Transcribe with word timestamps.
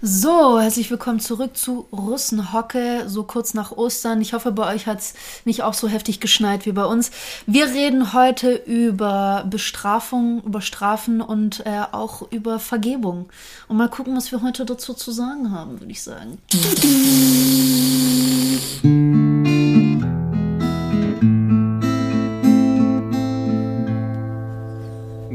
So, 0.00 0.60
herzlich 0.60 0.92
willkommen 0.92 1.18
zurück 1.18 1.56
zu 1.56 1.88
Russenhocke, 1.90 3.08
so 3.08 3.24
kurz 3.24 3.52
nach 3.52 3.72
Ostern. 3.72 4.20
Ich 4.20 4.32
hoffe, 4.32 4.52
bei 4.52 4.72
euch 4.72 4.86
hat 4.86 5.00
es 5.00 5.14
nicht 5.44 5.64
auch 5.64 5.74
so 5.74 5.88
heftig 5.88 6.20
geschneit 6.20 6.66
wie 6.66 6.72
bei 6.72 6.84
uns. 6.84 7.10
Wir 7.48 7.66
reden 7.66 8.12
heute 8.12 8.54
über 8.54 9.44
Bestrafung, 9.50 10.40
über 10.44 10.60
Strafen 10.60 11.20
und 11.20 11.66
äh, 11.66 11.80
auch 11.90 12.30
über 12.30 12.60
Vergebung. 12.60 13.28
Und 13.66 13.76
mal 13.76 13.88
gucken, 13.88 14.16
was 14.16 14.30
wir 14.30 14.40
heute 14.40 14.64
dazu 14.64 14.94
zu 14.94 15.10
sagen 15.10 15.50
haben, 15.50 15.80
würde 15.80 15.90
ich 15.90 16.00
sagen. 16.00 16.38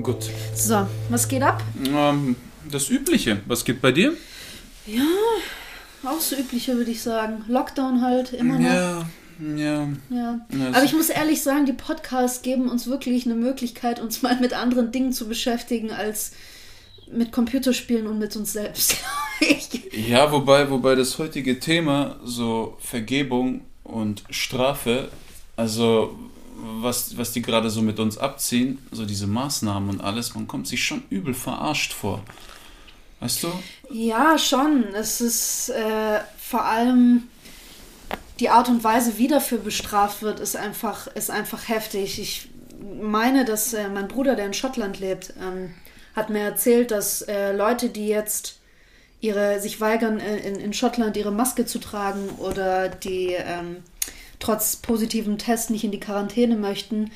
Gut. 0.01 0.29
So, 0.55 0.87
was 1.09 1.27
geht 1.27 1.43
ab? 1.43 1.61
Ähm, 1.85 2.37
das 2.71 2.89
Übliche. 2.89 3.41
Was 3.45 3.65
geht 3.65 3.81
bei 3.81 3.91
dir? 3.91 4.13
Ja, 4.85 6.09
auch 6.09 6.19
so 6.19 6.35
übliche, 6.35 6.75
würde 6.75 6.91
ich 6.91 7.01
sagen. 7.01 7.45
Lockdown 7.47 8.01
halt 8.01 8.33
immer 8.33 8.59
noch. 8.59 8.65
Ja, 8.65 9.05
ja. 9.55 9.89
Ja. 10.09 10.39
Aber 10.73 10.83
ich 10.83 10.93
muss 10.93 11.09
ehrlich 11.09 11.41
sagen, 11.41 11.65
die 11.65 11.73
Podcasts 11.73 12.41
geben 12.41 12.69
uns 12.69 12.87
wirklich 12.87 13.25
eine 13.25 13.35
Möglichkeit, 13.35 13.99
uns 13.99 14.21
mal 14.21 14.39
mit 14.39 14.53
anderen 14.53 14.91
Dingen 14.91 15.13
zu 15.13 15.27
beschäftigen, 15.27 15.91
als 15.91 16.33
mit 17.11 17.31
Computerspielen 17.31 18.07
und 18.07 18.19
mit 18.19 18.35
uns 18.35 18.53
selbst. 18.53 18.97
Ja, 19.91 20.31
wobei, 20.31 20.69
wobei 20.69 20.95
das 20.95 21.19
heutige 21.19 21.59
Thema, 21.59 22.15
so 22.23 22.77
Vergebung 22.79 23.61
und 23.83 24.23
Strafe, 24.29 25.09
also 25.57 26.17
was, 26.55 27.17
was 27.17 27.33
die 27.33 27.41
gerade 27.41 27.69
so 27.69 27.81
mit 27.81 27.99
uns 27.99 28.17
abziehen, 28.17 28.79
so 28.91 29.05
diese 29.05 29.27
Maßnahmen 29.27 29.89
und 29.89 30.01
alles, 30.01 30.33
man 30.33 30.47
kommt 30.47 30.67
sich 30.67 30.83
schon 30.83 31.03
übel 31.09 31.33
verarscht 31.33 31.91
vor. 31.91 32.23
Weißt 33.23 33.43
du? 33.43 33.47
ja, 33.89 34.37
schon. 34.37 34.93
Es 34.93 35.21
ist 35.21 35.69
äh, 35.69 36.19
vor 36.37 36.65
allem 36.65 37.29
die 38.41 38.49
Art 38.49 38.67
und 38.67 38.83
Weise, 38.83 39.17
wie 39.17 39.29
dafür 39.29 39.59
bestraft 39.59 40.21
wird, 40.21 40.41
ist 40.41 40.57
einfach, 40.57 41.07
ist 41.07 41.31
einfach 41.31 41.69
heftig. 41.69 42.19
Ich 42.19 42.49
meine, 43.01 43.45
dass 43.45 43.73
äh, 43.73 43.87
mein 43.87 44.09
Bruder, 44.09 44.35
der 44.35 44.47
in 44.47 44.53
Schottland 44.53 44.99
lebt, 44.99 45.33
ähm, 45.41 45.73
hat 46.15 46.29
mir 46.29 46.41
erzählt, 46.41 46.91
dass 46.91 47.21
äh, 47.21 47.53
Leute, 47.55 47.87
die 47.89 48.07
jetzt 48.07 48.59
ihre, 49.21 49.61
sich 49.61 49.79
weigern, 49.79 50.19
äh, 50.19 50.39
in, 50.39 50.55
in 50.55 50.73
Schottland 50.73 51.15
ihre 51.15 51.31
Maske 51.31 51.65
zu 51.65 51.79
tragen 51.79 52.27
oder 52.39 52.89
die 52.89 53.35
ähm, 53.37 53.77
trotz 54.39 54.75
positivem 54.75 55.37
Test 55.37 55.69
nicht 55.69 55.85
in 55.85 55.91
die 55.91 55.99
Quarantäne 56.01 56.57
möchten, 56.57 57.09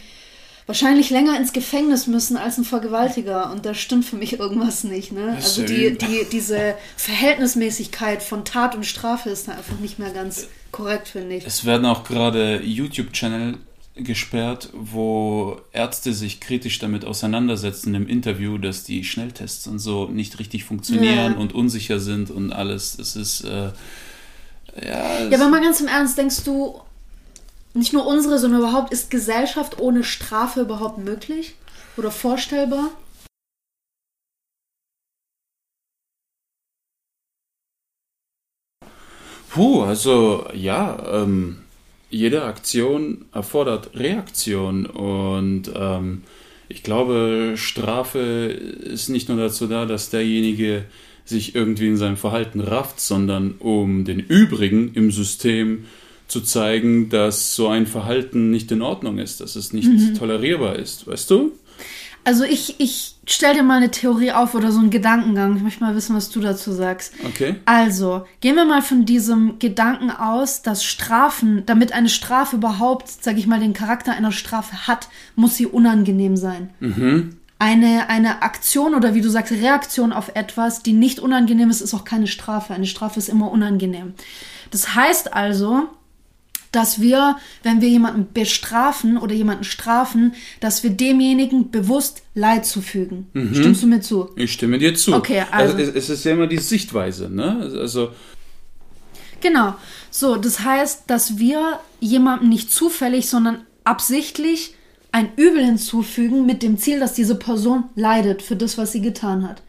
wahrscheinlich 0.68 1.10
länger 1.10 1.38
ins 1.38 1.54
Gefängnis 1.54 2.06
müssen 2.08 2.38
als 2.38 2.58
ein 2.58 2.66
Vergewaltiger. 2.66 3.52
Und 3.52 3.66
da 3.66 3.74
stimmt 3.74 4.06
für 4.06 4.18
mich 4.18 4.40
irgendwas 4.40 4.84
nicht. 4.84 5.12
Ne? 5.12 5.34
Also 5.36 5.64
die, 5.64 5.98
die, 5.98 6.28
diese 6.32 6.76
Verhältnismäßigkeit 6.98 8.22
von 8.22 8.46
Tat 8.46 8.76
und 8.76 8.86
Strafe 8.86 9.30
ist 9.30 9.48
da 9.48 9.54
einfach 9.54 9.80
nicht 9.80 9.98
mehr 9.98 10.12
ganz 10.12 10.48
korrekt, 10.72 11.08
finde 11.08 11.36
ich. 11.36 11.46
Es 11.46 11.66
werden 11.66 11.86
auch 11.86 12.04
gerade 12.04 12.62
YouTube-Channel 12.64 13.58
gesperrt, 13.96 14.70
wo 14.74 15.60
Ärzte 15.72 16.14
sich 16.14 16.40
kritisch 16.40 16.78
damit 16.78 17.04
auseinandersetzen 17.04 17.96
im 17.96 18.08
Interview, 18.08 18.58
dass 18.60 18.84
die 18.84 19.04
Schnelltests 19.04 19.66
und 19.68 19.80
so 19.80 20.06
nicht 20.08 20.38
richtig 20.38 20.66
funktionieren 20.66 21.34
Ja. 21.34 21.38
und 21.40 21.56
unsicher 21.56 22.00
sind 22.00 22.30
und 22.30 22.52
alles. 22.52 23.00
Es 23.00 23.16
ist 23.16 23.42
äh, 23.42 23.72
ja, 24.86 25.28
Ja, 25.30 25.38
aber 25.40 25.50
mal 25.50 25.62
ganz 25.62 25.82
im 25.82 25.88
Ernst, 25.88 26.16
denkst 26.18 26.44
du, 26.44 26.80
nicht 27.78 27.94
nur 27.94 28.06
unsere, 28.06 28.40
sondern 28.40 28.62
überhaupt, 28.62 28.92
ist 28.92 29.12
Gesellschaft 29.12 29.80
ohne 29.80 30.04
Strafe 30.04 30.62
überhaupt 30.62 30.98
möglich? 30.98 31.56
Oder 31.96 32.12
vorstellbar? 32.12 32.92
Puh, 39.50 39.82
also 39.84 40.46
ja, 40.54 41.24
ähm, 41.24 41.58
jede 42.10 42.44
Aktion 42.44 43.26
erfordert 43.34 43.96
Reaktion 43.96 44.86
und 44.86 45.72
ähm, 45.76 46.24
ich 46.70 46.84
glaube, 46.84 47.54
Strafe 47.56 48.20
ist 48.20 49.10
nicht 49.10 49.30
nur 49.30 49.38
dazu 49.38 49.68
da, 49.68 49.86
dass 49.86 50.10
derjenige 50.10 50.86
sich 51.26 51.56
irgendwie 51.56 51.88
in 51.88 51.98
seinem 51.98 52.18
Verhalten 52.18 52.60
rafft, 52.60 53.00
sondern 53.00 53.56
um 53.60 54.06
den 54.06 54.20
übrigen 54.20 54.94
im 54.94 55.12
System 55.12 55.86
zu 56.28 56.42
zeigen, 56.42 57.10
dass 57.10 57.56
so 57.56 57.68
ein 57.68 57.88
Verhalten 57.88 58.52
nicht 58.52 58.72
in 58.72 58.82
Ordnung 58.82 59.18
ist, 59.18 59.42
dass 59.42 59.56
es 59.56 59.74
nicht 59.74 60.18
tolerierbar 60.18 60.76
ist, 60.76 61.08
weißt 61.08 61.30
du? 61.30 61.54
Also 62.28 62.44
ich, 62.44 62.76
ich 62.80 63.16
stell 63.26 63.54
dir 63.54 63.64
mal 63.64 63.78
eine 63.78 63.90
Theorie 63.90 64.34
auf 64.34 64.54
oder 64.54 64.74
so 64.74 64.80
einen 64.80 64.90
Gedankengang. 64.90 65.56
Ich 65.56 65.64
möchte 65.64 65.82
mal 65.82 65.96
wissen, 65.96 66.14
was 66.14 66.30
du 66.30 66.42
dazu 66.42 66.74
sagst. 66.74 67.14
Okay. 67.26 67.56
Also, 67.64 68.26
gehen 68.42 68.56
wir 68.56 68.66
mal 68.66 68.82
von 68.82 69.06
diesem 69.06 69.60
Gedanken 69.60 70.12
aus, 70.12 70.62
dass 70.62 70.84
Strafen, 70.84 71.66
damit 71.66 71.94
eine 71.94 72.10
Strafe 72.10 72.58
überhaupt, 72.58 73.08
sag 73.08 73.38
ich 73.38 73.48
mal, 73.48 73.62
den 73.62 73.72
Charakter 73.72 74.12
einer 74.12 74.34
Strafe 74.34 74.88
hat, 74.88 75.08
muss 75.38 75.56
sie 75.56 75.68
unangenehm 75.68 76.36
sein. 76.36 76.72
Eine, 77.60 78.10
eine 78.10 78.42
Aktion 78.42 78.94
oder 78.94 79.16
wie 79.16 79.22
du 79.22 79.30
sagst, 79.30 79.54
Reaktion 79.54 80.12
auf 80.12 80.36
etwas, 80.36 80.84
die 80.84 80.94
nicht 80.94 81.20
unangenehm 81.20 81.70
ist, 81.70 81.80
ist 81.80 81.94
auch 81.94 82.04
keine 82.04 82.28
Strafe. 82.28 82.74
Eine 82.74 82.88
Strafe 82.88 83.20
ist 83.20 83.30
immer 83.30 83.50
unangenehm. 83.52 84.16
Das 84.70 84.96
heißt 84.96 85.34
also, 85.34 85.88
dass 86.72 87.00
wir, 87.02 87.38
wenn 87.64 87.82
wir 87.82 87.90
jemanden 87.90 88.28
bestrafen 88.34 89.18
oder 89.18 89.34
jemanden 89.34 89.64
strafen, 89.64 90.34
dass 90.60 90.84
wir 90.84 90.90
demjenigen 90.90 91.72
bewusst 91.72 92.24
Leid 92.36 92.66
zufügen. 92.66 93.28
Stimmst 93.54 93.84
du 93.84 93.88
mir 93.88 94.02
zu? 94.02 94.30
Ich 94.36 94.54
stimme 94.54 94.78
dir 94.78 94.94
zu. 94.96 95.14
Okay, 95.14 95.44
also- 95.52 95.78
es, 95.78 95.90
es 95.90 96.10
ist 96.10 96.24
ja 96.26 96.34
immer 96.34 96.48
die 96.48 96.58
Sichtweise, 96.58 97.30
ne? 97.30 97.72
Also 97.80 98.10
Genau. 99.42 99.76
So, 100.10 100.36
das 100.36 100.62
heißt, 100.62 101.04
dass 101.08 101.38
wir 101.38 101.80
jemandem 102.00 102.50
nicht 102.50 102.72
zufällig, 102.72 103.30
sondern 103.30 103.66
absichtlich 103.84 104.74
ein 105.12 105.30
Übel 105.36 105.64
hinzufügen 105.64 106.46
mit 106.46 106.62
dem 106.64 106.78
Ziel, 106.78 107.00
dass 107.00 107.14
diese 107.14 107.36
Person 107.36 107.86
leidet 107.96 108.42
für 108.42 108.56
das, 108.56 108.78
was 108.78 108.92
sie 108.92 109.02
getan 109.02 109.48
hat. 109.48 109.62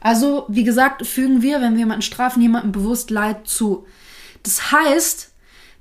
Also, 0.00 0.44
wie 0.48 0.64
gesagt, 0.64 1.06
fügen 1.06 1.42
wir, 1.42 1.60
wenn 1.60 1.72
wir 1.74 1.80
jemanden 1.80 2.02
strafen, 2.02 2.42
jemandem 2.42 2.72
bewusst 2.72 3.10
Leid 3.10 3.46
zu. 3.46 3.86
Das 4.42 4.72
heißt, 4.72 5.30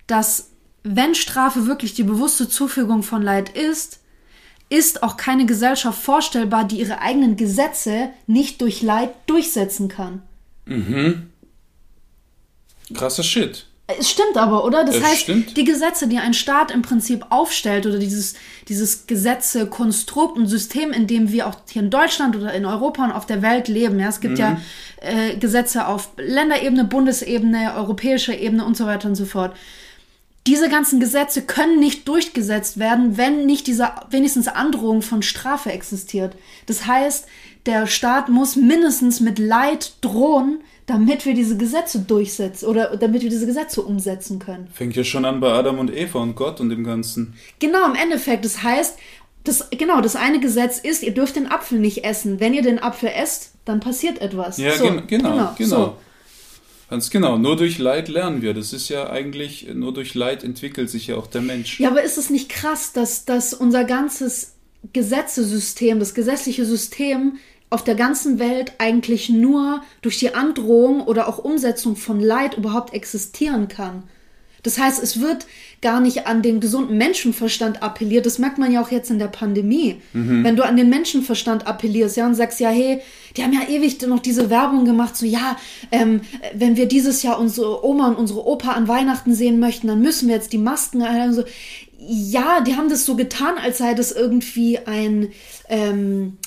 dass 0.07 0.48
wenn 0.91 1.13
Strafe 1.13 1.67
wirklich 1.67 1.93
die 1.93 2.03
bewusste 2.03 2.49
Zufügung 2.49 3.03
von 3.03 3.21
Leid 3.21 3.49
ist, 3.55 3.99
ist 4.69 5.03
auch 5.03 5.17
keine 5.17 5.45
Gesellschaft 5.45 6.01
vorstellbar, 6.01 6.63
die 6.63 6.79
ihre 6.79 6.99
eigenen 6.99 7.35
Gesetze 7.35 8.09
nicht 8.25 8.59
durch 8.61 8.81
Leid 8.81 9.11
durchsetzen 9.27 9.87
kann. 9.87 10.23
krasser 12.93 13.21
Shit. 13.23 13.67
Es 13.99 14.09
stimmt 14.09 14.37
aber, 14.37 14.65
oder? 14.65 14.83
Das 14.83 14.95
Es 14.95 15.03
heißt, 15.03 15.21
stimmt. 15.21 15.57
die 15.57 15.63
Gesetze, 15.63 16.07
die 16.07 16.17
ein 16.17 16.33
Staat 16.33 16.71
im 16.71 16.81
Prinzip 16.81 17.25
aufstellt 17.29 17.85
oder 17.85 17.99
dieses, 17.99 18.33
dieses 18.67 19.05
Gesetze, 19.05 19.67
Konstrukt 19.67 20.37
und 20.37 20.47
System, 20.47 20.91
in 20.91 21.05
dem 21.05 21.31
wir 21.31 21.47
auch 21.47 21.55
hier 21.69 21.83
in 21.83 21.89
Deutschland 21.91 22.35
oder 22.35 22.53
in 22.53 22.65
Europa 22.65 23.03
und 23.05 23.11
auf 23.11 23.25
der 23.27 23.43
Welt 23.43 23.67
leben. 23.67 23.99
Ja, 23.99 24.09
es 24.09 24.21
gibt 24.21 24.39
ja 24.39 24.59
äh, 25.01 25.35
Gesetze 25.37 25.87
auf 25.87 26.09
Länderebene, 26.17 26.85
Bundesebene, 26.85 27.73
europäischer 27.75 28.37
Ebene 28.37 28.65
und 28.65 28.75
so 28.75 28.85
weiter 28.87 29.07
und 29.07 29.15
so 29.15 29.25
fort. 29.25 29.55
Diese 30.49 30.67
ganzen 30.67 30.99
Gesetze 30.99 31.43
können 31.43 31.79
nicht 31.79 32.07
durchgesetzt 32.07 32.79
werden, 32.79 33.17
wenn 33.17 33.45
nicht 33.45 33.67
diese 33.67 33.91
wenigstens 34.09 34.47
Androhung 34.47 35.03
von 35.03 35.21
Strafe 35.21 35.71
existiert. 35.71 36.35
Das 36.65 36.87
heißt, 36.87 37.27
der 37.67 37.85
Staat 37.85 38.29
muss 38.29 38.55
mindestens 38.55 39.19
mit 39.19 39.37
Leid 39.37 39.93
drohen, 40.01 40.61
damit 40.87 41.27
wir 41.27 41.35
diese 41.35 41.55
Gesetze 41.55 41.99
durchsetzen 41.99 42.67
oder 42.67 42.97
damit 42.97 43.21
wir 43.21 43.29
diese 43.29 43.45
Gesetze 43.45 43.83
umsetzen 43.83 44.39
können. 44.39 44.67
Fängt 44.73 44.95
ja 44.95 45.03
schon 45.03 45.23
an 45.23 45.39
bei 45.39 45.51
Adam 45.51 45.77
und 45.77 45.95
Eva 45.95 46.17
und 46.17 46.33
Gott 46.33 46.59
und 46.59 46.69
dem 46.69 46.83
Ganzen. 46.83 47.35
Genau, 47.59 47.85
im 47.85 47.93
Endeffekt, 47.93 48.43
das 48.43 48.63
heißt, 48.63 48.97
das, 49.43 49.69
genau, 49.69 50.01
das 50.01 50.15
eine 50.15 50.39
Gesetz 50.39 50.79
ist, 50.79 51.03
ihr 51.03 51.13
dürft 51.13 51.35
den 51.35 51.45
Apfel 51.51 51.77
nicht 51.77 52.05
essen. 52.05 52.39
Wenn 52.39 52.55
ihr 52.55 52.63
den 52.63 52.81
Apfel 52.81 53.09
esst, 53.09 53.51
dann 53.65 53.81
passiert 53.81 54.19
etwas. 54.19 54.57
Ja, 54.57 54.75
So, 54.75 54.85
gen 54.85 55.05
genau, 55.05 55.53
genau. 55.55 55.75
so. 55.75 55.97
Ganz 56.89 57.11
genau. 57.11 57.37
Nur 57.37 57.55
durch 57.55 57.77
Leid 57.77 58.07
lernen 58.07 58.41
wir. 58.41 58.53
Das 58.53 58.73
ist 58.73 58.89
ja 58.89 59.09
eigentlich, 59.09 59.67
nur 59.73 59.93
durch 59.93 60.15
Leid 60.15 60.43
entwickelt 60.43 60.89
sich 60.89 61.07
ja 61.07 61.17
auch 61.17 61.27
der 61.27 61.41
Mensch. 61.41 61.79
Ja, 61.79 61.89
aber 61.89 62.01
ist 62.01 62.17
es 62.17 62.29
nicht 62.29 62.49
krass, 62.49 62.93
dass, 62.93 63.25
dass 63.25 63.53
unser 63.53 63.83
ganzes 63.83 64.53
Gesetzesystem, 64.91 65.99
das 65.99 66.13
gesetzliche 66.13 66.65
System 66.65 67.37
auf 67.69 67.83
der 67.83 67.93
ganzen 67.93 68.39
Welt 68.39 68.73
eigentlich 68.79 69.29
nur 69.29 69.83
durch 70.01 70.17
die 70.17 70.33
Androhung 70.33 71.01
oder 71.01 71.27
auch 71.27 71.37
Umsetzung 71.37 71.95
von 71.95 72.19
Leid 72.19 72.57
überhaupt 72.57 72.93
existieren 72.93 73.67
kann? 73.67 74.03
Das 74.63 74.77
heißt, 74.77 75.01
es 75.01 75.21
wird 75.21 75.45
gar 75.81 76.01
nicht 76.01 76.27
an 76.27 76.41
den 76.41 76.59
gesunden 76.59 76.97
Menschenverstand 76.97 77.81
appelliert. 77.81 78.25
Das 78.25 78.39
merkt 78.39 78.57
man 78.57 78.71
ja 78.71 78.81
auch 78.81 78.91
jetzt 78.91 79.09
in 79.09 79.19
der 79.19 79.27
Pandemie. 79.27 80.01
Wenn 80.43 80.55
du 80.55 80.65
an 80.65 80.75
den 80.75 80.89
Menschenverstand 80.89 81.67
appellierst, 81.67 82.17
ja, 82.17 82.25
und 82.25 82.35
sagst, 82.35 82.59
ja, 82.59 82.69
hey, 82.69 83.01
die 83.37 83.43
haben 83.43 83.53
ja 83.53 83.67
ewig 83.69 84.01
noch 84.01 84.19
diese 84.19 84.49
Werbung 84.49 84.85
gemacht, 84.85 85.15
so, 85.15 85.25
ja, 85.25 85.57
ähm, 85.91 86.21
wenn 86.53 86.75
wir 86.75 86.87
dieses 86.87 87.23
Jahr 87.23 87.39
unsere 87.39 87.85
Oma 87.85 88.07
und 88.09 88.15
unsere 88.15 88.45
Opa 88.45 88.71
an 88.71 88.87
Weihnachten 88.87 89.33
sehen 89.33 89.59
möchten, 89.59 89.87
dann 89.87 90.01
müssen 90.01 90.27
wir 90.27 90.35
jetzt 90.35 90.51
die 90.51 90.57
Masken 90.57 91.01
einhalten. 91.01 91.33
So, 91.33 91.43
ja, 91.97 92.61
die 92.61 92.75
haben 92.75 92.89
das 92.89 93.05
so 93.05 93.15
getan, 93.15 93.55
als 93.57 93.77
sei 93.77 93.93
das 93.93 94.11
irgendwie 94.11 94.79
ein, 94.79 95.29
ähm, 95.69 96.37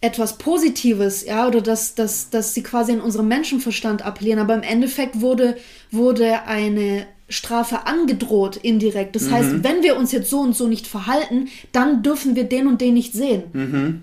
etwas 0.00 0.38
Positives, 0.38 1.24
ja, 1.24 1.46
oder 1.46 1.60
dass, 1.60 1.94
dass, 1.94 2.30
dass 2.30 2.54
sie 2.54 2.62
quasi 2.62 2.92
in 2.92 3.00
unserem 3.00 3.28
Menschenverstand 3.28 4.04
appellieren, 4.04 4.38
aber 4.38 4.54
im 4.54 4.62
Endeffekt 4.62 5.20
wurde, 5.20 5.56
wurde 5.90 6.44
eine 6.44 7.06
Strafe 7.28 7.86
angedroht 7.86 8.56
indirekt. 8.56 9.14
Das 9.16 9.24
mhm. 9.24 9.32
heißt, 9.32 9.64
wenn 9.64 9.82
wir 9.82 9.96
uns 9.96 10.12
jetzt 10.12 10.30
so 10.30 10.40
und 10.40 10.56
so 10.56 10.66
nicht 10.66 10.86
verhalten, 10.86 11.48
dann 11.72 12.02
dürfen 12.02 12.36
wir 12.36 12.44
den 12.44 12.66
und 12.66 12.80
den 12.80 12.94
nicht 12.94 13.12
sehen. 13.12 13.44
Mhm. 13.52 14.02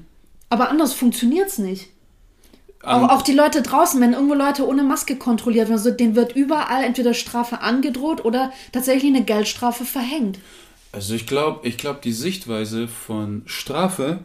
Aber 0.50 0.70
anders 0.70 0.94
funktioniert 0.94 1.48
es 1.48 1.58
nicht. 1.58 1.88
Auch, 2.84 3.10
auch, 3.10 3.22
die 3.24 3.34
Leute 3.34 3.64
draußen, 3.64 4.00
wenn 4.00 4.14
irgendwo 4.14 4.36
Leute 4.36 4.68
ohne 4.68 4.84
Maske 4.84 5.16
kontrolliert 5.16 5.70
werden, 5.70 5.80
also 5.80 5.90
denen 5.90 6.16
wird 6.16 6.36
überall 6.36 6.84
entweder 6.84 7.16
Strafe 7.16 7.62
angedroht 7.62 8.24
oder 8.24 8.52
tatsächlich 8.72 9.12
eine 9.12 9.24
Geldstrafe 9.24 9.86
verhängt. 9.86 10.38
Also 10.92 11.16
ich 11.16 11.26
glaube, 11.26 11.68
ich 11.68 11.78
glaube, 11.78 12.00
die 12.04 12.14
Sichtweise 12.14 12.88
von 12.88 13.42
Strafe 13.48 14.20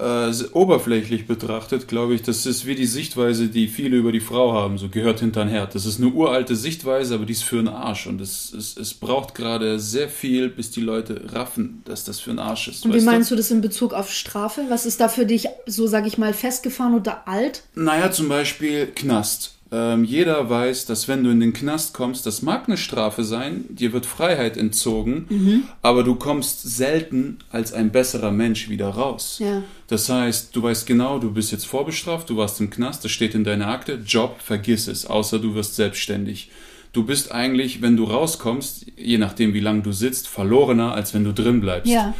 äh, 0.00 0.32
oberflächlich 0.52 1.26
betrachtet, 1.26 1.88
glaube 1.88 2.14
ich, 2.14 2.22
das 2.22 2.46
ist 2.46 2.66
wie 2.66 2.74
die 2.74 2.86
Sichtweise, 2.86 3.48
die 3.48 3.68
viele 3.68 3.96
über 3.96 4.12
die 4.12 4.20
Frau 4.20 4.52
haben, 4.52 4.78
so 4.78 4.88
gehört 4.88 5.20
hinter 5.20 5.42
ein 5.42 5.48
Herd. 5.48 5.74
Das 5.74 5.86
ist 5.86 5.98
eine 5.98 6.08
uralte 6.08 6.56
Sichtweise, 6.56 7.14
aber 7.14 7.26
die 7.26 7.32
ist 7.32 7.44
für 7.44 7.58
einen 7.58 7.68
Arsch. 7.68 8.06
Und 8.06 8.20
es, 8.20 8.52
es, 8.52 8.76
es 8.76 8.94
braucht 8.94 9.34
gerade 9.34 9.78
sehr 9.78 10.08
viel, 10.08 10.48
bis 10.48 10.70
die 10.70 10.80
Leute 10.80 11.32
raffen, 11.32 11.82
dass 11.84 12.04
das 12.04 12.20
für 12.20 12.30
ein 12.30 12.38
Arsch 12.38 12.68
ist. 12.68 12.84
Und 12.84 12.94
wie 12.94 13.00
meinst 13.00 13.30
du? 13.30 13.34
du 13.34 13.36
das 13.36 13.50
in 13.50 13.60
Bezug 13.60 13.94
auf 13.94 14.10
Strafe? 14.10 14.66
Was 14.68 14.86
ist 14.86 15.00
da 15.00 15.08
für 15.08 15.24
dich, 15.24 15.48
so 15.66 15.86
sage 15.86 16.08
ich 16.08 16.18
mal, 16.18 16.34
festgefahren 16.34 16.94
oder 16.94 17.28
alt? 17.28 17.62
Naja, 17.74 18.10
zum 18.10 18.28
Beispiel 18.28 18.86
Knast. 18.86 19.59
Ähm, 19.72 20.04
jeder 20.04 20.50
weiß, 20.50 20.86
dass 20.86 21.06
wenn 21.06 21.22
du 21.22 21.30
in 21.30 21.38
den 21.38 21.52
Knast 21.52 21.94
kommst, 21.94 22.26
das 22.26 22.42
mag 22.42 22.64
eine 22.66 22.76
Strafe 22.76 23.22
sein, 23.22 23.64
dir 23.68 23.92
wird 23.92 24.04
Freiheit 24.04 24.56
entzogen, 24.56 25.26
mhm. 25.28 25.64
aber 25.80 26.02
du 26.02 26.16
kommst 26.16 26.62
selten 26.62 27.38
als 27.50 27.72
ein 27.72 27.92
besserer 27.92 28.32
Mensch 28.32 28.68
wieder 28.68 28.88
raus. 28.88 29.38
Ja. 29.40 29.62
Das 29.86 30.08
heißt, 30.08 30.56
du 30.56 30.62
weißt 30.64 30.86
genau, 30.86 31.20
du 31.20 31.32
bist 31.32 31.52
jetzt 31.52 31.66
vorbestraft, 31.66 32.30
du 32.30 32.36
warst 32.36 32.60
im 32.60 32.70
Knast, 32.70 33.04
das 33.04 33.12
steht 33.12 33.34
in 33.34 33.44
deiner 33.44 33.68
Akte, 33.68 34.00
Job, 34.04 34.40
vergiss 34.42 34.88
es, 34.88 35.06
außer 35.06 35.38
du 35.38 35.54
wirst 35.54 35.76
selbstständig. 35.76 36.50
Du 36.92 37.04
bist 37.04 37.30
eigentlich, 37.30 37.82
wenn 37.82 37.96
du 37.96 38.02
rauskommst, 38.04 38.86
je 38.96 39.18
nachdem 39.18 39.54
wie 39.54 39.60
lange 39.60 39.82
du 39.82 39.92
sitzt, 39.92 40.26
verlorener, 40.26 40.92
als 40.94 41.14
wenn 41.14 41.22
du 41.22 41.32
drin 41.32 41.60
bleibst. 41.60 41.92
Ja. 41.92 42.14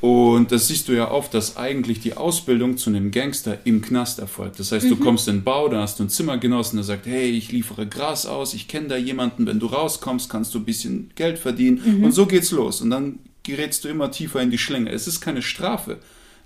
Und 0.00 0.50
das 0.50 0.68
siehst 0.68 0.88
du 0.88 0.92
ja 0.92 1.10
oft, 1.10 1.34
dass 1.34 1.58
eigentlich 1.58 2.00
die 2.00 2.16
Ausbildung 2.16 2.78
zu 2.78 2.88
einem 2.88 3.10
Gangster 3.10 3.58
im 3.64 3.82
Knast 3.82 4.18
erfolgt. 4.18 4.58
Das 4.58 4.72
heißt, 4.72 4.86
mhm. 4.86 4.90
du 4.90 4.96
kommst 4.96 5.28
in 5.28 5.36
den 5.36 5.44
Bau, 5.44 5.68
da 5.68 5.82
hast 5.82 5.98
du 5.98 6.04
einen 6.04 6.10
Zimmergenossen, 6.10 6.78
der 6.78 6.84
sagt, 6.84 7.06
hey, 7.06 7.28
ich 7.28 7.52
liefere 7.52 7.86
Gras 7.86 8.24
aus, 8.24 8.54
ich 8.54 8.66
kenne 8.66 8.88
da 8.88 8.96
jemanden, 8.96 9.46
wenn 9.46 9.60
du 9.60 9.66
rauskommst, 9.66 10.30
kannst 10.30 10.54
du 10.54 10.58
ein 10.58 10.64
bisschen 10.64 11.10
Geld 11.16 11.38
verdienen. 11.38 11.98
Mhm. 11.98 12.04
Und 12.04 12.12
so 12.12 12.24
geht's 12.24 12.50
los. 12.50 12.80
Und 12.80 12.90
dann 12.90 13.18
gerätst 13.42 13.84
du 13.84 13.88
immer 13.88 14.10
tiefer 14.10 14.40
in 14.40 14.50
die 14.50 14.58
Schlinge. 14.58 14.90
Es 14.90 15.06
ist 15.06 15.20
keine 15.20 15.42
Strafe. 15.42 15.98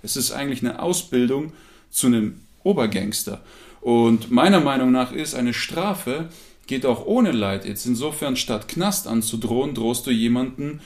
Es 0.03 0.17
ist 0.17 0.31
eigentlich 0.31 0.61
eine 0.61 0.81
Ausbildung 0.81 1.53
zu 1.89 2.07
einem 2.07 2.41
Obergangster. 2.63 3.41
Und 3.79 4.31
meiner 4.31 4.59
Meinung 4.59 4.91
nach 4.91 5.13
ist 5.13 5.33
eine 5.33 5.53
Strafe, 5.53 6.29
geht 6.67 6.85
auch 6.85 7.05
ohne 7.05 7.31
Leid. 7.31 7.65
Jetzt 7.65 7.85
insofern 7.85 8.35
statt 8.35 8.67
Knast 8.67 9.07
anzudrohen, 9.07 9.75
drohst 9.75 10.07
du 10.07 10.11
jemanden 10.11 10.81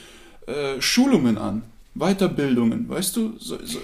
äh, 0.46 0.80
Schulungen 0.80 1.38
an. 1.38 1.62
Weiterbildungen, 1.94 2.88
weißt 2.88 3.16
du? 3.16 3.34
So, 3.38 3.58
so. 3.64 3.78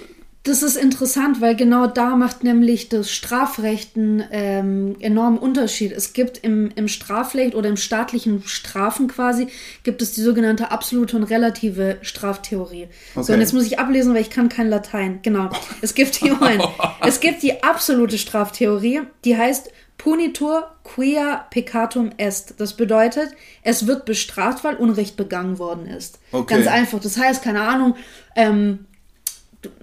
Das 0.47 0.63
ist 0.63 0.77
interessant, 0.77 1.41
weil 1.41 1.57
genau 1.57 1.87
da 1.87 2.15
macht 2.15 2.45
nämlich 2.45 2.87
das 2.87 3.11
Strafrecht 3.11 3.97
einen 3.97 4.23
ähm, 4.31 4.95
enormen 5.01 5.37
Unterschied. 5.37 5.91
Es 5.91 6.13
gibt 6.13 6.37
im, 6.37 6.71
im 6.75 6.87
Strafrecht 6.87 7.53
oder 7.53 7.67
im 7.67 7.75
staatlichen 7.75 8.41
Strafen 8.45 9.09
quasi, 9.09 9.47
gibt 9.83 10.01
es 10.01 10.13
die 10.13 10.21
sogenannte 10.21 10.71
absolute 10.71 11.17
und 11.17 11.23
relative 11.23 11.97
Straftheorie. 12.01 12.87
Okay. 13.13 13.23
So, 13.23 13.33
und 13.33 13.41
jetzt 13.41 13.53
muss 13.53 13.65
ich 13.65 13.77
ablesen, 13.77 14.13
weil 14.13 14.21
ich 14.21 14.29
kann 14.29 14.47
kein 14.47 14.69
Latein. 14.69 15.19
Genau. 15.21 15.49
Es 15.81 15.95
gibt 15.95 16.21
die, 16.21 16.31
es 17.05 17.19
gibt 17.19 17.43
die 17.43 17.61
absolute 17.61 18.17
Straftheorie, 18.17 19.01
die 19.25 19.35
heißt 19.35 19.69
Punitur 19.97 20.67
quia 20.83 21.47
peccatum 21.49 22.11
est. 22.17 22.55
Das 22.59 22.73
bedeutet, 22.73 23.29
es 23.63 23.87
wird 23.87 24.05
bestraft, 24.05 24.63
weil 24.63 24.75
Unrecht 24.75 25.17
begangen 25.17 25.57
worden 25.59 25.87
ist. 25.87 26.19
Okay. 26.31 26.55
Ganz 26.55 26.67
einfach. 26.67 26.99
Das 26.99 27.17
heißt, 27.17 27.43
keine 27.43 27.61
Ahnung, 27.61 27.95
ähm, 28.35 28.85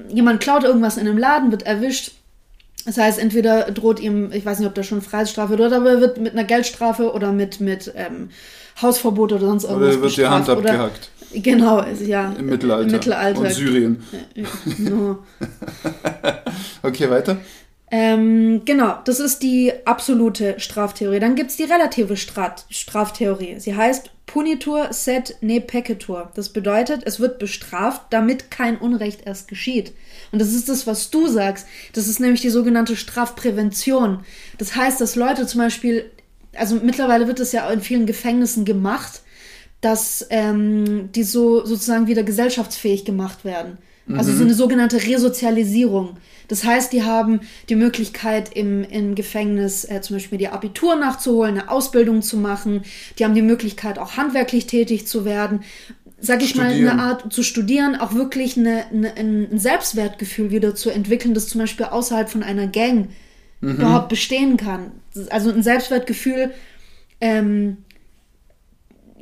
jemand 0.09 0.41
klaut 0.41 0.65
irgendwas 0.65 0.97
in 0.97 1.09
einem 1.09 1.19
Laden, 1.19 1.51
wird 1.51 1.65
erwischt. 1.65 2.13
Das 2.87 2.99
heißt, 2.99 3.19
entweder 3.19 3.71
droht 3.71 3.99
ihm, 3.99 4.31
ich 4.33 4.45
weiß 4.45 4.59
nicht, 4.59 4.69
ob 4.69 4.75
da 4.75 4.83
schon 4.83 5.01
Freiheitsstrafe 5.01 5.57
droht, 5.57 5.73
aber 5.73 5.91
er 5.91 6.01
wird 6.01 6.19
mit 6.19 6.33
einer 6.33 6.45
Geldstrafe 6.45 7.13
oder 7.13 7.33
mit, 7.33 7.61
mit 7.61 7.93
ähm, 7.97 8.29
Hausverbot 8.81 9.33
oder 9.33 9.47
sonst 9.47 9.65
irgendwas. 9.65 9.89
Oder 9.89 9.97
er 9.97 10.03
wird 10.03 10.17
die 10.17 10.27
Hand 10.27 10.49
abgehackt. 10.49 11.11
Genau, 11.33 11.83
ja. 12.05 12.33
Im 12.39 12.47
Mittelalter. 12.47 12.87
Im 12.87 12.93
Mittelalter. 12.93 13.41
Und 13.41 13.53
Syrien. 13.53 14.05
no. 14.79 15.19
okay, 16.83 17.11
weiter. 17.11 17.39
Ähm, 17.97 18.63
genau, 18.65 18.99
das 19.05 19.21
ist 19.21 19.45
die 19.45 19.73
absolute 19.85 20.59
Straftheorie. 20.59 21.21
Dann 21.21 21.37
gibt 21.37 21.51
es 21.51 21.57
die 21.57 21.63
relative 21.63 22.17
Strat 22.17 22.67
Straftheorie. 22.69 23.61
Sie 23.61 23.77
heißt 23.77 24.11
Punitur 24.27 24.93
sed 24.93 25.37
ne 25.43 25.61
peccatur. 25.61 26.33
Das 26.35 26.49
bedeutet, 26.49 27.03
es 27.05 27.21
wird 27.21 27.39
bestraft, 27.39 28.03
damit 28.11 28.51
kein 28.51 28.79
Unrecht 28.79 29.25
erst 29.25 29.47
geschieht. 29.47 29.93
Und 30.33 30.41
das 30.41 30.55
ist 30.55 30.69
das, 30.69 30.89
was 30.89 31.11
du 31.11 31.29
sagst. 31.29 31.69
Das 31.93 32.09
ist 32.09 32.19
nämlich 32.19 32.41
die 32.41 32.51
sogenannte 32.51 32.97
Strafprävention. 32.97 34.25
Das 34.59 34.75
heißt, 34.75 35.01
dass 35.01 35.15
Leute 35.15 35.47
zum 35.47 35.61
Beispiel, 35.61 36.11
also 36.57 36.81
mittlerweile 36.83 37.29
wird 37.29 37.39
es 37.39 37.53
ja 37.53 37.71
in 37.71 37.81
vielen 37.81 38.07
Gefängnissen 38.07 38.65
gemacht, 38.65 39.23
dass 39.81 40.27
ähm, 40.31 41.13
die 41.13 41.23
so 41.23 41.65
sozusagen 41.65 42.09
wieder 42.09 42.25
gesellschaftsfähig 42.25 43.05
gemacht 43.05 43.45
werden. 43.45 43.79
Also 44.13 44.33
mhm. 44.33 44.37
so 44.37 44.45
eine 44.45 44.55
sogenannte 44.55 45.01
Resozialisierung. 45.01 46.17
Das 46.49 46.65
heißt, 46.65 46.93
die 46.93 47.03
haben 47.03 47.41
die 47.69 47.77
Möglichkeit, 47.77 48.55
im, 48.55 48.85
im 48.85 49.15
Gefängnis 49.15 49.85
äh, 49.85 50.01
zum 50.01 50.17
Beispiel 50.17 50.39
die 50.39 50.49
Abitur 50.49 50.97
nachzuholen, 50.97 51.59
eine 51.59 51.71
Ausbildung 51.71 52.23
zu 52.23 52.37
machen. 52.37 52.83
Die 53.19 53.25
haben 53.25 53.35
die 53.35 53.43
Möglichkeit, 53.43 53.99
auch 53.99 54.17
handwerklich 54.17 54.67
tätig 54.67 55.07
zu 55.07 55.25
werden. 55.25 55.63
Sag 56.21 56.43
ich 56.43 56.51
studieren. 56.51 56.85
mal, 56.85 56.91
eine 56.91 57.03
Art 57.03 57.33
zu 57.33 57.43
studieren, 57.43 57.97
auch 57.97 58.15
wirklich 58.15 58.57
eine, 58.57 58.87
eine, 58.91 59.17
ein 59.17 59.59
Selbstwertgefühl 59.59 60.51
wieder 60.51 60.75
zu 60.75 60.91
entwickeln, 60.91 61.35
das 61.35 61.49
zum 61.49 61.61
Beispiel 61.61 61.87
außerhalb 61.87 62.31
von 62.31 62.43
einer 62.43 62.67
Gang 62.67 63.11
mhm. 63.61 63.73
überhaupt 63.73 64.09
bestehen 64.09 64.57
kann. 64.57 64.93
Also 65.31 65.51
ein 65.51 65.63
Selbstwertgefühl, 65.63 66.53
ähm, 67.21 67.79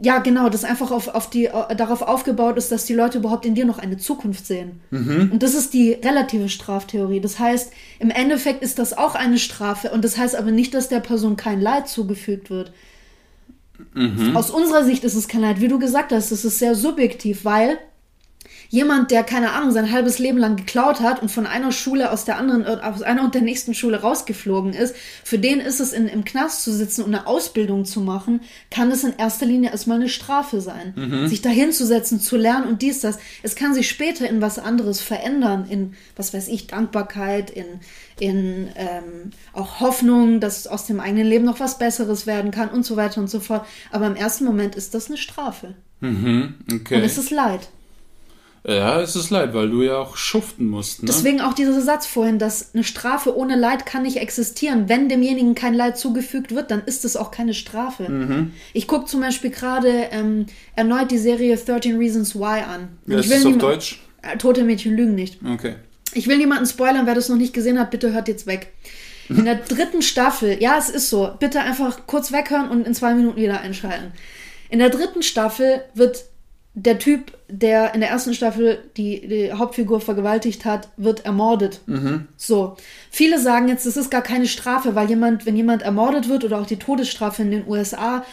ja, 0.04 0.18
genau, 0.18 0.48
das 0.48 0.64
einfach 0.64 0.90
auf, 0.90 1.06
auf 1.06 1.30
die, 1.30 1.48
darauf 1.76 2.02
aufgebaut 2.02 2.56
ist, 2.56 2.72
dass 2.72 2.86
die 2.86 2.94
Leute 2.94 3.18
überhaupt 3.18 3.46
in 3.46 3.54
dir 3.54 3.64
noch 3.64 3.78
eine 3.78 3.98
Zukunft 3.98 4.46
sehen. 4.46 4.80
Mhm. 4.90 5.30
Und 5.32 5.44
das 5.44 5.54
ist 5.54 5.74
die 5.74 5.92
relative 5.92 6.48
Straftheorie. 6.48 7.20
Das 7.20 7.38
heißt, 7.38 7.72
im 8.00 8.10
Endeffekt 8.10 8.64
ist 8.64 8.80
das 8.80 8.98
auch 8.98 9.14
eine 9.14 9.38
Strafe 9.38 9.90
und 9.92 10.04
das 10.04 10.18
heißt 10.18 10.34
aber 10.34 10.50
nicht, 10.50 10.74
dass 10.74 10.88
der 10.88 10.98
Person 10.98 11.36
kein 11.36 11.60
Leid 11.60 11.88
zugefügt 11.88 12.50
wird. 12.50 12.72
Mhm. 13.94 14.36
Aus 14.36 14.50
unserer 14.50 14.84
Sicht 14.84 15.04
ist 15.04 15.14
es 15.14 15.28
kein 15.28 15.40
Leid. 15.40 15.60
Wie 15.60 15.68
du 15.68 15.78
gesagt 15.78 16.12
hast, 16.12 16.32
das 16.32 16.44
ist 16.44 16.58
sehr 16.58 16.74
subjektiv, 16.74 17.44
weil 17.44 17.78
jemand, 18.72 19.10
der, 19.10 19.22
keine 19.22 19.52
Ahnung, 19.52 19.70
sein 19.70 19.92
halbes 19.92 20.18
Leben 20.18 20.38
lang 20.38 20.56
geklaut 20.56 21.00
hat 21.00 21.20
und 21.20 21.30
von 21.30 21.46
einer 21.46 21.72
Schule 21.72 22.10
aus 22.10 22.24
der 22.24 22.38
anderen, 22.38 22.64
äh, 22.64 22.80
aus 22.82 23.02
einer 23.02 23.22
und 23.22 23.34
der 23.34 23.42
nächsten 23.42 23.74
Schule 23.74 24.00
rausgeflogen 24.00 24.72
ist, 24.72 24.96
für 25.22 25.38
den 25.38 25.60
ist 25.60 25.78
es 25.78 25.92
in, 25.92 26.08
im 26.08 26.24
Knast 26.24 26.64
zu 26.64 26.72
sitzen 26.72 27.02
und 27.02 27.14
eine 27.14 27.26
Ausbildung 27.26 27.84
zu 27.84 28.00
machen, 28.00 28.40
kann 28.70 28.90
es 28.90 29.04
in 29.04 29.12
erster 29.18 29.44
Linie 29.44 29.70
erstmal 29.70 29.98
eine 29.98 30.08
Strafe 30.08 30.62
sein. 30.62 30.94
Mhm. 30.96 31.28
Sich 31.28 31.42
dahinzusetzen, 31.42 32.18
zu 32.18 32.38
lernen 32.38 32.66
und 32.66 32.80
dies, 32.80 33.00
das. 33.00 33.18
Es 33.42 33.56
kann 33.56 33.74
sich 33.74 33.90
später 33.90 34.26
in 34.26 34.40
was 34.40 34.58
anderes 34.58 35.02
verändern, 35.02 35.66
in, 35.68 35.92
was 36.16 36.32
weiß 36.32 36.48
ich, 36.48 36.66
Dankbarkeit, 36.66 37.50
in, 37.50 37.66
in 38.18 38.68
ähm, 38.76 39.32
auch 39.52 39.80
Hoffnung, 39.80 40.40
dass 40.40 40.66
aus 40.66 40.86
dem 40.86 40.98
eigenen 40.98 41.26
Leben 41.26 41.44
noch 41.44 41.60
was 41.60 41.76
Besseres 41.76 42.26
werden 42.26 42.50
kann 42.50 42.70
und 42.70 42.86
so 42.86 42.96
weiter 42.96 43.20
und 43.20 43.28
so 43.28 43.40
fort. 43.40 43.66
Aber 43.90 44.06
im 44.06 44.16
ersten 44.16 44.46
Moment 44.46 44.76
ist 44.76 44.94
das 44.94 45.08
eine 45.08 45.18
Strafe. 45.18 45.74
Mhm, 46.00 46.54
okay. 46.72 46.96
Und 46.96 47.02
es 47.02 47.18
ist 47.18 47.30
Leid. 47.30 47.68
Ja, 48.64 49.00
es 49.00 49.16
ist 49.16 49.30
leid, 49.30 49.54
weil 49.54 49.70
du 49.70 49.82
ja 49.82 49.96
auch 49.96 50.16
schuften 50.16 50.68
musst. 50.68 51.02
Ne? 51.02 51.08
Deswegen 51.08 51.40
auch 51.40 51.52
dieser 51.52 51.80
Satz 51.80 52.06
vorhin, 52.06 52.38
dass 52.38 52.74
eine 52.74 52.84
Strafe 52.84 53.36
ohne 53.36 53.56
Leid 53.56 53.86
kann 53.86 54.02
nicht 54.02 54.18
existieren. 54.18 54.88
Wenn 54.88 55.08
demjenigen 55.08 55.56
kein 55.56 55.74
Leid 55.74 55.98
zugefügt 55.98 56.54
wird, 56.54 56.70
dann 56.70 56.82
ist 56.84 57.04
es 57.04 57.16
auch 57.16 57.32
keine 57.32 57.54
Strafe. 57.54 58.08
Mhm. 58.08 58.52
Ich 58.72 58.86
gucke 58.86 59.06
zum 59.06 59.20
Beispiel 59.20 59.50
gerade 59.50 59.88
ähm, 60.12 60.46
erneut 60.76 61.10
die 61.10 61.18
Serie 61.18 61.56
13 61.56 61.98
Reasons 61.98 62.36
Why 62.36 62.62
an. 62.62 62.88
Wie 63.04 63.16
heißt 63.16 63.32
es 63.32 63.46
auf 63.46 63.58
Deutsch? 63.58 64.00
Äh, 64.22 64.36
Tote 64.36 64.62
Mädchen 64.62 64.94
lügen 64.94 65.16
nicht. 65.16 65.40
Okay. 65.44 65.74
Ich 66.14 66.28
will 66.28 66.38
niemanden 66.38 66.66
spoilern, 66.66 67.06
wer 67.06 67.16
das 67.16 67.28
noch 67.28 67.36
nicht 67.36 67.54
gesehen 67.54 67.80
hat, 67.80 67.90
bitte 67.90 68.12
hört 68.12 68.28
jetzt 68.28 68.46
weg. 68.46 68.72
In 69.28 69.44
der 69.44 69.54
dritten 69.68 70.02
Staffel, 70.02 70.62
ja, 70.62 70.78
es 70.78 70.88
ist 70.88 71.10
so, 71.10 71.32
bitte 71.40 71.60
einfach 71.60 72.06
kurz 72.06 72.30
weghören 72.30 72.68
und 72.68 72.86
in 72.86 72.94
zwei 72.94 73.14
Minuten 73.14 73.38
wieder 73.38 73.60
einschalten. 73.60 74.12
In 74.68 74.78
der 74.78 74.90
dritten 74.90 75.22
Staffel 75.22 75.82
wird 75.94 76.24
der 76.74 76.98
Typ, 76.98 77.32
der 77.48 77.94
in 77.94 78.00
der 78.00 78.08
ersten 78.08 78.32
Staffel 78.32 78.82
die, 78.96 79.26
die 79.28 79.52
Hauptfigur 79.52 80.00
vergewaltigt 80.00 80.64
hat, 80.64 80.88
wird 80.96 81.24
ermordet. 81.26 81.80
Mhm. 81.86 82.28
So. 82.36 82.76
Viele 83.10 83.38
sagen 83.38 83.68
jetzt, 83.68 83.84
das 83.84 83.98
ist 83.98 84.10
gar 84.10 84.22
keine 84.22 84.46
Strafe, 84.46 84.94
weil 84.94 85.08
jemand, 85.10 85.44
wenn 85.44 85.56
jemand 85.56 85.82
ermordet 85.82 86.28
wird 86.30 86.44
oder 86.44 86.60
auch 86.60 86.66
die 86.66 86.78
Todesstrafe 86.78 87.42
in 87.42 87.50
den 87.50 87.68
USA, 87.68 88.24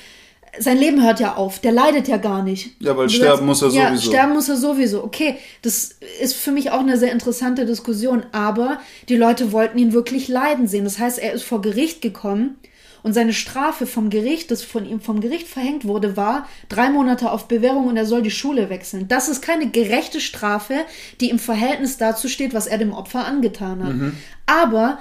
sein 0.58 0.78
Leben 0.78 1.04
hört 1.04 1.20
ja 1.20 1.36
auf, 1.36 1.60
der 1.60 1.74
leidet 1.74 2.08
ja 2.08 2.18
gar 2.18 2.42
nicht. 2.42 2.72
Ja, 2.80 2.96
weil 2.98 3.10
sterben 3.10 3.30
sagst, 3.30 3.44
muss 3.44 3.62
er 3.62 3.70
sowieso. 3.70 3.94
Ja, 3.94 3.98
sterben 3.98 4.34
muss 4.34 4.50
er 4.50 4.56
sowieso. 4.56 5.04
Okay, 5.04 5.36
das 5.62 5.98
ist 6.22 6.34
für 6.34 6.52
mich 6.52 6.72
auch 6.72 6.80
eine 6.80 6.98
sehr 6.98 7.12
interessante 7.12 7.66
Diskussion, 7.66 8.26
aber 8.32 8.80
die 9.10 9.16
Leute 9.16 9.52
wollten 9.52 9.78
ihn 9.78 9.94
wirklich 9.94 10.28
leiden 10.28 10.68
sehen. 10.68 10.86
Das 10.86 10.98
heißt, 10.98 11.20
er 11.20 11.34
ist 11.34 11.44
vor 11.44 11.62
Gericht 11.62 12.02
gekommen 12.02 12.58
und 13.04 13.14
seine 13.14 13.34
Strafe 13.34 13.86
vom 13.86 14.10
Gericht, 14.10 14.52
das 14.52 14.64
von 14.64 14.86
ihm 14.86 15.02
vom 15.02 15.22
Gericht 15.22 15.48
verhängt 15.48 15.86
wurde, 15.86 16.18
war 16.18 16.48
drei 16.68 16.90
Monate 16.90 17.32
auf 17.32 17.48
Bewährung 17.48 17.88
und 17.88 17.98
er 17.98 18.06
soll 18.06 18.22
die 18.22 18.32
Schule 18.32 18.70
wechseln. 18.70 19.08
Das 19.08 19.30
ist 19.30 19.42
keine 19.42 19.70
gerechte 19.70 20.22
Strafe, 20.22 20.86
die 21.22 21.30
im 21.30 21.40
Verhältnis 21.40 21.98
dazu 21.98 22.28
steht, 22.28 22.54
was 22.54 22.68
er 22.68 22.78
dem 22.78 22.94
Opfer 22.94 23.26
angetan 23.26 23.84
hat. 23.84 23.94
Mhm. 23.94 24.14
Aber 24.46 25.00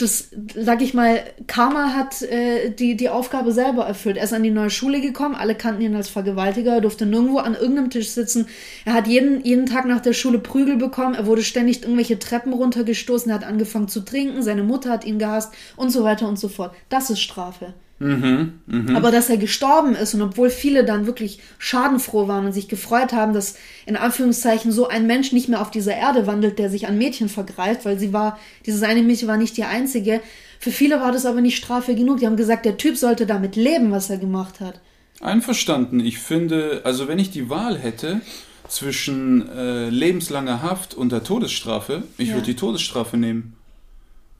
das, 0.00 0.30
sag 0.54 0.82
ich 0.82 0.94
mal, 0.94 1.22
Karma 1.46 1.94
hat 1.94 2.22
äh, 2.22 2.70
die, 2.70 2.96
die 2.96 3.08
Aufgabe 3.08 3.52
selber 3.52 3.84
erfüllt. 3.84 4.16
Er 4.16 4.24
ist 4.24 4.32
an 4.32 4.42
die 4.42 4.50
neue 4.50 4.70
Schule 4.70 5.00
gekommen, 5.00 5.34
alle 5.34 5.54
kannten 5.54 5.82
ihn 5.82 5.94
als 5.94 6.08
Vergewaltiger, 6.08 6.74
er 6.74 6.80
durfte 6.80 7.06
nirgendwo 7.06 7.38
an 7.38 7.54
irgendeinem 7.54 7.90
Tisch 7.90 8.10
sitzen. 8.10 8.46
Er 8.84 8.94
hat 8.94 9.06
jeden, 9.06 9.44
jeden 9.44 9.66
Tag 9.66 9.86
nach 9.86 10.00
der 10.00 10.12
Schule 10.12 10.38
Prügel 10.38 10.76
bekommen, 10.76 11.14
er 11.14 11.26
wurde 11.26 11.42
ständig 11.42 11.82
irgendwelche 11.82 12.18
Treppen 12.18 12.52
runtergestoßen, 12.52 13.30
er 13.30 13.36
hat 13.36 13.44
angefangen 13.44 13.88
zu 13.88 14.00
trinken, 14.00 14.42
seine 14.42 14.62
Mutter 14.62 14.90
hat 14.90 15.04
ihn 15.04 15.18
gehasst 15.18 15.52
und 15.76 15.90
so 15.90 16.04
weiter 16.04 16.28
und 16.28 16.38
so 16.38 16.48
fort. 16.48 16.74
Das 16.88 17.10
ist 17.10 17.20
Strafe. 17.20 17.74
Mhm, 18.00 18.54
mh. 18.66 18.96
Aber 18.96 19.10
dass 19.10 19.28
er 19.28 19.36
gestorben 19.36 19.94
ist 19.94 20.14
und 20.14 20.22
obwohl 20.22 20.48
viele 20.48 20.86
dann 20.86 21.06
wirklich 21.06 21.38
schadenfroh 21.58 22.28
waren 22.28 22.46
und 22.46 22.52
sich 22.52 22.66
gefreut 22.66 23.12
haben, 23.12 23.34
dass 23.34 23.56
in 23.84 23.94
Anführungszeichen 23.94 24.72
so 24.72 24.88
ein 24.88 25.06
Mensch 25.06 25.32
nicht 25.32 25.50
mehr 25.50 25.60
auf 25.60 25.70
dieser 25.70 25.94
Erde 25.94 26.26
wandelt, 26.26 26.58
der 26.58 26.70
sich 26.70 26.88
an 26.88 26.96
Mädchen 26.96 27.28
vergreift, 27.28 27.84
weil 27.84 27.98
sie 27.98 28.14
war, 28.14 28.38
dieses 28.64 28.82
eine 28.82 29.02
Mädchen 29.02 29.28
war 29.28 29.36
nicht 29.36 29.58
die 29.58 29.64
einzige. 29.64 30.22
Für 30.58 30.70
viele 30.70 30.98
war 31.00 31.12
das 31.12 31.26
aber 31.26 31.42
nicht 31.42 31.58
Strafe 31.58 31.94
genug. 31.94 32.20
Die 32.20 32.26
haben 32.26 32.36
gesagt, 32.36 32.64
der 32.64 32.78
Typ 32.78 32.96
sollte 32.96 33.26
damit 33.26 33.54
leben, 33.54 33.90
was 33.90 34.08
er 34.08 34.16
gemacht 34.16 34.60
hat. 34.60 34.80
Einverstanden. 35.20 36.00
Ich 36.00 36.18
finde, 36.18 36.80
also 36.84 37.06
wenn 37.06 37.18
ich 37.18 37.30
die 37.30 37.50
Wahl 37.50 37.78
hätte 37.78 38.22
zwischen 38.66 39.46
äh, 39.50 39.90
lebenslanger 39.90 40.62
Haft 40.62 40.94
und 40.94 41.12
der 41.12 41.22
Todesstrafe, 41.22 42.04
ich 42.16 42.28
ja. 42.28 42.34
würde 42.34 42.46
die 42.46 42.56
Todesstrafe 42.56 43.18
nehmen. 43.18 43.56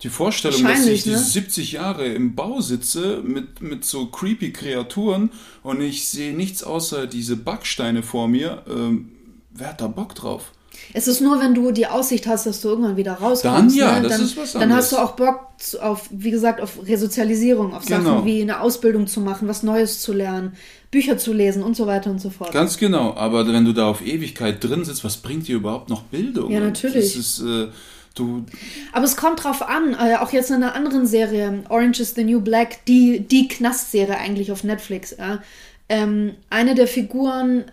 Die 0.03 0.09
Vorstellung, 0.09 0.63
dass 0.63 0.87
ich 0.87 1.05
ne? 1.05 1.19
70 1.19 1.73
Jahre 1.73 2.07
im 2.07 2.35
Bau 2.35 2.61
sitze 2.61 3.23
mit, 3.23 3.61
mit 3.61 3.85
so 3.85 4.07
creepy 4.07 4.53
Kreaturen 4.53 5.31
und 5.63 5.83
ich 5.83 6.09
sehe 6.09 6.35
nichts 6.35 6.63
außer 6.63 7.07
diese 7.07 7.37
Backsteine 7.37 8.03
vor 8.03 8.27
mir, 8.27 8.63
ähm, 8.67 9.11
wer 9.51 9.69
hat 9.69 9.81
da 9.81 9.89
Bock 9.89 10.15
drauf? 10.15 10.53
Es 10.95 11.07
ist 11.07 11.21
nur, 11.21 11.41
wenn 11.41 11.55
du 11.55 11.71
die 11.71 11.87
Aussicht 11.87 12.27
hast, 12.27 12.47
dass 12.47 12.63
du 12.63 12.69
irgendwann 12.69 12.97
wieder 12.97 13.13
rauskommst. 13.13 13.45
Dann 13.45 13.71
ja, 13.71 14.01
ne? 14.01 14.09
das 14.09 14.17
dann, 14.17 14.23
ist 14.23 14.37
was 14.37 14.57
anderes. 14.57 14.69
Dann 14.69 14.75
hast 14.75 14.93
du 14.93 14.97
auch 14.97 15.13
Bock 15.13 15.49
auf, 15.81 16.09
wie 16.11 16.31
gesagt, 16.31 16.61
auf 16.61 16.79
Resozialisierung, 16.87 17.75
auf 17.75 17.85
Sachen 17.85 18.05
genau. 18.05 18.25
wie 18.25 18.41
eine 18.41 18.61
Ausbildung 18.61 19.07
zu 19.07 19.21
machen, 19.21 19.47
was 19.47 19.63
Neues 19.63 20.01
zu 20.01 20.13
lernen, 20.13 20.55
Bücher 20.91 21.19
zu 21.19 21.33
lesen 21.33 21.63
und 21.63 21.77
so 21.77 21.87
weiter 21.87 22.11
und 22.11 22.21
so 22.21 22.31
fort. 22.31 22.53
Ganz 22.53 22.79
genau, 22.79 23.15
aber 23.15 23.47
wenn 23.47 23.65
du 23.65 23.73
da 23.73 23.89
auf 23.89 24.05
Ewigkeit 24.05 24.65
drin 24.65 24.85
sitzt, 24.85 25.05
was 25.05 25.19
bringt 25.19 25.47
dir 25.47 25.57
überhaupt 25.57 25.91
noch 25.91 26.03
Bildung? 26.05 26.51
Ja, 26.51 26.61
natürlich. 26.61 27.15
Das 27.15 27.17
ist... 27.17 27.41
Äh, 27.41 27.69
Du 28.21 28.45
Aber 28.93 29.05
es 29.05 29.17
kommt 29.17 29.45
drauf 29.45 29.67
an, 29.67 29.95
äh, 29.95 30.17
auch 30.17 30.33
jetzt 30.33 30.51
in 30.51 30.57
einer 30.57 30.75
anderen 30.75 31.07
Serie, 31.07 31.65
Orange 31.69 32.01
is 32.01 32.15
the 32.15 32.25
New 32.25 32.41
Black, 32.41 32.85
die, 32.85 33.21
die 33.21 33.49
Knastserie 33.49 34.19
eigentlich 34.19 34.53
auf 34.53 34.63
Netflix. 34.63 35.13
Äh, 35.13 35.39
ähm, 35.89 36.35
eine 36.51 36.75
der 36.75 36.87
Figuren, 36.87 37.65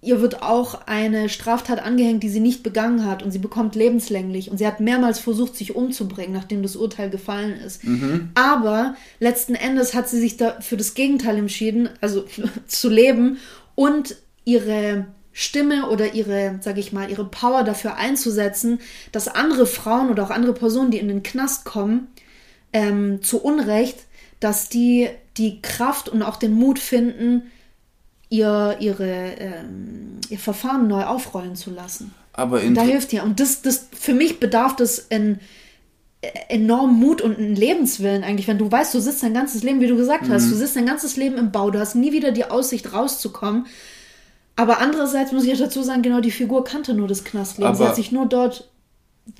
ihr 0.00 0.22
wird 0.22 0.42
auch 0.42 0.86
eine 0.86 1.28
Straftat 1.28 1.82
angehängt, 1.82 2.22
die 2.22 2.30
sie 2.30 2.40
nicht 2.40 2.62
begangen 2.62 3.04
hat 3.04 3.22
und 3.22 3.30
sie 3.30 3.38
bekommt 3.38 3.74
lebenslänglich 3.74 4.50
und 4.50 4.56
sie 4.56 4.66
hat 4.66 4.80
mehrmals 4.80 5.18
versucht, 5.18 5.54
sich 5.54 5.76
umzubringen, 5.76 6.32
nachdem 6.32 6.62
das 6.62 6.76
Urteil 6.76 7.10
gefallen 7.10 7.60
ist. 7.60 7.84
Mhm. 7.84 8.30
Aber 8.34 8.94
letzten 9.18 9.54
Endes 9.54 9.92
hat 9.92 10.08
sie 10.08 10.18
sich 10.18 10.38
da 10.38 10.60
für 10.60 10.78
das 10.78 10.94
Gegenteil 10.94 11.36
entschieden, 11.36 11.90
also 12.00 12.24
zu 12.66 12.88
leben 12.88 13.36
und 13.74 14.16
ihre 14.46 15.06
Stimme 15.32 15.88
oder 15.88 16.14
ihre, 16.14 16.58
sag 16.60 16.76
ich 16.78 16.92
mal, 16.92 17.10
ihre 17.10 17.24
Power 17.24 17.62
dafür 17.62 17.96
einzusetzen, 17.96 18.80
dass 19.12 19.28
andere 19.28 19.66
Frauen 19.66 20.10
oder 20.10 20.24
auch 20.24 20.30
andere 20.30 20.52
Personen, 20.52 20.90
die 20.90 20.98
in 20.98 21.08
den 21.08 21.22
Knast 21.22 21.64
kommen, 21.64 22.08
ähm, 22.72 23.22
zu 23.22 23.42
Unrecht, 23.42 23.98
dass 24.40 24.68
die 24.68 25.08
die 25.36 25.62
Kraft 25.62 26.08
und 26.08 26.22
auch 26.22 26.36
den 26.36 26.52
Mut 26.52 26.78
finden, 26.78 27.50
ihr, 28.28 28.76
ihre, 28.80 29.34
ähm, 29.38 30.18
ihr 30.28 30.38
Verfahren 30.38 30.88
neu 30.88 31.04
aufrollen 31.04 31.56
zu 31.56 31.70
lassen. 31.70 32.14
Aber 32.32 32.60
da 32.60 32.82
hilft 32.82 33.12
ihr. 33.12 33.22
Und 33.22 33.40
das, 33.40 33.62
das, 33.62 33.88
für 33.92 34.14
mich 34.14 34.40
bedarf 34.40 34.76
das 34.76 34.98
in 34.98 35.40
äh, 36.22 36.28
enorm 36.48 36.98
Mut 36.98 37.20
und 37.20 37.38
einen 37.38 37.56
Lebenswillen 37.56 38.22
eigentlich, 38.24 38.48
wenn 38.48 38.58
du 38.58 38.70
weißt, 38.70 38.94
du 38.94 39.00
sitzt 39.00 39.22
dein 39.22 39.34
ganzes 39.34 39.62
Leben, 39.62 39.80
wie 39.80 39.88
du 39.88 39.96
gesagt 39.96 40.28
hast, 40.28 40.46
mhm. 40.46 40.50
du 40.50 40.56
sitzt 40.56 40.76
dein 40.76 40.86
ganzes 40.86 41.16
Leben 41.16 41.36
im 41.38 41.50
Bau, 41.50 41.70
du 41.70 41.78
hast 41.78 41.94
nie 41.94 42.12
wieder 42.12 42.30
die 42.30 42.44
Aussicht 42.44 42.92
rauszukommen 42.92 43.66
aber 44.56 44.78
andererseits 44.78 45.32
muss 45.32 45.44
ich 45.44 45.50
ja 45.50 45.56
dazu 45.56 45.82
sagen, 45.82 46.02
genau 46.02 46.20
die 46.20 46.30
Figur 46.30 46.64
kannte 46.64 46.94
nur 46.94 47.08
das 47.08 47.24
Knastleben. 47.24 47.68
Aber 47.68 47.76
sie 47.76 47.84
hat 47.84 47.96
sich 47.96 48.12
nur 48.12 48.26
dort, 48.26 48.68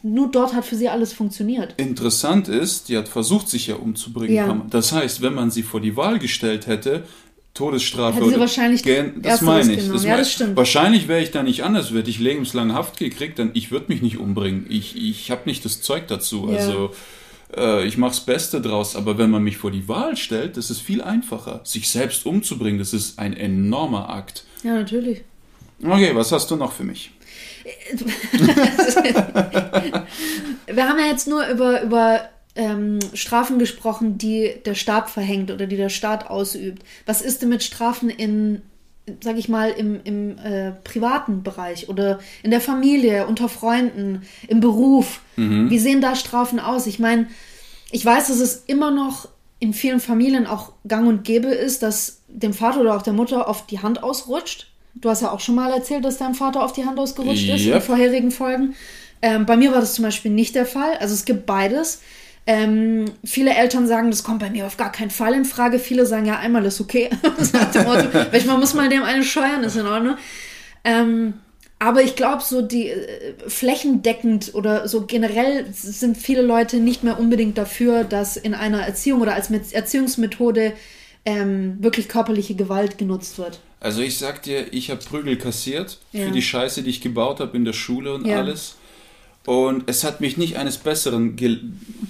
nur 0.03 0.31
dort 0.31 0.55
hat 0.55 0.65
für 0.65 0.77
sie 0.77 0.89
alles 0.89 1.13
funktioniert. 1.13 1.75
Interessant 1.77 2.49
ist, 2.49 2.89
die 2.89 2.97
hat 2.97 3.09
versucht, 3.09 3.49
sich 3.49 3.67
ja 3.67 3.77
umzubringen. 3.77 4.35
Ja. 4.35 4.67
Das 4.71 4.93
heißt, 4.93 5.21
wenn 5.23 5.35
man 5.35 5.51
sie 5.51 5.63
vor 5.63 5.81
die 5.81 5.97
Wahl 5.97 6.19
gestellt 6.19 6.67
hätte, 6.67 7.05
Todesstrafe 7.53 8.17
Hätte 8.17 8.27
sie 8.27 8.31
oder 8.31 8.41
wahrscheinlich 8.41 8.83
gern, 8.83 9.23
das 9.23 9.41
meine 9.41 9.73
ich. 9.73 9.89
Das, 9.89 10.05
ja, 10.05 10.17
das 10.17 10.33
stimmt. 10.33 10.57
Wahrscheinlich 10.57 11.09
wäre 11.09 11.21
ich 11.21 11.33
da 11.33 11.43
nicht 11.43 11.65
anders, 11.65 11.91
würde 11.91 12.09
ich 12.09 12.21
lebenslang 12.21 12.73
Haft 12.73 12.97
gekriegt, 12.97 13.39
dann 13.41 13.51
ich 13.55 13.73
würde 13.73 13.87
mich 13.89 14.03
nicht 14.03 14.19
umbringen. 14.19 14.67
Ich, 14.69 14.97
ich 14.97 15.31
habe 15.31 15.43
nicht 15.47 15.65
das 15.65 15.83
Zeug 15.83 16.07
dazu. 16.07 16.49
Ja. 16.49 16.59
Also 16.59 16.93
äh, 17.57 17.87
ich 17.87 17.97
mache 17.97 18.11
das 18.11 18.21
Beste 18.21 18.61
draus, 18.61 18.97
aber 18.97 19.19
wenn 19.19 19.31
man 19.31 19.43
mich 19.43 19.57
vor 19.57 19.71
die 19.71 19.89
Wahl 19.89 20.17
stellt, 20.17 20.57
das 20.57 20.71
ist 20.71 20.81
viel 20.81 21.03
einfacher. 21.03 21.61
Sich 21.65 21.89
selbst 21.89 22.27
umzubringen, 22.27 22.79
das 22.79 22.93
ist 22.93 23.19
ein 23.19 23.37
enormer 23.37 24.11
Akt. 24.11 24.45
Ja, 24.63 24.75
natürlich. 24.75 25.23
Okay, 25.83 26.15
was 26.15 26.31
hast 26.33 26.51
du 26.51 26.57
noch 26.57 26.73
für 26.73 26.85
mich? 26.85 27.11
Wir 30.67 30.89
haben 30.89 30.99
ja 30.99 31.07
jetzt 31.07 31.27
nur 31.29 31.47
über, 31.47 31.83
über 31.83 32.29
ähm, 32.55 32.99
Strafen 33.15 33.59
gesprochen, 33.59 34.19
die 34.19 34.55
der 34.65 34.75
Staat 34.75 35.11
verhängt 35.11 35.51
oder 35.51 35.67
die 35.67 35.77
der 35.77 35.89
Staat 35.89 36.29
ausübt. 36.29 36.83
Was 37.07 37.23
ist 37.23 37.43
denn 37.43 37.49
mit 37.49 37.63
Strafen 37.63 38.11
in, 38.11 38.63
sag 39.21 39.37
ich 39.39 39.49
mal, 39.49 39.71
im, 39.71 40.01
im 40.05 40.39
äh, 40.39 40.73
privaten 40.85 41.43
Bereich 41.43 41.89
oder 41.89 42.21
in 42.43 42.51
der 42.51 42.61
Familie, 42.61 43.27
unter 43.27 43.49
Freunden, 43.49 44.23
im 44.49 44.61
Beruf? 44.61 45.21
Mhm. 45.37 45.71
Wie 45.71 45.79
sehen 45.79 46.01
da 46.01 46.15
Strafen 46.15 46.61
aus? 46.61 46.87
Ich 46.87 46.99
meine, 46.99 47.27
ich 47.91 48.05
weiß, 48.05 48.29
dass 48.29 48.41
es 48.41 48.65
immer 48.67 48.91
noch 48.91 49.29
in 49.59 49.75
vielen 49.75 50.01
Familien 50.01 50.47
auch 50.47 50.73
gang 50.89 51.07
und 51.09 51.25
gäbe 51.25 51.49
ist, 51.49 51.83
dass 51.83 52.23
dem 52.29 52.55
Vater 52.55 52.81
oder 52.81 52.97
auch 52.97 53.03
der 53.03 53.13
Mutter 53.13 53.49
oft 53.49 53.71
die 53.71 53.81
Hand 53.81 54.03
ausrutscht. 54.03 54.69
Du 54.95 55.11
hast 55.11 55.23
ja 55.23 55.31
auch 55.31 55.41
schon 55.41 55.55
mal 55.55 55.71
erzählt, 55.73 56.05
dass 56.05 56.19
deinem 56.19 56.35
Vater 56.35 56.65
oft 56.65 56.77
die 56.77 56.85
Hand 56.85 56.99
ausgerutscht 56.99 57.47
yep. 57.47 57.57
ist 57.57 57.67
in 57.67 57.73
den 57.73 57.83
vorherigen 57.83 58.31
Folgen. 58.31 58.75
Ähm, 59.23 59.45
bei 59.45 59.57
mir 59.57 59.73
war 59.73 59.81
das 59.81 59.95
zum 59.95 60.05
Beispiel 60.05 60.31
nicht 60.31 60.55
der 60.55 60.67
Fall. 60.67 60.97
Also 60.99 61.15
es 61.15 61.25
gibt 61.25 61.47
beides. 61.47 62.01
Ähm, 62.47 63.05
viele 63.25 63.55
Eltern 63.55 63.87
sagen, 63.87 64.11
das 64.11 64.25
kommt 64.25 64.41
bei 64.41 64.51
mir 64.51 64.67
auf 64.67 64.77
gar 64.77 64.91
keinen 64.91 65.11
Fall 65.11 65.35
in 65.35 65.45
Frage. 65.45 65.79
Viele 65.79 66.07
sagen 66.07 66.27
ja, 66.27 66.39
einmal 66.39 66.65
ist 66.65 66.81
okay. 66.81 67.11
Manchmal 68.33 68.59
muss 68.59 68.75
man 68.75 68.91
dem 68.91 69.03
eine 69.03 69.23
scheuern, 69.23 69.63
ist 69.63 69.77
in 69.77 69.87
Ordnung. 69.87 70.17
Ähm, 70.85 71.35
aber 71.79 72.03
ich 72.03 72.15
glaube, 72.15 72.43
so 72.43 72.61
die 72.61 72.89
äh, 72.89 73.35
flächendeckend 73.47 74.55
oder 74.55 74.87
so 74.87 75.07
generell 75.07 75.67
sind 75.73 76.19
viele 76.19 76.43
Leute 76.43 76.77
nicht 76.77 77.05
mehr 77.05 77.19
unbedingt 77.19 77.57
dafür, 77.57 78.05
dass 78.05 78.37
in 78.37 78.55
einer 78.55 78.83
Erziehung 78.83 79.23
oder 79.23 79.35
als 79.35 79.51
Erziehungsmethode 79.51 80.75
ähm, 81.25 81.77
wirklich 81.81 82.09
körperliche 82.09 82.55
Gewalt 82.55 82.99
genutzt 82.99 83.39
wird. 83.39 83.61
Also 83.81 84.03
ich 84.03 84.19
sag 84.19 84.43
dir, 84.43 84.73
ich 84.73 84.91
habe 84.91 85.01
Prügel 85.03 85.37
kassiert 85.37 85.99
ja. 86.13 86.27
für 86.27 86.33
die 86.33 86.43
Scheiße, 86.43 86.83
die 86.83 86.91
ich 86.91 87.01
gebaut 87.01 87.41
habe 87.41 87.57
in 87.57 87.65
der 87.65 87.73
Schule 87.73 88.13
und 88.13 88.27
ja. 88.27 88.39
alles. 88.39 88.77
Und 89.47 89.85
es 89.87 90.05
hat 90.05 90.21
mich 90.21 90.37
nicht 90.37 90.57
eines 90.57 90.79
Besseren 90.79 91.37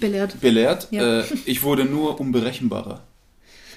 belehrt. 0.00 0.40
belehrt. 0.40 0.88
Ja. 0.90 1.20
Äh, 1.20 1.24
ich 1.46 1.62
wurde 1.62 1.84
nur 1.84 2.20
unberechenbarer. 2.20 3.02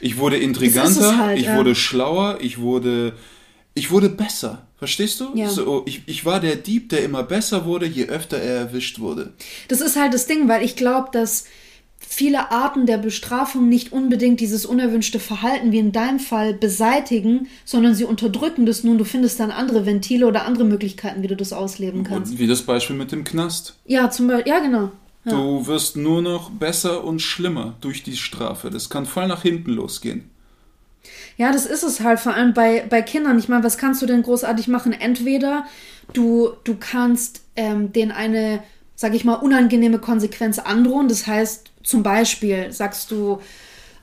Ich 0.01 0.17
wurde 0.17 0.37
intriganter, 0.37 1.17
halt, 1.17 1.39
ich 1.39 1.49
wurde 1.53 1.75
schlauer, 1.75 2.39
ich 2.41 2.59
wurde, 2.59 3.13
ich 3.73 3.89
wurde 3.89 4.09
besser. 4.09 4.67
Verstehst 4.77 5.21
du? 5.21 5.29
Ja. 5.33 5.49
So, 5.49 5.83
ich, 5.85 6.01
ich 6.07 6.25
war 6.25 6.41
der 6.41 6.57
Dieb, 6.57 6.89
der 6.89 7.05
immer 7.05 7.23
besser 7.23 7.63
wurde, 7.63 7.85
je 7.85 8.07
öfter 8.07 8.37
er 8.37 8.57
erwischt 8.57 8.99
wurde. 8.99 9.31
Das 9.69 9.79
ist 9.79 9.95
halt 9.95 10.13
das 10.13 10.25
Ding, 10.27 10.49
weil 10.49 10.61
ich 10.61 10.75
glaube, 10.75 11.07
dass 11.13 11.45
viele 12.07 12.51
Arten 12.51 12.85
der 12.85 12.97
Bestrafung 12.97 13.69
nicht 13.69 13.91
unbedingt 13.91 14.39
dieses 14.39 14.65
unerwünschte 14.65 15.19
Verhalten 15.19 15.71
wie 15.71 15.79
in 15.79 15.91
deinem 15.91 16.19
Fall 16.19 16.53
beseitigen, 16.53 17.47
sondern 17.65 17.95
sie 17.95 18.05
unterdrücken 18.05 18.65
das 18.65 18.83
nun. 18.83 18.97
Du 18.97 19.05
findest 19.05 19.39
dann 19.39 19.51
andere 19.51 19.85
Ventile 19.85 20.27
oder 20.27 20.45
andere 20.45 20.65
Möglichkeiten, 20.65 21.23
wie 21.23 21.27
du 21.27 21.35
das 21.35 21.53
ausleben 21.53 22.03
kannst. 22.03 22.33
Und 22.33 22.39
wie 22.39 22.47
das 22.47 22.61
Beispiel 22.61 22.95
mit 22.95 23.11
dem 23.11 23.23
Knast. 23.23 23.75
Ja, 23.85 24.09
zum 24.09 24.27
Beispiel, 24.27 24.51
ja, 24.51 24.59
genau. 24.59 24.91
Ja. 25.25 25.31
Du 25.31 25.67
wirst 25.67 25.95
nur 25.95 26.21
noch 26.21 26.49
besser 26.49 27.03
und 27.03 27.21
schlimmer 27.21 27.75
durch 27.81 28.03
die 28.03 28.17
Strafe. 28.17 28.69
Das 28.69 28.89
kann 28.89 29.05
voll 29.05 29.27
nach 29.27 29.41
hinten 29.41 29.71
losgehen. 29.71 30.29
Ja, 31.37 31.51
das 31.51 31.65
ist 31.65 31.83
es 31.83 32.01
halt, 32.01 32.19
vor 32.19 32.33
allem 32.33 32.53
bei, 32.53 32.85
bei 32.89 33.01
Kindern. 33.01 33.39
Ich 33.39 33.49
meine, 33.49 33.63
was 33.63 33.77
kannst 33.77 34.01
du 34.01 34.05
denn 34.05 34.21
großartig 34.21 34.67
machen? 34.67 34.93
Entweder 34.93 35.65
du, 36.13 36.51
du 36.63 36.75
kannst 36.79 37.41
ähm, 37.55 37.91
denen 37.91 38.11
eine, 38.11 38.61
sag 38.95 39.13
ich 39.15 39.25
mal, 39.25 39.35
unangenehme 39.35 39.99
Konsequenz 39.99 40.59
androhen. 40.59 41.07
Das 41.07 41.25
heißt, 41.25 41.71
zum 41.83 42.03
Beispiel 42.03 42.71
sagst 42.71 43.11
du, 43.11 43.39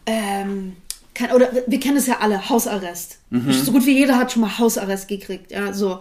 ähm, 0.07 0.77
kein, 1.15 1.33
oder 1.33 1.51
wir 1.67 1.81
kennen 1.81 1.97
es 1.97 2.07
ja 2.07 2.19
alle, 2.21 2.49
Hausarrest. 2.49 3.19
Mhm. 3.31 3.53
So 3.53 3.73
gut 3.73 3.87
wie 3.87 3.99
jeder 3.99 4.17
hat 4.17 4.33
schon 4.33 4.43
mal 4.43 4.59
Hausarrest 4.59 5.09
gekriegt, 5.09 5.51
ja, 5.51 5.73
so. 5.73 6.01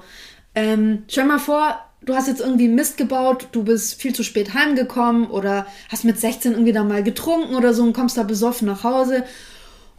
Ähm, 0.56 1.04
stell 1.08 1.26
mal 1.26 1.40
vor, 1.40 1.80
du 2.02 2.16
hast 2.16 2.28
jetzt 2.28 2.42
irgendwie 2.42 2.68
Mist 2.68 2.98
gebaut, 2.98 3.48
du 3.52 3.64
bist 3.64 4.02
viel 4.02 4.14
zu 4.14 4.24
spät 4.24 4.54
heimgekommen 4.54 5.28
oder 5.28 5.68
hast 5.90 6.06
mit 6.06 6.20
16 6.20 6.54
irgendwie 6.54 6.74
da 6.74 6.84
mal 6.84 7.04
getrunken 7.04 7.56
oder 7.56 7.74
so 7.74 7.84
und 7.84 7.94
kommst 7.94 8.18
da 8.18 8.24
besoffen 8.24 8.68
nach 8.68 8.84
Hause. 8.84 9.24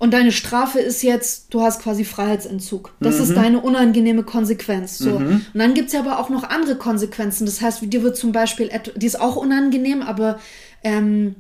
Und 0.01 0.15
deine 0.15 0.33
Strafe 0.33 0.79
ist 0.81 1.03
jetzt, 1.03 1.53
du 1.53 1.61
hast 1.61 1.83
quasi 1.83 2.07
Freiheitsentzug. 2.07 2.95
Das 3.01 3.17
mhm. 3.17 3.23
ist 3.23 3.37
deine 3.37 3.61
unangenehme 3.61 4.23
Konsequenz. 4.23 4.97
So. 4.97 5.19
Mhm. 5.19 5.45
Und 5.53 5.61
dann 5.61 5.75
gibt's 5.75 5.93
ja 5.93 6.01
aber 6.01 6.19
auch 6.19 6.31
noch 6.31 6.43
andere 6.45 6.77
Konsequenzen. 6.77 7.45
Das 7.45 7.61
heißt, 7.61 7.83
dir 7.83 8.03
wird 8.03 8.17
zum 8.17 8.33
Beispiel, 8.33 8.71
die 8.97 9.05
ist 9.05 9.21
auch 9.21 9.37
unangenehm, 9.37 10.01
aber 10.01 10.39
ähm, 10.83 11.37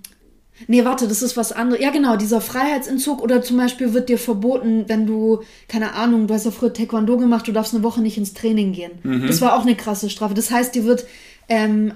Nee, 0.66 0.84
warte, 0.84 1.08
das 1.08 1.22
ist 1.22 1.36
was 1.36 1.52
anderes. 1.52 1.82
Ja, 1.82 1.90
genau, 1.90 2.16
dieser 2.16 2.40
Freiheitsentzug 2.40 3.22
oder 3.22 3.42
zum 3.42 3.56
Beispiel 3.56 3.94
wird 3.94 4.08
dir 4.08 4.18
verboten, 4.18 4.84
wenn 4.88 5.06
du, 5.06 5.40
keine 5.68 5.94
Ahnung, 5.94 6.26
du 6.26 6.34
hast 6.34 6.44
ja 6.44 6.50
früher 6.50 6.72
Taekwondo 6.72 7.16
gemacht, 7.16 7.48
du 7.48 7.52
darfst 7.52 7.74
eine 7.74 7.82
Woche 7.82 8.00
nicht 8.00 8.18
ins 8.18 8.34
Training 8.34 8.72
gehen. 8.72 8.92
Mhm. 9.02 9.26
Das 9.26 9.40
war 9.40 9.56
auch 9.56 9.62
eine 9.62 9.74
krasse 9.74 10.10
Strafe. 10.10 10.34
Das 10.34 10.50
heißt, 10.50 10.74
dir 10.74 10.84
wird 10.84 11.06
ähm, 11.48 11.92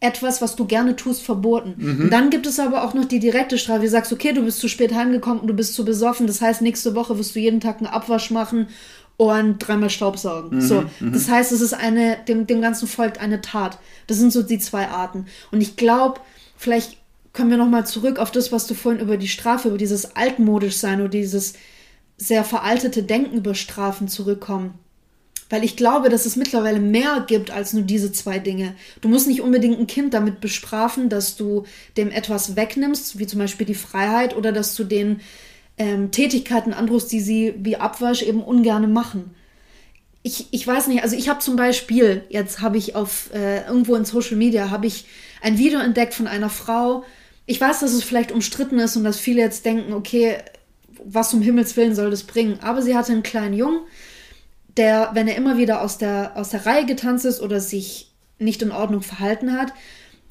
etwas, 0.00 0.40
was 0.40 0.54
du 0.56 0.64
gerne 0.64 0.96
tust, 0.96 1.22
verboten. 1.22 1.74
Mhm. 1.76 2.04
Und 2.04 2.10
dann 2.10 2.30
gibt 2.30 2.46
es 2.46 2.60
aber 2.60 2.84
auch 2.84 2.94
noch 2.94 3.04
die 3.04 3.18
direkte 3.18 3.58
Strafe. 3.58 3.82
Du 3.82 3.88
sagst, 3.88 4.12
okay, 4.12 4.32
du 4.32 4.42
bist 4.42 4.60
zu 4.60 4.68
spät 4.68 4.94
heimgekommen 4.94 5.40
und 5.40 5.48
du 5.48 5.54
bist 5.54 5.74
zu 5.74 5.84
besoffen. 5.84 6.26
Das 6.26 6.40
heißt, 6.40 6.62
nächste 6.62 6.94
Woche 6.94 7.18
wirst 7.18 7.34
du 7.34 7.40
jeden 7.40 7.60
Tag 7.60 7.78
einen 7.78 7.86
Abwasch 7.86 8.30
machen 8.30 8.68
und 9.16 9.58
dreimal 9.58 9.90
Staubsaugen. 9.90 10.58
Mhm. 10.58 10.60
So, 10.62 10.84
mhm. 11.00 11.12
das 11.12 11.28
heißt, 11.28 11.50
es 11.50 11.60
ist 11.60 11.74
eine, 11.74 12.16
dem, 12.28 12.46
dem 12.46 12.62
Ganzen 12.62 12.86
folgt 12.86 13.20
eine 13.20 13.40
Tat. 13.40 13.78
Das 14.06 14.18
sind 14.18 14.32
so 14.32 14.42
die 14.42 14.60
zwei 14.60 14.88
Arten. 14.88 15.26
Und 15.50 15.60
ich 15.60 15.76
glaube, 15.76 16.20
vielleicht 16.56 16.97
kommen 17.38 17.50
wir 17.50 17.56
nochmal 17.56 17.86
zurück 17.86 18.18
auf 18.18 18.32
das, 18.32 18.50
was 18.50 18.66
du 18.66 18.74
vorhin 18.74 19.00
über 19.00 19.16
die 19.16 19.28
Strafe, 19.28 19.68
über 19.68 19.78
dieses 19.78 20.16
altmodisch 20.16 20.74
sein 20.74 20.98
oder 20.98 21.08
dieses 21.08 21.54
sehr 22.16 22.42
veraltete 22.42 23.04
Denken 23.04 23.36
über 23.36 23.54
Strafen 23.54 24.08
zurückkommen. 24.08 24.74
Weil 25.48 25.62
ich 25.62 25.76
glaube, 25.76 26.08
dass 26.08 26.26
es 26.26 26.34
mittlerweile 26.34 26.80
mehr 26.80 27.24
gibt 27.28 27.52
als 27.52 27.74
nur 27.74 27.84
diese 27.84 28.10
zwei 28.10 28.40
Dinge. 28.40 28.74
Du 29.02 29.08
musst 29.08 29.28
nicht 29.28 29.40
unbedingt 29.40 29.78
ein 29.78 29.86
Kind 29.86 30.14
damit 30.14 30.40
bestrafen, 30.40 31.08
dass 31.08 31.36
du 31.36 31.62
dem 31.96 32.10
etwas 32.10 32.56
wegnimmst, 32.56 33.20
wie 33.20 33.26
zum 33.28 33.38
Beispiel 33.38 33.68
die 33.68 33.74
Freiheit, 33.74 34.36
oder 34.36 34.50
dass 34.50 34.74
du 34.74 34.82
den 34.82 35.20
ähm, 35.78 36.10
Tätigkeiten 36.10 36.74
androhst, 36.74 37.12
die 37.12 37.20
sie 37.20 37.54
wie 37.58 37.76
Abwasch 37.76 38.22
eben 38.22 38.42
ungerne 38.42 38.88
machen. 38.88 39.36
Ich, 40.24 40.48
ich 40.50 40.66
weiß 40.66 40.88
nicht, 40.88 41.04
also 41.04 41.14
ich 41.14 41.28
habe 41.28 41.38
zum 41.38 41.54
Beispiel, 41.54 42.24
jetzt 42.30 42.60
habe 42.60 42.78
ich 42.78 42.96
auf 42.96 43.30
äh, 43.32 43.64
irgendwo 43.64 43.94
in 43.94 44.04
Social 44.04 44.36
Media, 44.36 44.70
habe 44.70 44.88
ich 44.88 45.04
ein 45.40 45.56
Video 45.56 45.78
entdeckt 45.78 46.14
von 46.14 46.26
einer 46.26 46.50
Frau, 46.50 47.04
ich 47.48 47.58
weiß, 47.58 47.80
dass 47.80 47.94
es 47.94 48.04
vielleicht 48.04 48.30
umstritten 48.30 48.78
ist 48.78 48.94
und 48.96 49.04
dass 49.04 49.18
viele 49.18 49.40
jetzt 49.40 49.64
denken, 49.64 49.94
okay, 49.94 50.36
was 51.02 51.32
um 51.32 51.40
Himmels 51.40 51.78
Willen 51.78 51.94
soll 51.94 52.10
das 52.10 52.24
bringen? 52.24 52.58
Aber 52.60 52.82
sie 52.82 52.94
hatte 52.94 53.10
einen 53.10 53.22
kleinen 53.22 53.54
Jungen, 53.54 53.80
der, 54.76 55.12
wenn 55.14 55.26
er 55.28 55.36
immer 55.36 55.56
wieder 55.56 55.80
aus 55.80 55.96
der, 55.96 56.32
aus 56.34 56.50
der 56.50 56.66
Reihe 56.66 56.84
getanzt 56.84 57.24
ist 57.24 57.40
oder 57.40 57.58
sich 57.58 58.12
nicht 58.38 58.60
in 58.60 58.70
Ordnung 58.70 59.00
verhalten 59.00 59.54
hat, 59.54 59.72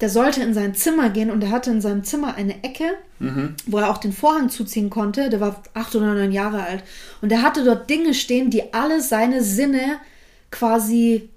der 0.00 0.10
sollte 0.10 0.42
in 0.42 0.54
sein 0.54 0.76
Zimmer 0.76 1.10
gehen 1.10 1.32
und 1.32 1.42
er 1.42 1.50
hatte 1.50 1.72
in 1.72 1.80
seinem 1.80 2.04
Zimmer 2.04 2.36
eine 2.36 2.62
Ecke, 2.62 2.84
mhm. 3.18 3.56
wo 3.66 3.78
er 3.78 3.90
auch 3.90 3.98
den 3.98 4.12
Vorhang 4.12 4.48
zuziehen 4.48 4.88
konnte. 4.88 5.28
Der 5.28 5.40
war 5.40 5.60
acht 5.74 5.96
oder 5.96 6.14
neun 6.14 6.30
Jahre 6.30 6.62
alt. 6.62 6.84
Und 7.20 7.32
er 7.32 7.42
hatte 7.42 7.64
dort 7.64 7.90
Dinge 7.90 8.14
stehen, 8.14 8.48
die 8.48 8.72
alle 8.72 9.00
seine 9.02 9.42
Sinne 9.42 9.96
quasi 10.52 11.30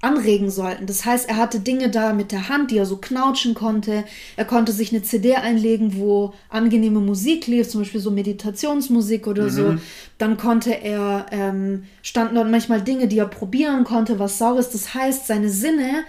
anregen 0.00 0.48
sollten. 0.48 0.86
Das 0.86 1.04
heißt, 1.04 1.28
er 1.28 1.36
hatte 1.36 1.58
Dinge 1.58 1.90
da 1.90 2.12
mit 2.12 2.30
der 2.30 2.48
Hand, 2.48 2.70
die 2.70 2.78
er 2.78 2.86
so 2.86 2.98
knautschen 2.98 3.54
konnte. 3.54 4.04
Er 4.36 4.44
konnte 4.44 4.70
sich 4.70 4.92
eine 4.92 5.02
CD 5.02 5.34
einlegen, 5.34 5.96
wo 5.96 6.34
angenehme 6.48 7.00
Musik 7.00 7.48
lief, 7.48 7.68
zum 7.68 7.80
Beispiel 7.80 8.00
so 8.00 8.12
Meditationsmusik 8.12 9.26
oder 9.26 9.44
mhm. 9.44 9.50
so. 9.50 9.74
Dann 10.16 10.36
konnte 10.36 10.72
er, 10.72 11.26
ähm, 11.32 11.84
standen 12.02 12.36
dort 12.36 12.50
manchmal 12.50 12.82
Dinge, 12.82 13.08
die 13.08 13.18
er 13.18 13.26
probieren 13.26 13.82
konnte, 13.82 14.20
was 14.20 14.38
Saures. 14.38 14.70
Das 14.70 14.94
heißt, 14.94 15.26
seine 15.26 15.50
Sinne 15.50 16.04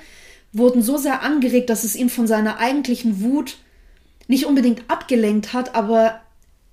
wurden 0.54 0.84
so 0.84 0.98
sehr 0.98 1.24
angeregt, 1.24 1.70
dass 1.72 1.84
es 1.84 1.96
ihn 1.96 2.10
von 2.10 2.28
seiner 2.28 2.58
eigentlichen 2.60 3.24
Wut 3.24 3.58
nicht 4.28 4.46
unbedingt 4.46 4.84
abgelenkt 4.88 5.54
hat, 5.54 5.74
aber 5.74 6.22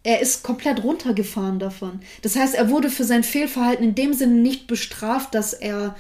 er 0.03 0.21
ist 0.21 0.43
komplett 0.43 0.85
runtergefahren 0.85 1.59
davon. 1.59 2.01
Das 2.23 2.37
heißt, 2.37 2.55
er 2.55 2.71
wurde 2.71 2.91
für 2.91 3.05
sein 3.05 3.25
Fehlverhalten 3.25 3.85
in 3.85 3.95
dem 3.95 4.13
Sinne 4.13 4.35
nicht 4.35 4.67
bestraft, 4.67 5.35
dass 5.35 5.55
er 5.55 5.97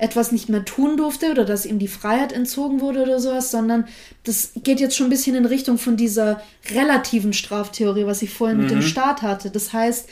etwas 0.00 0.32
nicht 0.32 0.48
mehr 0.48 0.64
tun 0.64 0.96
durfte 0.96 1.30
oder 1.30 1.44
dass 1.44 1.66
ihm 1.66 1.78
die 1.78 1.88
Freiheit 1.88 2.32
entzogen 2.32 2.80
wurde 2.80 3.02
oder 3.02 3.20
sowas, 3.20 3.50
sondern 3.50 3.86
das 4.24 4.52
geht 4.56 4.80
jetzt 4.80 4.96
schon 4.96 5.08
ein 5.08 5.10
bisschen 5.10 5.36
in 5.36 5.44
Richtung 5.44 5.78
von 5.78 5.96
dieser 5.96 6.40
relativen 6.74 7.32
Straftheorie, 7.32 8.06
was 8.06 8.22
ich 8.22 8.30
vorhin 8.30 8.56
mhm. 8.56 8.62
mit 8.62 8.70
dem 8.70 8.78
mhm. 8.78 8.82
Staat 8.82 9.22
hatte. 9.22 9.50
Das 9.50 9.72
heißt, 9.72 10.08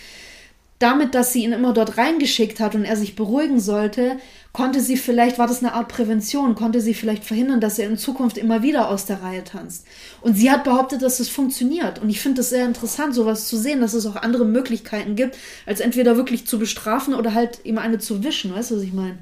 damit, 0.78 1.14
dass 1.14 1.32
sie 1.32 1.42
ihn 1.42 1.52
immer 1.52 1.72
dort 1.72 1.98
reingeschickt 1.98 2.60
hat 2.60 2.74
und 2.74 2.84
er 2.84 2.96
sich 2.96 3.16
beruhigen 3.16 3.58
sollte, 3.58 4.18
konnte 4.52 4.80
sie 4.80 4.96
vielleicht, 4.96 5.38
war 5.38 5.48
das 5.48 5.60
eine 5.60 5.72
Art 5.72 5.88
Prävention, 5.88 6.54
konnte 6.54 6.80
sie 6.80 6.94
vielleicht 6.94 7.24
verhindern, 7.24 7.60
dass 7.60 7.78
er 7.78 7.88
in 7.88 7.96
Zukunft 7.96 8.38
immer 8.38 8.62
wieder 8.62 8.88
aus 8.88 9.06
der 9.06 9.22
Reihe 9.22 9.42
tanzt. 9.42 9.86
Und 10.20 10.36
sie 10.36 10.50
hat 10.50 10.64
behauptet, 10.64 11.02
dass 11.02 11.18
es 11.18 11.28
funktioniert. 11.28 12.00
Und 12.00 12.10
ich 12.10 12.20
finde 12.20 12.42
es 12.42 12.50
sehr 12.50 12.64
interessant, 12.64 13.14
sowas 13.14 13.48
zu 13.48 13.56
sehen, 13.56 13.80
dass 13.80 13.94
es 13.94 14.06
auch 14.06 14.16
andere 14.16 14.44
Möglichkeiten 14.44 15.16
gibt, 15.16 15.36
als 15.66 15.80
entweder 15.80 16.16
wirklich 16.16 16.46
zu 16.46 16.58
bestrafen 16.58 17.14
oder 17.14 17.34
halt 17.34 17.60
ihm 17.64 17.78
eine 17.78 17.98
zu 17.98 18.22
wischen. 18.22 18.54
Weißt 18.54 18.70
du, 18.70 18.76
was 18.76 18.82
ich 18.82 18.92
meine? 18.92 19.18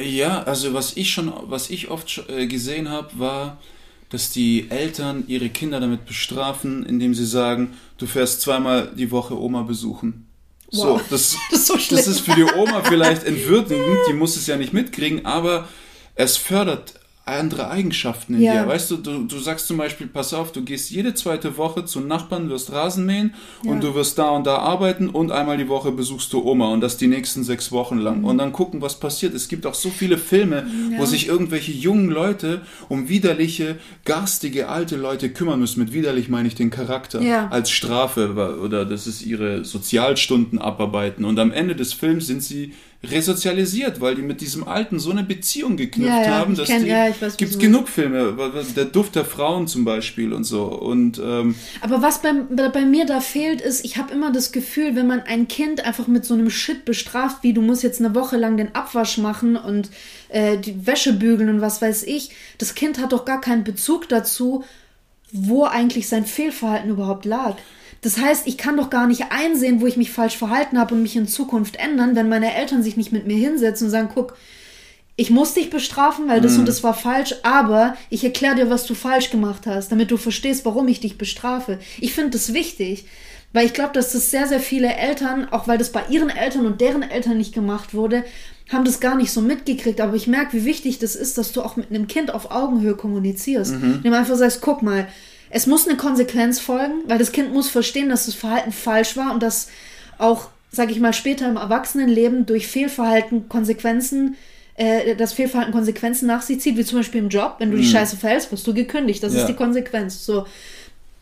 Ja, 0.00 0.42
also 0.42 0.74
was 0.74 0.96
ich 0.96 1.10
schon, 1.10 1.32
was 1.46 1.70
ich 1.70 1.88
oft 1.88 2.24
äh, 2.28 2.46
gesehen 2.46 2.88
habe, 2.88 3.18
war, 3.18 3.58
dass 4.08 4.30
die 4.30 4.70
Eltern 4.70 5.24
ihre 5.26 5.48
Kinder 5.48 5.80
damit 5.80 6.06
bestrafen, 6.06 6.84
indem 6.84 7.14
sie 7.14 7.26
sagen, 7.26 7.74
du 7.98 8.06
fährst 8.06 8.42
zweimal 8.42 8.92
die 8.94 9.10
Woche 9.10 9.38
Oma 9.38 9.62
besuchen. 9.62 10.26
Wow. 10.70 11.00
So, 11.00 11.00
das, 11.10 11.36
das, 11.50 11.60
ist 11.60 11.66
so 11.66 11.74
das 11.94 12.06
ist 12.06 12.20
für 12.20 12.34
die 12.34 12.44
Oma 12.44 12.82
vielleicht 12.84 13.24
entwürdigend, 13.26 13.98
die 14.08 14.14
muss 14.14 14.36
es 14.36 14.46
ja 14.46 14.56
nicht 14.56 14.72
mitkriegen, 14.72 15.24
aber 15.26 15.68
es 16.14 16.36
fördert 16.36 16.94
andere 17.24 17.70
Eigenschaften 17.70 18.34
in 18.34 18.42
ja. 18.42 18.62
dir. 18.62 18.68
Weißt 18.68 18.90
du, 18.90 18.96
du, 18.96 19.24
du 19.24 19.38
sagst 19.38 19.68
zum 19.68 19.76
Beispiel, 19.76 20.08
pass 20.08 20.34
auf, 20.34 20.50
du 20.50 20.62
gehst 20.62 20.90
jede 20.90 21.14
zweite 21.14 21.56
Woche 21.56 21.84
zu 21.84 22.00
Nachbarn, 22.00 22.50
wirst 22.50 22.72
Rasen 22.72 23.06
mähen 23.06 23.34
ja. 23.62 23.70
und 23.70 23.84
du 23.84 23.94
wirst 23.94 24.18
da 24.18 24.30
und 24.30 24.44
da 24.44 24.56
arbeiten 24.56 25.08
und 25.08 25.30
einmal 25.30 25.56
die 25.56 25.68
Woche 25.68 25.92
besuchst 25.92 26.32
du 26.32 26.42
Oma 26.44 26.72
und 26.72 26.80
das 26.80 26.96
die 26.96 27.06
nächsten 27.06 27.44
sechs 27.44 27.70
Wochen 27.70 27.98
lang. 27.98 28.18
Mhm. 28.18 28.24
Und 28.24 28.38
dann 28.38 28.52
gucken, 28.52 28.82
was 28.82 28.98
passiert. 28.98 29.34
Es 29.34 29.46
gibt 29.46 29.66
auch 29.66 29.74
so 29.74 29.90
viele 29.90 30.18
Filme, 30.18 30.66
ja. 30.90 30.98
wo 30.98 31.04
sich 31.04 31.28
irgendwelche 31.28 31.70
jungen 31.70 32.10
Leute 32.10 32.62
um 32.88 33.08
widerliche, 33.08 33.78
garstige, 34.04 34.68
alte 34.68 34.96
Leute 34.96 35.30
kümmern 35.30 35.60
müssen. 35.60 35.78
Mit 35.78 35.92
widerlich 35.92 36.28
meine 36.28 36.48
ich 36.48 36.56
den 36.56 36.70
Charakter. 36.70 37.20
Als 37.50 37.70
Strafe 37.70 38.58
oder 38.60 38.84
das 38.84 39.06
ist 39.06 39.22
ihre 39.22 39.64
Sozialstunden 39.64 40.58
abarbeiten. 40.58 41.24
Und 41.24 41.38
am 41.38 41.52
Ende 41.52 41.76
des 41.76 41.92
Films 41.92 42.26
sind 42.26 42.42
sie 42.42 42.72
resozialisiert, 43.04 44.00
weil 44.00 44.14
die 44.14 44.22
mit 44.22 44.40
diesem 44.40 44.66
Alten 44.66 45.00
so 45.00 45.10
eine 45.10 45.24
Beziehung 45.24 45.76
geknüpft 45.76 46.12
ja, 46.12 46.22
ja, 46.22 46.38
haben, 46.38 46.54
dass 46.54 46.68
kenn, 46.68 46.84
die, 46.84 46.90
ja, 46.90 47.08
weiß, 47.20 47.36
gibt's 47.36 47.58
genug 47.58 47.88
Filme, 47.88 48.36
der 48.76 48.84
Duft 48.84 49.16
der 49.16 49.24
Frauen 49.24 49.66
zum 49.66 49.84
Beispiel 49.84 50.32
und 50.32 50.44
so. 50.44 50.66
Und 50.66 51.18
ähm, 51.18 51.56
aber 51.80 52.00
was 52.00 52.22
bei, 52.22 52.32
bei 52.32 52.84
mir 52.84 53.04
da 53.04 53.20
fehlt, 53.20 53.60
ist, 53.60 53.84
ich 53.84 53.96
habe 53.96 54.14
immer 54.14 54.30
das 54.30 54.52
Gefühl, 54.52 54.94
wenn 54.94 55.08
man 55.08 55.20
ein 55.20 55.48
Kind 55.48 55.84
einfach 55.84 56.06
mit 56.06 56.24
so 56.24 56.34
einem 56.34 56.48
Shit 56.48 56.84
bestraft, 56.84 57.38
wie 57.42 57.52
du 57.52 57.60
musst 57.60 57.82
jetzt 57.82 58.00
eine 58.00 58.14
Woche 58.14 58.36
lang 58.36 58.56
den 58.56 58.74
Abwasch 58.74 59.18
machen 59.18 59.56
und 59.56 59.90
äh, 60.28 60.56
die 60.58 60.86
Wäsche 60.86 61.12
bügeln 61.12 61.48
und 61.48 61.60
was 61.60 61.82
weiß 61.82 62.04
ich, 62.04 62.30
das 62.58 62.76
Kind 62.76 63.00
hat 63.00 63.12
doch 63.12 63.24
gar 63.24 63.40
keinen 63.40 63.64
Bezug 63.64 64.08
dazu, 64.08 64.64
wo 65.32 65.64
eigentlich 65.64 66.08
sein 66.08 66.24
Fehlverhalten 66.24 66.90
überhaupt 66.90 67.24
lag. 67.24 67.56
Das 68.02 68.18
heißt, 68.18 68.46
ich 68.46 68.58
kann 68.58 68.76
doch 68.76 68.90
gar 68.90 69.06
nicht 69.06 69.26
einsehen, 69.30 69.80
wo 69.80 69.86
ich 69.86 69.96
mich 69.96 70.10
falsch 70.10 70.36
verhalten 70.36 70.78
habe 70.78 70.94
und 70.94 71.02
mich 71.02 71.16
in 71.16 71.28
Zukunft 71.28 71.76
ändern, 71.76 72.16
wenn 72.16 72.28
meine 72.28 72.54
Eltern 72.54 72.82
sich 72.82 72.96
nicht 72.96 73.12
mit 73.12 73.26
mir 73.26 73.36
hinsetzen 73.36 73.86
und 73.86 73.90
sagen, 73.92 74.10
guck, 74.12 74.36
ich 75.14 75.30
muss 75.30 75.54
dich 75.54 75.70
bestrafen, 75.70 76.28
weil 76.28 76.40
das 76.40 76.54
mhm. 76.54 76.60
und 76.60 76.68
das 76.68 76.82
war 76.82 76.94
falsch, 76.94 77.36
aber 77.44 77.96
ich 78.10 78.24
erkläre 78.24 78.56
dir, 78.56 78.70
was 78.70 78.86
du 78.86 78.94
falsch 78.94 79.30
gemacht 79.30 79.66
hast, 79.66 79.92
damit 79.92 80.10
du 80.10 80.16
verstehst, 80.16 80.64
warum 80.64 80.88
ich 80.88 81.00
dich 81.00 81.16
bestrafe. 81.16 81.78
Ich 82.00 82.12
finde 82.12 82.30
das 82.30 82.52
wichtig, 82.52 83.04
weil 83.52 83.66
ich 83.66 83.72
glaube, 83.72 83.92
dass 83.92 84.12
das 84.12 84.30
sehr, 84.30 84.48
sehr 84.48 84.60
viele 84.60 84.92
Eltern, 84.92 85.46
auch 85.50 85.68
weil 85.68 85.78
das 85.78 85.92
bei 85.92 86.02
ihren 86.08 86.30
Eltern 86.30 86.66
und 86.66 86.80
deren 86.80 87.02
Eltern 87.02 87.36
nicht 87.36 87.54
gemacht 87.54 87.94
wurde, 87.94 88.24
haben 88.72 88.84
das 88.84 88.98
gar 88.98 89.14
nicht 89.14 89.30
so 89.30 89.42
mitgekriegt. 89.42 90.00
Aber 90.00 90.14
ich 90.14 90.26
merke, 90.26 90.56
wie 90.56 90.64
wichtig 90.64 90.98
das 90.98 91.14
ist, 91.14 91.36
dass 91.36 91.52
du 91.52 91.62
auch 91.62 91.76
mit 91.76 91.90
einem 91.90 92.06
Kind 92.06 92.32
auf 92.32 92.50
Augenhöhe 92.50 92.96
kommunizierst. 92.96 93.74
Mhm. 93.74 94.02
Dem 94.02 94.14
einfach 94.14 94.36
sagst, 94.36 94.62
guck 94.62 94.82
mal, 94.82 95.06
es 95.54 95.66
muss 95.66 95.86
eine 95.86 95.98
Konsequenz 95.98 96.58
folgen, 96.58 97.02
weil 97.06 97.18
das 97.18 97.30
Kind 97.30 97.52
muss 97.52 97.68
verstehen, 97.68 98.08
dass 98.08 98.26
das 98.26 98.34
Verhalten 98.34 98.72
falsch 98.72 99.16
war 99.16 99.32
und 99.32 99.42
dass 99.42 99.68
auch, 100.16 100.48
sage 100.70 100.92
ich 100.92 100.98
mal, 100.98 101.12
später 101.12 101.46
im 101.46 101.56
Erwachsenenleben 101.56 102.46
durch 102.46 102.66
Fehlverhalten 102.66 103.50
Konsequenzen 103.50 104.36
äh, 104.76 105.14
das 105.14 105.34
Fehlverhalten 105.34 105.74
Konsequenzen 105.74 106.26
nach 106.26 106.40
sich 106.40 106.60
zieht, 106.60 106.78
wie 106.78 106.84
zum 106.84 107.00
Beispiel 107.00 107.20
im 107.20 107.28
Job. 107.28 107.56
Wenn 107.58 107.70
du 107.70 107.76
mhm. 107.76 107.82
die 107.82 107.88
Scheiße 107.88 108.16
verhältst, 108.16 108.50
wirst 108.50 108.66
du 108.66 108.72
gekündigt. 108.72 109.22
Das 109.22 109.34
ja. 109.34 109.40
ist 109.40 109.46
die 109.46 109.54
Konsequenz. 109.54 110.24
So. 110.24 110.46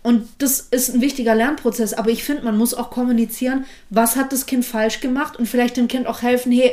Und 0.05 0.29
das 0.39 0.61
ist 0.71 0.95
ein 0.95 1.01
wichtiger 1.01 1.35
Lernprozess. 1.35 1.93
Aber 1.93 2.11
ich 2.11 2.23
finde, 2.23 2.45
man 2.45 2.57
muss 2.57 2.73
auch 2.73 2.91
kommunizieren, 2.91 3.65
was 3.91 4.15
hat 4.15 4.33
das 4.33 4.47
Kind 4.47 4.65
falsch 4.65 5.01
gemacht 5.01 5.37
und 5.37 5.47
vielleicht 5.47 5.77
dem 5.77 5.89
Kind 5.89 6.07
auch 6.07 6.23
helfen, 6.23 6.53
hey, 6.53 6.73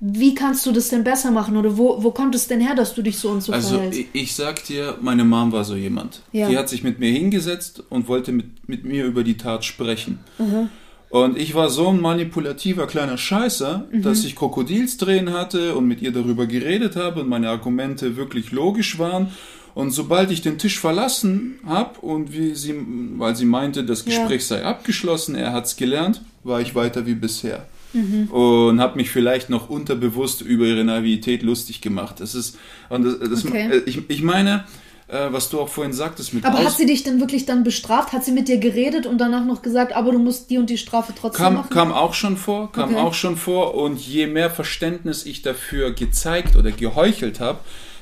wie 0.00 0.34
kannst 0.34 0.64
du 0.64 0.72
das 0.72 0.88
denn 0.88 1.04
besser 1.04 1.30
machen? 1.30 1.56
Oder 1.58 1.76
wo, 1.76 2.02
wo 2.02 2.10
kommt 2.10 2.34
es 2.34 2.48
denn 2.48 2.60
her, 2.60 2.74
dass 2.74 2.94
du 2.94 3.02
dich 3.02 3.18
so 3.18 3.28
und 3.28 3.42
so 3.42 3.52
also, 3.52 3.74
verhältst? 3.74 3.98
Also 4.00 4.10
ich, 4.14 4.34
sag 4.34 4.64
dir, 4.64 4.96
meine 5.02 5.24
Mom 5.24 5.52
war 5.52 5.64
so 5.64 5.76
jemand. 5.76 6.22
Ja. 6.32 6.48
Die 6.48 6.56
hat 6.56 6.70
sich 6.70 6.82
mit 6.82 6.98
mir 6.98 7.10
hingesetzt 7.10 7.82
und 7.90 8.08
wollte 8.08 8.32
mit, 8.32 8.66
mit 8.68 8.84
mir 8.84 9.04
über 9.04 9.22
die 9.24 9.36
Tat 9.36 9.64
sprechen. 9.64 10.18
Mhm. 10.38 10.70
Und 11.10 11.36
ich 11.36 11.54
war 11.54 11.68
so 11.68 11.88
ein 11.88 12.00
manipulativer 12.00 12.86
kleiner 12.86 13.18
Scheißer, 13.18 13.88
Mhm. 13.90 14.02
dass 14.02 14.24
ich 14.24 14.36
Krokodilstränen 14.36 15.34
hatte 15.34 15.74
und 15.74 15.86
mit 15.86 16.00
ihr 16.00 16.12
darüber 16.12 16.46
geredet 16.46 16.96
habe 16.96 17.20
und 17.20 17.28
meine 17.28 17.50
Argumente 17.50 18.16
wirklich 18.16 18.52
logisch 18.52 18.98
waren. 18.98 19.28
Und 19.74 19.90
sobald 19.90 20.30
ich 20.30 20.40
den 20.40 20.56
Tisch 20.56 20.78
verlassen 20.80 21.58
habe 21.66 22.00
und 22.00 22.32
wie 22.32 22.54
sie, 22.54 22.74
weil 23.18 23.36
sie 23.36 23.44
meinte, 23.44 23.84
das 23.84 24.04
Ja. 24.04 24.16
Gespräch 24.16 24.46
sei 24.46 24.64
abgeschlossen, 24.64 25.34
er 25.34 25.52
hat's 25.52 25.76
gelernt, 25.76 26.22
war 26.42 26.60
ich 26.60 26.74
weiter 26.74 27.06
wie 27.06 27.14
bisher. 27.14 27.66
Mhm. 27.92 28.28
Und 28.30 28.80
habe 28.80 28.96
mich 28.96 29.10
vielleicht 29.10 29.50
noch 29.50 29.68
unterbewusst 29.70 30.42
über 30.42 30.64
ihre 30.66 30.84
Naivität 30.84 31.42
lustig 31.42 31.80
gemacht. 31.80 32.16
Das 32.20 32.34
ist, 32.34 32.56
und 32.88 33.04
das, 33.04 33.18
das, 33.30 33.44
Okay. 33.46 33.82
ich, 33.86 34.08
ich 34.08 34.22
meine, 34.22 34.64
äh, 35.08 35.26
was 35.32 35.50
du 35.50 35.60
auch 35.60 35.68
vorhin 35.68 35.92
sagtest 35.92 36.32
mit 36.34 36.44
Aber 36.44 36.58
Aus- 36.60 36.64
hat 36.66 36.76
sie 36.76 36.86
dich 36.86 37.02
denn 37.02 37.18
wirklich 37.18 37.46
dann 37.46 37.64
bestraft? 37.64 38.12
Hat 38.12 38.24
sie 38.24 38.30
mit 38.32 38.46
dir 38.48 38.58
geredet 38.58 39.06
und 39.06 39.18
danach 39.18 39.44
noch 39.44 39.60
gesagt, 39.62 39.92
aber 39.92 40.12
du 40.12 40.18
musst 40.20 40.50
die 40.50 40.58
und 40.58 40.70
die 40.70 40.78
Strafe 40.78 41.12
trotzdem 41.18 41.44
Kam, 41.44 41.54
machen? 41.54 41.70
kam 41.70 41.92
auch 41.92 42.14
schon 42.14 42.36
vor, 42.36 42.70
kam 42.70 42.90
Okay. 42.90 43.00
auch 43.00 43.14
schon 43.14 43.36
vor. 43.36 43.74
Und 43.74 43.98
je 43.98 44.26
mehr 44.28 44.50
Verständnis 44.50 45.26
ich 45.26 45.42
dafür 45.42 45.90
gezeigt 45.92 46.54
oder 46.56 46.70
geheuchelt 46.70 47.40
habe, 47.40 47.58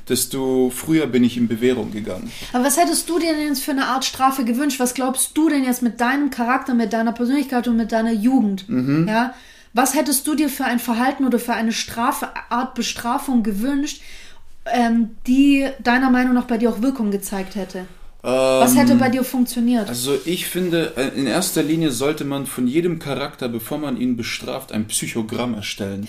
desto 0.09 0.70
früher 0.74 1.07
bin 1.07 1.22
ich 1.22 1.37
in 1.37 1.48
Bewährung 1.48 1.92
gegangen. 1.92 2.31
Aber 2.53 2.64
was 2.64 2.79
hättest 2.79 3.09
du 3.11 3.18
dir 3.18 3.33
denn 3.35 3.48
jetzt 3.48 3.62
für 3.62 3.72
eine 3.72 3.87
Art 3.87 4.05
Strafe 4.07 4.44
gewünscht? 4.44 4.81
Was 4.81 4.94
glaubst 4.94 5.37
du 5.37 5.48
denn 5.51 5.64
jetzt 5.64 5.83
mit 5.83 6.01
deinem 6.01 6.31
Charakter, 6.31 6.72
mit 6.74 6.92
deiner 6.94 7.12
Persönlichkeit 7.12 7.68
und 7.68 7.77
mit 7.77 7.92
deiner 7.92 8.12
Jugend? 8.12 8.68
Mhm. 8.68 9.07
Ja? 9.09 9.35
Was 9.73 9.95
hättest 9.95 10.27
du 10.27 10.35
dir 10.35 10.49
für 10.49 10.65
ein 10.65 10.79
Verhalten 10.79 11.25
oder 11.25 11.39
für 11.39 11.55
eine 11.55 11.73
Strafe, 11.73 12.29
Art 12.49 12.75
Bestrafung 12.75 13.43
gewünscht, 13.43 14.03
ähm, 14.67 15.17
die 15.27 15.69
deiner 15.81 16.11
Meinung 16.11 16.35
nach 16.35 16.45
bei 16.45 16.59
dir 16.59 16.71
auch 16.71 16.83
Wirkung 16.83 17.11
gezeigt 17.11 17.55
hätte? 17.55 17.87
Was 18.31 18.77
hätte 18.77 18.95
bei 18.97 19.09
dir 19.09 19.25
funktioniert? 19.25 19.88
Also 19.88 20.19
ich 20.25 20.47
finde, 20.47 20.93
äh, 20.97 21.09
in 21.19 21.27
erster 21.27 21.62
Linie 21.62 21.91
sollte 21.91 22.25
man 22.25 22.47
von 22.47 22.67
jedem 22.67 22.99
Charakter, 22.99 23.49
bevor 23.49 23.79
man 23.79 23.97
ihn 24.01 24.17
bestraft, 24.17 24.73
ein 24.73 24.87
Psychogramm 24.87 25.55
erstellen. 25.55 26.07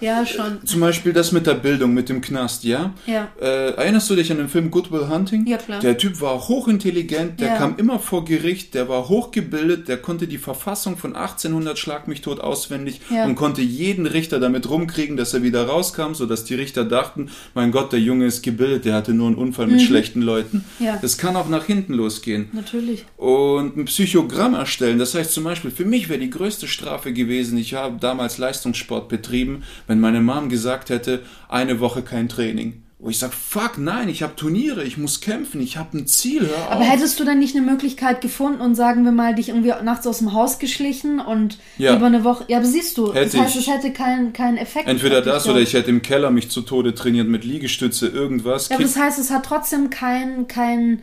ja, 0.00 0.24
schon. 0.26 0.64
Zum 0.64 0.80
Beispiel 0.80 1.12
das 1.12 1.32
mit 1.32 1.46
der 1.46 1.54
Bildung, 1.54 1.94
mit 1.94 2.08
dem 2.08 2.20
Knast, 2.20 2.64
ja? 2.64 2.92
Ja. 3.06 3.28
Äh, 3.40 3.70
erinnerst 3.74 4.10
du 4.10 4.16
dich 4.16 4.30
an 4.30 4.38
den 4.38 4.48
Film 4.48 4.70
Good 4.70 4.90
Will 4.90 5.08
Hunting? 5.08 5.46
Ja, 5.46 5.56
klar. 5.58 5.80
Der 5.80 5.96
Typ 5.98 6.20
war 6.20 6.48
hochintelligent, 6.48 7.40
der 7.40 7.48
Ja. 7.48 7.56
kam 7.56 7.76
immer 7.76 7.98
vor 7.98 8.24
Gericht, 8.24 8.74
der 8.74 8.88
war 8.88 9.08
hochgebildet, 9.08 9.88
der 9.88 9.96
konnte 9.98 10.26
die 10.26 10.38
Verfassung 10.38 10.96
von 10.96 11.14
1800 11.14 11.78
Schlag 11.78 12.08
mich 12.08 12.20
tot 12.20 12.40
auswendig 12.40 13.00
Ja. 13.10 13.24
und 13.24 13.34
konnte 13.36 13.62
jeden 13.62 14.06
Richter 14.06 14.40
damit 14.40 14.68
rumkriegen, 14.68 15.16
dass 15.16 15.34
er 15.34 15.42
wieder 15.42 15.66
rauskam, 15.66 16.14
sodass 16.14 16.44
die 16.44 16.54
Richter 16.54 16.84
dachten, 16.84 17.30
mein 17.54 17.70
Gott, 17.70 17.92
der 17.92 18.00
Junge 18.00 18.26
ist 18.26 18.42
gebildet, 18.42 18.84
der 18.84 18.94
hatte 18.94 19.12
nur 19.14 19.28
einen 19.28 19.36
Unfall 19.36 19.66
mit 19.66 19.82
schlechten 19.82 20.22
Leuten. 20.22 20.64
Mhm. 20.78 20.86
Ja. 20.86 20.98
Das 21.00 21.18
kann 21.18 21.31
auch 21.36 21.48
nach 21.48 21.64
hinten 21.64 21.94
losgehen 21.94 22.48
Natürlich. 22.52 23.04
und 23.16 23.76
ein 23.76 23.84
Psychogramm 23.86 24.54
erstellen. 24.54 24.98
Das 24.98 25.14
heißt 25.14 25.32
zum 25.32 25.44
Beispiel, 25.44 25.70
für 25.70 25.84
mich 25.84 26.08
wäre 26.08 26.18
die 26.20 26.30
größte 26.30 26.68
Strafe 26.68 27.12
gewesen, 27.12 27.58
ich 27.58 27.74
habe 27.74 27.98
damals 28.00 28.38
Leistungssport 28.38 29.08
betrieben, 29.08 29.62
wenn 29.86 30.00
meine 30.00 30.20
Mom 30.20 30.48
gesagt 30.48 30.90
hätte, 30.90 31.22
eine 31.48 31.80
Woche 31.80 32.02
kein 32.02 32.28
Training. 32.28 32.82
Wo 33.04 33.08
ich 33.10 33.18
sage, 33.18 33.32
fuck, 33.32 33.78
nein, 33.78 34.08
ich 34.08 34.22
habe 34.22 34.36
Turniere, 34.36 34.84
ich 34.84 34.96
muss 34.96 35.20
kämpfen, 35.20 35.60
ich 35.60 35.76
habe 35.76 35.98
ein 35.98 36.06
Ziel, 36.06 36.48
Aber 36.70 36.84
hättest 36.84 37.18
du 37.18 37.24
dann 37.24 37.40
nicht 37.40 37.56
eine 37.56 37.66
Möglichkeit 37.66 38.20
gefunden 38.20 38.60
und 38.60 38.76
sagen 38.76 39.04
wir 39.04 39.10
mal, 39.10 39.34
dich 39.34 39.48
irgendwie 39.48 39.72
nachts 39.82 40.06
aus 40.06 40.18
dem 40.18 40.32
Haus 40.34 40.60
geschlichen 40.60 41.18
und 41.18 41.58
Ja. 41.78 41.96
über 41.96 42.06
eine 42.06 42.22
Woche. 42.22 42.44
Ja, 42.46 42.58
aber 42.58 42.66
siehst 42.66 42.96
du, 42.98 43.12
Hätte 43.12 43.36
das 43.38 43.46
heißt, 43.46 43.56
ich. 43.56 43.66
es 43.66 43.74
hätte 43.74 43.92
keinen 43.92 44.32
keinen 44.32 44.56
Effekt. 44.56 44.86
Entweder 44.86 45.20
das 45.20 45.48
oder 45.48 45.58
ich 45.58 45.72
hätte 45.74 45.90
im 45.90 46.02
Keller 46.02 46.30
mich 46.30 46.48
zu 46.50 46.62
Tode 46.62 46.94
trainiert 46.94 47.26
mit 47.26 47.42
Liegestütze, 47.42 48.06
irgendwas. 48.06 48.68
Ja, 48.68 48.76
aber 48.76 48.84
das 48.84 48.94
heißt, 48.96 49.18
es 49.18 49.32
hat 49.32 49.46
trotzdem 49.46 49.90
keinen 49.90 50.46
keinen 50.46 51.02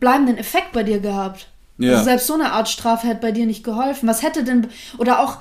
bleibenden 0.00 0.38
Effekt 0.38 0.72
bei 0.72 0.82
dir 0.82 1.00
gehabt. 1.00 1.48
Ja. 1.78 1.92
Also 1.92 2.04
selbst 2.04 2.26
so 2.26 2.34
eine 2.34 2.52
Art 2.52 2.68
Strafe 2.68 3.06
hätte 3.06 3.20
bei 3.20 3.32
dir 3.32 3.46
nicht 3.46 3.64
geholfen. 3.64 4.08
Was 4.08 4.22
hätte 4.22 4.44
denn, 4.44 4.68
oder 4.98 5.20
auch, 5.20 5.38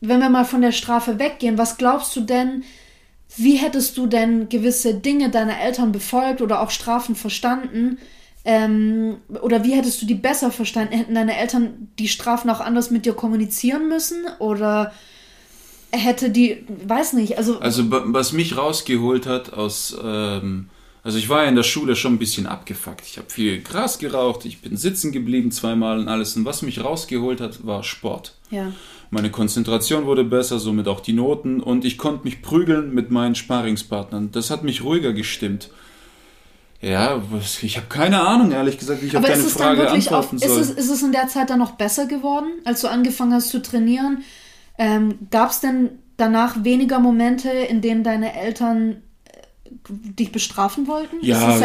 wenn 0.00 0.20
wir 0.20 0.30
mal 0.30 0.44
von 0.44 0.62
der 0.62 0.72
Strafe 0.72 1.18
weggehen, 1.18 1.58
was 1.58 1.76
glaubst 1.76 2.14
du 2.16 2.20
denn, 2.20 2.64
wie 3.36 3.56
hättest 3.56 3.96
du 3.96 4.06
denn 4.06 4.48
gewisse 4.48 4.94
Dinge 4.94 5.30
deiner 5.30 5.58
Eltern 5.58 5.92
befolgt 5.92 6.42
oder 6.42 6.60
auch 6.60 6.70
Strafen 6.70 7.16
verstanden? 7.16 7.98
Ähm, 8.44 9.18
oder 9.40 9.64
wie 9.64 9.74
hättest 9.74 10.02
du 10.02 10.06
die 10.06 10.14
besser 10.14 10.50
verstanden? 10.50 10.94
Hätten 10.94 11.14
deine 11.14 11.36
Eltern 11.38 11.88
die 11.98 12.08
Strafen 12.08 12.50
auch 12.50 12.60
anders 12.60 12.90
mit 12.90 13.06
dir 13.06 13.14
kommunizieren 13.14 13.88
müssen? 13.88 14.26
Oder 14.38 14.92
hätte 15.90 16.30
die, 16.30 16.66
weiß 16.86 17.12
nicht, 17.14 17.38
also, 17.38 17.60
Also 17.60 17.84
was 17.88 18.32
mich 18.32 18.56
rausgeholt 18.56 19.26
hat 19.26 19.52
aus, 19.52 19.96
ähm, 20.02 20.68
also 21.02 21.18
ich 21.18 21.28
war 21.28 21.42
ja 21.42 21.48
in 21.48 21.56
der 21.56 21.62
Schule 21.62 21.96
schon 21.96 22.14
ein 22.14 22.18
bisschen 22.18 22.46
abgefuckt. 22.46 23.06
Ich 23.06 23.18
habe 23.18 23.28
viel 23.28 23.60
Gras 23.60 23.98
geraucht, 23.98 24.44
ich 24.44 24.60
bin 24.60 24.76
sitzen 24.76 25.12
geblieben 25.12 25.50
zweimal 25.50 25.98
und 25.98 26.08
alles. 26.08 26.36
Und 26.36 26.44
was 26.44 26.62
mich 26.62 26.82
rausgeholt 26.84 27.40
hat, 27.40 27.66
war 27.66 27.82
Sport. 27.82 28.36
ja. 28.50 28.72
Meine 29.14 29.30
Konzentration 29.30 30.06
wurde 30.06 30.24
besser, 30.24 30.58
somit 30.58 30.88
auch 30.88 31.00
die 31.00 31.12
Noten 31.12 31.60
und 31.60 31.84
ich 31.84 31.98
konnte 31.98 32.24
mich 32.24 32.40
prügeln 32.40 32.94
mit 32.94 33.10
meinen 33.10 33.34
Sparingspartnern. 33.34 34.32
Das 34.32 34.50
hat 34.50 34.64
mich 34.64 34.84
ruhiger 34.84 35.12
gestimmt. 35.12 35.68
Ja, 36.80 37.22
ich 37.60 37.76
habe 37.76 37.88
keine 37.90 38.22
Ahnung, 38.22 38.52
ehrlich 38.52 38.78
gesagt, 38.78 39.02
wie 39.02 39.08
ich 39.08 39.16
Aber 39.16 39.28
auf 39.28 39.34
ist 39.34 39.60
deine 39.60 39.76
Frage 39.76 39.82
wirklich 39.82 40.08
auf, 40.08 40.32
antworten 40.32 40.36
ist 40.36 40.48
soll. 40.48 40.60
es, 40.62 40.70
ist 40.70 40.90
es 40.90 41.02
in 41.02 41.12
der 41.12 41.28
Zeit 41.28 41.50
dann 41.50 41.58
noch 41.58 41.72
besser 41.72 42.06
geworden, 42.06 42.48
als 42.64 42.80
du 42.80 42.88
angefangen 42.88 43.34
hast 43.34 43.50
zu 43.50 43.60
trainieren? 43.60 44.24
Ähm, 44.78 45.18
Gab 45.30 45.50
es 45.50 45.60
denn 45.60 45.90
danach 46.16 46.64
weniger 46.64 46.98
Momente, 46.98 47.50
in 47.50 47.82
denen 47.82 48.04
deine 48.04 48.34
Eltern 48.34 49.02
dich 49.88 50.32
bestrafen 50.32 50.86
wollten? 50.86 51.16
ja, 51.22 51.58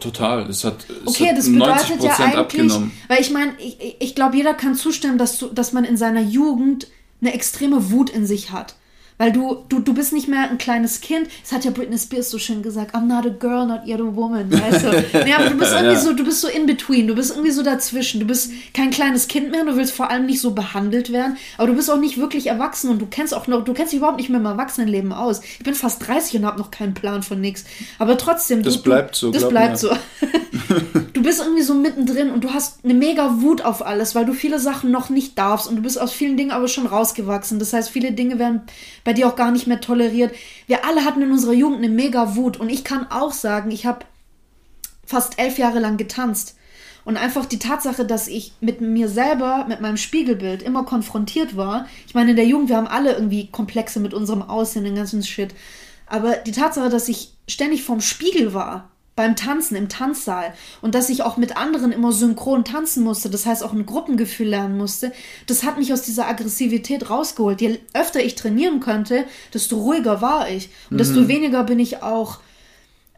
total. 0.00 0.44
Das 0.46 0.64
hat, 0.64 0.86
es 0.88 1.06
Okay, 1.08 1.28
hat 1.30 1.38
das 1.38 1.50
bedeutet 1.52 2.00
90% 2.00 2.04
ja 2.04 2.14
eigentlich, 2.16 2.36
abgenommen. 2.38 2.92
weil 3.08 3.20
ich 3.20 3.30
meine, 3.30 3.52
ich, 3.58 3.80
ich- 3.80 3.96
ich 4.00 4.14
glaube, 4.14 4.36
jeder 4.36 4.54
kann 4.54 4.74
zustimmen, 4.74 5.18
dass, 5.18 5.38
du, 5.38 5.48
dass 5.48 5.72
man 5.72 5.84
in 5.84 5.96
seiner 5.96 6.22
Jugend 6.22 6.88
eine 7.20 7.32
extreme 7.34 7.90
Wut 7.90 8.10
in 8.10 8.26
sich 8.26 8.50
hat. 8.50 8.74
Weil 9.16 9.30
du, 9.30 9.64
du, 9.68 9.78
du 9.78 9.94
bist 9.94 10.12
nicht 10.12 10.26
mehr 10.26 10.50
ein 10.50 10.58
kleines 10.58 11.00
Kind. 11.00 11.28
Das 11.42 11.52
hat 11.52 11.64
ja 11.64 11.70
Britney 11.70 11.96
Spears 11.98 12.30
so 12.30 12.38
schön 12.38 12.62
gesagt. 12.62 12.94
I'm 12.96 13.06
not 13.06 13.24
a 13.24 13.28
girl, 13.28 13.64
not 13.66 13.86
yet 13.86 14.00
a 14.00 14.16
woman. 14.16 14.50
Weißt 14.50 14.84
du? 14.84 14.90
nee, 15.24 15.32
aber 15.32 15.50
du 15.50 15.56
bist 15.56 15.70
irgendwie 15.72 15.94
Ja. 15.94 16.00
so, 16.00 16.12
du 16.14 16.24
bist 16.24 16.40
so 16.40 16.48
in 16.48 16.66
between. 16.66 17.06
Du 17.06 17.14
bist 17.14 17.30
irgendwie 17.30 17.52
so 17.52 17.62
dazwischen. 17.62 18.18
Du 18.20 18.26
bist 18.26 18.50
kein 18.74 18.90
kleines 18.90 19.28
Kind 19.28 19.52
mehr. 19.52 19.64
Du 19.64 19.76
willst 19.76 19.92
vor 19.92 20.10
allem 20.10 20.26
nicht 20.26 20.40
so 20.40 20.50
behandelt 20.50 21.12
werden. 21.12 21.36
Aber 21.58 21.68
du 21.68 21.74
bist 21.74 21.90
auch 21.90 21.98
nicht 21.98 22.18
wirklich 22.18 22.48
erwachsen 22.48 22.90
und 22.90 22.98
du 23.00 23.06
kennst 23.06 23.34
auch 23.34 23.46
noch, 23.46 23.64
du 23.64 23.72
kennst 23.72 23.92
dich 23.92 23.98
überhaupt 23.98 24.18
nicht 24.18 24.30
mehr 24.30 24.40
im 24.40 24.46
Erwachsenenleben 24.46 25.12
aus. 25.12 25.40
Ich 25.58 25.64
bin 25.64 25.74
fast 25.74 26.06
30 26.06 26.36
und 26.38 26.44
habe 26.46 26.58
noch 26.58 26.70
keinen 26.72 26.94
Plan 26.94 27.22
von 27.22 27.40
nichts. 27.40 27.64
Aber 28.00 28.18
trotzdem, 28.18 28.62
Das 28.64 28.76
du, 28.78 28.82
bleibt 28.82 29.14
so, 29.14 29.30
Das 29.30 29.48
bleibt 29.48 29.72
mir. 29.74 29.78
so. 29.78 29.90
du 31.12 31.22
bist 31.22 31.40
irgendwie 31.40 31.62
so 31.62 31.74
mittendrin 31.74 32.30
und 32.30 32.42
du 32.44 32.52
hast 32.52 32.84
eine 32.84 32.94
mega 32.94 33.40
Wut 33.42 33.62
auf 33.64 33.86
alles, 33.86 34.14
weil 34.14 34.24
du 34.24 34.32
viele 34.32 34.58
Sachen 34.58 34.90
noch 34.90 35.08
nicht 35.08 35.38
darfst 35.38 35.68
und 35.68 35.76
du 35.76 35.82
bist 35.82 36.00
aus 36.00 36.12
vielen 36.12 36.36
Dingen 36.36 36.50
aber 36.50 36.68
schon 36.68 36.86
rausgewachsen. 36.86 37.58
Das 37.58 37.72
heißt, 37.72 37.90
viele 37.90 38.12
Dinge 38.12 38.38
werden 38.38 38.62
bei 39.04 39.12
dir 39.12 39.28
auch 39.28 39.36
gar 39.36 39.50
nicht 39.50 39.66
mehr 39.66 39.80
toleriert. 39.80 40.34
Wir 40.66 40.84
alle 40.84 41.04
hatten 41.04 41.22
in 41.22 41.30
unserer 41.30 41.52
Jugend 41.52 41.78
eine 41.78 41.88
mega 41.88 42.36
Wut 42.36 42.56
und 42.58 42.70
ich 42.70 42.84
kann 42.84 43.06
auch 43.10 43.32
sagen, 43.32 43.70
ich 43.70 43.86
habe 43.86 44.06
fast 45.06 45.38
elf 45.38 45.58
Jahre 45.58 45.78
lang 45.78 45.96
getanzt. 45.96 46.56
Und 47.04 47.18
einfach 47.18 47.44
die 47.44 47.58
Tatsache, 47.58 48.06
dass 48.06 48.28
ich 48.28 48.54
mit 48.62 48.80
mir 48.80 49.10
selber, 49.10 49.66
mit 49.68 49.82
meinem 49.82 49.98
Spiegelbild 49.98 50.62
immer 50.62 50.84
konfrontiert 50.84 51.54
war. 51.54 51.86
Ich 52.06 52.14
meine, 52.14 52.30
in 52.30 52.36
der 52.36 52.46
Jugend, 52.46 52.70
wir 52.70 52.78
haben 52.78 52.86
alle 52.86 53.12
irgendwie 53.12 53.48
Komplexe 53.48 54.00
mit 54.00 54.14
unserem 54.14 54.40
Aussehen, 54.40 54.84
den 54.84 54.94
ganzen 54.94 55.22
Shit. 55.22 55.54
Aber 56.06 56.36
die 56.36 56.52
Tatsache, 56.52 56.88
dass 56.88 57.08
ich 57.08 57.34
ständig 57.46 57.82
vorm 57.82 58.00
Spiegel 58.00 58.54
war, 58.54 58.90
beim 59.16 59.36
Tanzen, 59.36 59.76
im 59.76 59.88
Tanzsaal 59.88 60.52
und 60.82 60.94
dass 60.94 61.08
ich 61.08 61.22
auch 61.22 61.36
mit 61.36 61.56
anderen 61.56 61.92
immer 61.92 62.12
synchron 62.12 62.64
tanzen 62.64 63.04
musste, 63.04 63.30
das 63.30 63.46
heißt 63.46 63.62
auch 63.62 63.72
ein 63.72 63.86
Gruppengefühl 63.86 64.48
lernen 64.48 64.76
musste, 64.76 65.12
das 65.46 65.62
hat 65.62 65.78
mich 65.78 65.92
aus 65.92 66.02
dieser 66.02 66.28
Aggressivität 66.28 67.10
rausgeholt. 67.10 67.60
Je 67.60 67.78
öfter 67.92 68.22
ich 68.24 68.34
trainieren 68.34 68.80
konnte, 68.80 69.24
desto 69.52 69.78
ruhiger 69.78 70.20
war 70.20 70.50
ich 70.50 70.70
und 70.90 70.98
desto 70.98 71.28
weniger 71.28 71.62
bin 71.64 71.78
ich 71.78 72.02
auch 72.02 72.38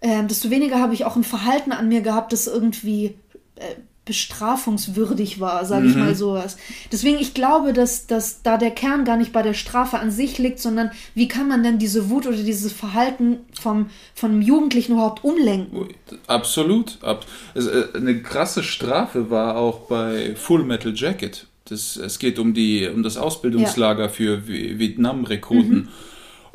ähm, 0.02 0.28
desto 0.28 0.50
weniger 0.50 0.78
habe 0.78 0.94
ich 0.94 1.04
auch 1.04 1.16
ein 1.16 1.24
Verhalten 1.24 1.72
an 1.72 1.88
mir 1.88 2.02
gehabt, 2.02 2.32
das 2.32 2.46
irgendwie 2.46 3.18
äh, 3.56 3.74
bestrafungswürdig 4.06 5.40
war, 5.40 5.64
sage 5.66 5.88
ich 5.88 5.96
mal 5.96 6.14
sowas. 6.14 6.56
Deswegen, 6.90 7.18
ich 7.18 7.34
glaube, 7.34 7.72
dass, 7.72 8.06
dass 8.06 8.42
da 8.42 8.56
der 8.56 8.70
Kern 8.70 9.04
gar 9.04 9.16
nicht 9.16 9.32
bei 9.32 9.42
der 9.42 9.52
Strafe 9.54 9.98
an 9.98 10.10
sich 10.10 10.38
liegt, 10.38 10.58
sondern 10.60 10.90
wie 11.14 11.28
kann 11.28 11.48
man 11.48 11.62
denn 11.62 11.78
diese 11.78 12.08
Wut 12.08 12.26
oder 12.26 12.36
dieses 12.36 12.72
Verhalten 12.72 13.40
vom, 13.60 13.90
vom 14.14 14.40
Jugendlichen 14.40 14.92
überhaupt 14.92 15.24
umlenken? 15.24 15.88
Absolut. 16.26 16.98
Äh, 17.02 17.96
eine 17.96 18.22
krasse 18.22 18.62
Strafe 18.62 19.28
war 19.30 19.56
auch 19.56 19.80
bei 19.80 20.34
Full 20.36 20.62
Metal 20.64 20.92
Jacket. 20.94 21.46
Das, 21.68 21.96
es 21.96 22.18
geht 22.20 22.38
um, 22.38 22.54
die, 22.54 22.86
um 22.88 23.02
das 23.02 23.16
Ausbildungslager 23.16 24.08
für 24.08 24.42
Vi- 24.46 24.78
Vietnam-Rekruten. 24.78 25.88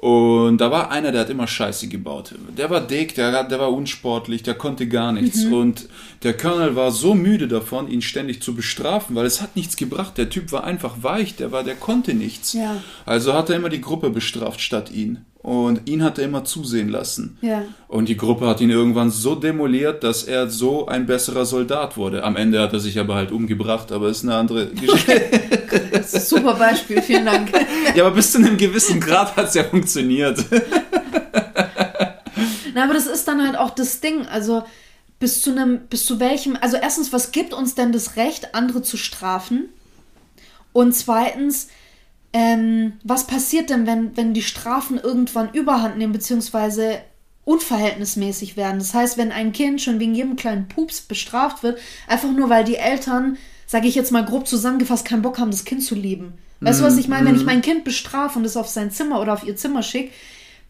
Und 0.01 0.57
da 0.57 0.71
war 0.71 0.89
einer, 0.89 1.11
der 1.11 1.21
hat 1.21 1.29
immer 1.29 1.45
Scheiße 1.45 1.87
gebaut. 1.87 2.33
Der 2.57 2.71
war 2.71 2.81
dick, 2.81 3.13
der, 3.13 3.43
der 3.43 3.59
war 3.59 3.71
unsportlich, 3.71 4.41
der 4.41 4.55
konnte 4.55 4.87
gar 4.87 5.11
nichts. 5.11 5.43
Und 5.45 5.89
der 6.23 6.35
Colonel 6.35 6.75
war 6.75 6.91
so 6.91 7.13
müde 7.13 7.47
davon, 7.47 7.87
ihn 7.87 8.01
ständig 8.01 8.41
zu 8.41 8.55
bestrafen, 8.55 9.15
weil 9.15 9.27
es 9.27 9.43
hat 9.43 9.55
nichts 9.55 9.75
gebracht. 9.75 10.17
Der 10.17 10.31
Typ 10.31 10.51
war 10.51 10.63
einfach 10.63 11.03
weich, 11.03 11.35
der 11.35 11.51
war, 11.51 11.63
der 11.63 11.75
konnte 11.75 12.15
nichts. 12.15 12.53
Ja. 12.53 12.81
Also 13.05 13.33
hat 13.33 13.51
er 13.51 13.57
immer 13.57 13.69
die 13.69 13.79
Gruppe 13.79 14.09
bestraft 14.09 14.59
statt 14.59 14.89
ihn. 14.89 15.23
Und 15.41 15.89
ihn 15.89 16.03
hat 16.03 16.19
er 16.19 16.25
immer 16.25 16.45
zusehen 16.45 16.89
lassen. 16.89 17.39
Ja. 17.41 17.63
Und 17.87 18.09
die 18.09 18.17
Gruppe 18.17 18.45
hat 18.47 18.61
ihn 18.61 18.69
irgendwann 18.69 19.09
so 19.09 19.33
demoliert, 19.33 20.03
dass 20.03 20.23
er 20.23 20.47
so 20.49 20.85
ein 20.85 21.07
besserer 21.07 21.45
Soldat 21.45 21.97
wurde. 21.97 22.23
Am 22.23 22.35
Ende 22.35 22.61
hat 22.61 22.73
er 22.73 22.79
sich 22.79 22.99
aber 22.99 23.15
halt 23.15 23.31
umgebracht, 23.31 23.91
aber 23.91 24.09
ist 24.09 24.23
eine 24.23 24.35
andere 24.35 24.67
Geschichte. 24.73 25.19
Das 25.91 26.13
ist 26.13 26.29
so 26.29 26.37
Super 26.37 26.53
Beispiel, 26.53 27.01
vielen 27.01 27.25
Dank. 27.25 27.51
ja, 27.95 28.05
aber 28.05 28.15
bis 28.15 28.31
zu 28.31 28.37
einem 28.37 28.55
gewissen 28.55 28.99
Grad 28.99 29.35
hat 29.35 29.47
es 29.47 29.55
ja 29.55 29.63
funktioniert. 29.63 30.45
Na, 32.75 32.83
aber 32.83 32.93
das 32.93 33.07
ist 33.07 33.27
dann 33.27 33.43
halt 33.43 33.57
auch 33.57 33.71
das 33.71 33.99
Ding. 33.99 34.27
Also 34.27 34.63
bis 35.19 35.41
zu 35.41 35.51
einem, 35.51 35.87
bis 35.89 36.05
zu 36.05 36.19
welchem, 36.19 36.55
also 36.61 36.77
erstens, 36.77 37.11
was 37.13 37.31
gibt 37.31 37.53
uns 37.53 37.73
denn 37.73 37.91
das 37.91 38.15
Recht, 38.15 38.53
andere 38.53 38.83
zu 38.83 38.97
strafen? 38.97 39.69
Und 40.71 40.93
zweitens, 40.93 41.67
ähm, 42.33 42.93
was 43.03 43.27
passiert 43.27 43.69
denn, 43.69 43.85
wenn, 43.85 44.15
wenn 44.15 44.33
die 44.33 44.41
Strafen 44.41 44.97
irgendwann 44.97 45.53
überhand 45.53 45.97
nehmen, 45.97 46.13
beziehungsweise 46.13 46.99
unverhältnismäßig 47.43 48.57
werden? 48.57 48.79
Das 48.79 48.93
heißt, 48.93 49.17
wenn 49.17 49.31
ein 49.31 49.51
Kind 49.51 49.81
schon 49.81 49.99
wegen 49.99 50.15
jedem 50.15 50.35
kleinen 50.35 50.67
Pups 50.67 51.01
bestraft 51.01 51.63
wird, 51.63 51.79
einfach 52.07 52.31
nur 52.31 52.49
weil 52.49 52.63
die 52.63 52.77
Eltern, 52.77 53.37
sage 53.67 53.87
ich 53.87 53.95
jetzt 53.95 54.11
mal 54.11 54.25
grob 54.25 54.47
zusammengefasst, 54.47 55.05
keinen 55.05 55.21
Bock 55.21 55.39
haben, 55.39 55.51
das 55.51 55.65
Kind 55.65 55.83
zu 55.83 55.95
lieben. 55.95 56.33
Weißt 56.61 56.79
du, 56.79 56.85
was 56.85 56.97
ich 56.97 57.07
meine? 57.07 57.27
Wenn 57.27 57.35
ich 57.35 57.43
mein 57.43 57.61
Kind 57.61 57.83
bestrafe 57.83 58.37
und 58.37 58.45
es 58.45 58.55
auf 58.55 58.67
sein 58.67 58.91
Zimmer 58.91 59.19
oder 59.19 59.33
auf 59.33 59.43
ihr 59.43 59.55
Zimmer 59.55 59.81
schicke, 59.81 60.11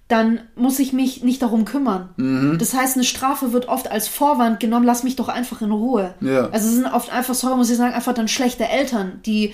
dann 0.08 0.42
muss 0.56 0.80
ich 0.80 0.94
mich 0.94 1.24
nicht 1.24 1.42
darum 1.42 1.66
kümmern. 1.66 2.10
Mhm. 2.18 2.58
Das 2.58 2.74
heißt, 2.74 2.96
eine 2.96 3.04
Strafe 3.04 3.54
wird 3.54 3.68
oft 3.68 3.90
als 3.90 4.08
Vorwand 4.08 4.60
genommen, 4.60 4.86
lass 4.86 5.04
mich 5.04 5.16
doch 5.16 5.30
einfach 5.30 5.62
in 5.62 5.72
Ruhe. 5.72 6.16
Ja. 6.22 6.50
Also 6.50 6.68
es 6.68 6.76
sind 6.76 6.86
oft 6.86 7.12
einfach, 7.12 7.34
sorry, 7.34 7.56
muss 7.56 7.70
ich 7.70 7.78
sagen, 7.78 7.94
einfach 7.94 8.14
dann 8.14 8.28
schlechte 8.28 8.68
Eltern, 8.68 9.22
die 9.26 9.54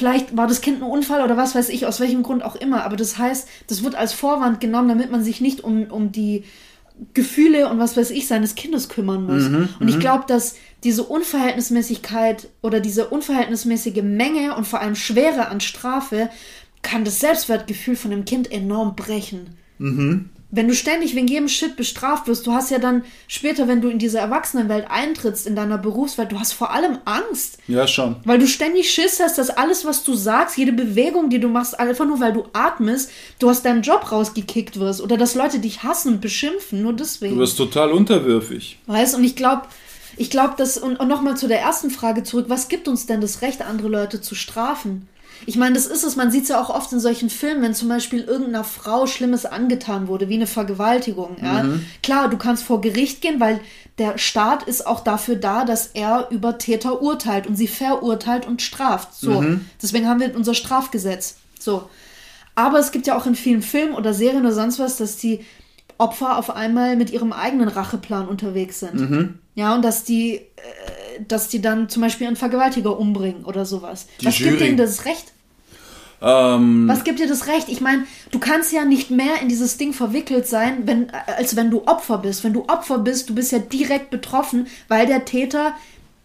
vielleicht 0.00 0.34
war 0.34 0.46
das 0.46 0.62
Kind 0.62 0.78
ein 0.78 0.88
Unfall 0.88 1.22
oder 1.22 1.36
was 1.36 1.54
weiß 1.54 1.68
ich, 1.68 1.84
aus 1.84 2.00
welchem 2.00 2.22
Grund 2.22 2.42
auch 2.42 2.56
immer, 2.56 2.84
aber 2.84 2.96
das 2.96 3.18
heißt, 3.18 3.46
das 3.66 3.84
wird 3.84 3.94
als 3.94 4.14
Vorwand 4.14 4.58
genommen, 4.58 4.88
damit 4.88 5.10
man 5.10 5.22
sich 5.22 5.42
nicht 5.42 5.62
um, 5.62 5.90
um 5.90 6.10
die 6.10 6.44
Gefühle 7.12 7.68
und 7.68 7.78
was 7.78 7.98
weiß 7.98 8.10
ich 8.10 8.26
seines 8.26 8.54
Kindes 8.54 8.88
kümmern 8.88 9.24
muss. 9.26 9.44
und 9.78 9.88
ich 9.88 10.00
glaube, 10.00 10.24
dass 10.26 10.56
diese 10.84 11.02
Unverhältnismäßigkeit 11.02 12.48
oder 12.62 12.80
diese 12.80 13.08
unverhältnismäßige 13.08 14.02
Menge 14.02 14.56
und 14.56 14.66
vor 14.66 14.80
allem 14.80 14.94
Schwere 14.96 15.48
an 15.48 15.60
Strafe 15.60 16.30
kann 16.80 17.04
das 17.04 17.20
Selbstwertgefühl 17.20 17.96
von 17.96 18.10
dem 18.10 18.24
Kind 18.24 18.50
enorm 18.50 18.96
brechen. 18.96 19.50
Wenn 20.52 20.66
du 20.66 20.74
ständig 20.74 21.14
wegen 21.14 21.28
jedem 21.28 21.48
Shit 21.48 21.76
bestraft 21.76 22.26
wirst, 22.26 22.46
du 22.46 22.52
hast 22.52 22.70
ja 22.70 22.78
dann 22.78 23.04
später, 23.28 23.68
wenn 23.68 23.80
du 23.80 23.88
in 23.88 23.98
diese 24.00 24.18
Erwachsenenwelt 24.18 24.86
eintrittst, 24.90 25.46
in 25.46 25.54
deiner 25.54 25.78
Berufswelt, 25.78 26.32
du 26.32 26.40
hast 26.40 26.52
vor 26.52 26.72
allem 26.72 26.98
Angst. 27.04 27.58
Ja, 27.68 27.86
schon. 27.86 28.16
Weil 28.24 28.40
du 28.40 28.48
ständig 28.48 28.90
Schiss 28.90 29.20
hast, 29.20 29.38
dass 29.38 29.50
alles, 29.50 29.84
was 29.84 30.02
du 30.02 30.14
sagst, 30.14 30.58
jede 30.58 30.72
Bewegung, 30.72 31.30
die 31.30 31.38
du 31.38 31.48
machst, 31.48 31.78
einfach 31.78 32.04
nur 32.04 32.18
weil 32.18 32.32
du 32.32 32.44
atmest, 32.52 33.12
du 33.38 33.48
aus 33.48 33.62
deinem 33.62 33.82
Job 33.82 34.10
rausgekickt 34.10 34.80
wirst 34.80 35.00
oder 35.00 35.16
dass 35.16 35.36
Leute 35.36 35.60
dich 35.60 35.84
hassen 35.84 36.14
und 36.14 36.20
beschimpfen, 36.20 36.82
nur 36.82 36.94
deswegen. 36.94 37.34
Du 37.34 37.40
wirst 37.40 37.56
total 37.56 37.92
unterwürfig. 37.92 38.78
Weißt 38.86 39.14
und 39.14 39.22
ich 39.22 39.36
glaube, 39.36 39.62
ich 40.16 40.30
glaube, 40.30 40.54
dass, 40.56 40.76
und, 40.76 40.96
und 40.96 41.08
nochmal 41.08 41.36
zu 41.36 41.46
der 41.46 41.60
ersten 41.60 41.90
Frage 41.90 42.24
zurück, 42.24 42.46
was 42.48 42.68
gibt 42.68 42.88
uns 42.88 43.06
denn 43.06 43.20
das 43.20 43.40
Recht, 43.42 43.62
andere 43.62 43.88
Leute 43.88 44.20
zu 44.20 44.34
strafen? 44.34 45.08
Ich 45.46 45.56
meine, 45.56 45.74
das 45.74 45.86
ist 45.86 46.04
es, 46.04 46.16
man 46.16 46.30
sieht 46.30 46.44
es 46.44 46.48
ja 46.50 46.60
auch 46.60 46.70
oft 46.70 46.92
in 46.92 47.00
solchen 47.00 47.30
Filmen, 47.30 47.62
wenn 47.62 47.74
zum 47.74 47.88
Beispiel 47.88 48.20
irgendeiner 48.20 48.64
Frau 48.64 49.06
Schlimmes 49.06 49.46
angetan 49.46 50.08
wurde, 50.08 50.28
wie 50.28 50.34
eine 50.34 50.46
Vergewaltigung. 50.46 51.36
Ja? 51.42 51.64
Klar, 52.02 52.28
du 52.28 52.36
kannst 52.36 52.62
vor 52.62 52.80
Gericht 52.80 53.22
gehen, 53.22 53.40
weil 53.40 53.60
der 53.98 54.18
Staat 54.18 54.62
ist 54.64 54.86
auch 54.86 55.00
dafür 55.00 55.36
da, 55.36 55.64
dass 55.64 55.88
er 55.88 56.28
über 56.30 56.58
Täter 56.58 57.02
urteilt 57.02 57.46
und 57.46 57.56
sie 57.56 57.68
verurteilt 57.68 58.46
und 58.46 58.62
straft. 58.62 59.14
So. 59.14 59.44
Deswegen 59.82 60.08
haben 60.08 60.20
wir 60.20 60.34
unser 60.34 60.54
Strafgesetz. 60.54 61.36
So. 61.58 61.88
Aber 62.54 62.78
es 62.78 62.92
gibt 62.92 63.06
ja 63.06 63.16
auch 63.16 63.26
in 63.26 63.34
vielen 63.34 63.62
Filmen 63.62 63.94
oder 63.94 64.12
Serien 64.14 64.44
oder 64.44 64.54
sonst 64.54 64.78
was, 64.78 64.96
dass 64.96 65.16
die 65.16 65.44
Opfer 65.98 66.38
auf 66.38 66.50
einmal 66.50 66.96
mit 66.96 67.10
ihrem 67.10 67.32
eigenen 67.32 67.68
Racheplan 67.68 68.26
unterwegs 68.26 68.80
sind. 68.80 68.98
Ja, 69.54 69.74
und 69.74 69.84
dass 69.84 70.04
die, 70.04 70.36
äh, 70.36 70.40
dass 71.28 71.48
die 71.48 71.60
dann 71.60 71.88
zum 71.88 72.02
Beispiel 72.02 72.26
einen 72.26 72.36
Vergewaltiger 72.36 72.98
umbringen 72.98 73.44
oder 73.44 73.64
sowas. 73.66 74.06
Die 74.20 74.26
was 74.26 74.36
gibt 74.36 74.50
Jury. 74.50 74.64
denen 74.64 74.76
das 74.76 75.04
Recht? 75.04 75.32
Ähm, 76.22 76.86
Was 76.86 77.04
gibt 77.04 77.18
dir 77.18 77.28
das 77.28 77.46
Recht? 77.46 77.68
Ich 77.70 77.80
meine, 77.80 78.04
du 78.30 78.38
kannst 78.38 78.72
ja 78.72 78.84
nicht 78.84 79.10
mehr 79.10 79.40
in 79.40 79.48
dieses 79.48 79.78
Ding 79.78 79.94
verwickelt 79.94 80.46
sein, 80.46 80.82
wenn, 80.86 81.10
als 81.10 81.56
wenn 81.56 81.70
du 81.70 81.84
Opfer 81.86 82.18
bist. 82.18 82.44
Wenn 82.44 82.52
du 82.52 82.64
Opfer 82.68 82.98
bist, 82.98 83.30
du 83.30 83.34
bist 83.34 83.52
ja 83.52 83.58
direkt 83.58 84.10
betroffen, 84.10 84.66
weil 84.88 85.06
der 85.06 85.24
Täter 85.24 85.72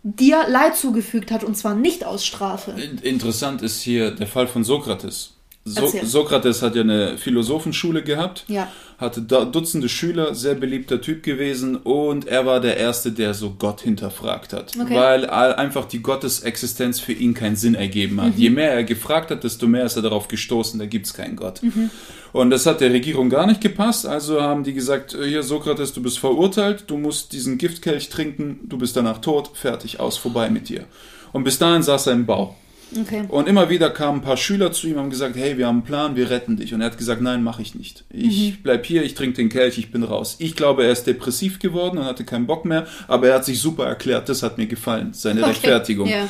dir 0.04 0.44
Leid 0.50 0.76
zugefügt 0.76 1.32
hat 1.32 1.44
und 1.46 1.56
zwar 1.58 1.76
nicht 1.76 2.04
aus 2.06 2.26
Strafe. 2.26 2.72
in- 2.72 2.98
interessant 3.00 3.62
ist 3.62 3.82
hier 3.82 4.12
der 4.12 4.28
Fall 4.28 4.48
von 4.48 4.64
Sokrates. 4.66 5.35
So 5.68 5.82
Erzähl. 5.86 6.06
Sokrates 6.06 6.62
hat 6.62 6.76
ja 6.76 6.84
eine 6.84 7.18
Philosophenschule 7.18 8.04
gehabt, 8.04 8.46
Ja. 8.48 8.72
hatte 9.00 9.24
da 9.24 9.46
Dutzende 9.46 9.90
Schüler, 9.90 10.36
sehr 10.36 10.54
beliebter 10.54 11.02
Typ 11.02 11.24
gewesen 11.24 11.76
und 11.78 12.28
er 12.28 12.46
war 12.46 12.60
der 12.60 12.78
Erste, 12.78 13.12
der 13.12 13.34
so 13.34 13.56
Gott 13.58 13.82
hinterfragt 13.82 14.54
hat, 14.54 14.74
Okay. 14.80 14.94
weil 14.96 15.28
einfach 15.28 15.86
die 15.86 16.04
Gottesexistenz 16.04 17.00
für 17.00 17.14
ihn 17.14 17.34
keinen 17.34 17.56
Sinn 17.56 17.74
ergeben 17.74 18.18
Mhm. 18.18 18.22
hat. 18.22 18.36
Je 18.38 18.52
mehr 18.52 18.74
er 18.74 18.84
gefragt 18.84 19.32
hat, 19.32 19.44
desto 19.44 19.66
mehr 19.66 19.86
ist 19.86 19.96
er 19.96 20.04
darauf 20.04 20.28
gestoßen, 20.28 20.78
da 20.80 20.86
gibt's 20.86 21.16
keinen 21.16 21.36
Gott. 21.36 21.64
Mhm. 21.64 21.90
Und 22.32 22.52
das 22.52 22.68
hat 22.68 22.80
der 22.80 22.92
Regierung 22.94 23.32
gar 23.32 23.48
nicht 23.48 23.60
gepasst, 23.62 24.06
also 24.06 24.40
haben 24.44 24.64
die 24.64 24.74
gesagt, 24.74 25.16
äh, 25.16 25.28
hier 25.28 25.42
Sokrates, 25.42 25.94
du 25.94 26.02
bist 26.04 26.20
verurteilt, 26.20 26.84
du 26.88 26.98
musst 26.98 27.34
diesen 27.34 27.58
Giftkelch 27.58 28.10
trinken, 28.10 28.60
du 28.64 28.78
bist 28.78 28.96
danach 28.96 29.18
tot, 29.18 29.50
fertig, 29.56 30.00
aus, 30.00 30.18
vorbei 30.20 30.52
mit 30.52 30.70
dir. 30.70 30.84
Und 31.34 31.44
bis 31.44 31.58
dahin 31.58 31.82
saß 31.82 32.06
er 32.06 32.14
im 32.14 32.28
Bau. 32.28 32.56
Okay. 33.00 33.24
Und 33.28 33.48
immer 33.48 33.70
wieder 33.70 33.90
kamen 33.90 34.20
ein 34.20 34.22
paar 34.22 34.38
Schüler 34.38 34.72
zu 34.72 34.88
ihm 34.88 34.94
und 34.94 35.00
haben 35.00 35.10
gesagt, 35.10 35.36
hey, 35.36 35.58
wir 35.58 35.68
haben 35.68 35.78
einen 35.78 35.86
Plan, 35.86 36.16
wir 36.16 36.30
retten 36.30 36.56
dich. 36.56 36.74
Und 36.74 36.82
er 36.82 36.88
hat 36.88 36.98
gesagt, 36.98 37.22
nein, 37.22 37.44
mache 37.44 37.62
ich 37.62 37.76
nicht. 37.76 38.06
Ich 38.12 38.62
bleib 38.64 38.86
hier, 38.86 39.04
ich 39.04 39.16
trinke 39.16 39.38
den 39.38 39.50
Kelch, 39.50 39.78
ich 39.78 39.92
bin 39.92 40.04
raus. 40.04 40.36
Ich 40.40 40.56
glaube, 40.56 40.84
er 40.86 40.92
ist 40.92 41.06
depressiv 41.06 41.60
geworden 41.60 41.98
und 41.98 42.06
hatte 42.06 42.26
keinen 42.26 42.48
Bock 42.48 42.66
mehr, 42.66 42.86
aber 43.08 43.30
er 43.30 43.36
hat 43.36 43.46
sich 43.46 43.60
super 43.60 43.86
erklärt, 43.86 44.30
das 44.30 44.44
hat 44.44 44.58
mir 44.58 44.68
gefallen, 44.68 45.14
seine 45.14 45.42
Okay. 45.42 45.50
Rechtfertigung. 45.50 46.08
Ja. 46.08 46.28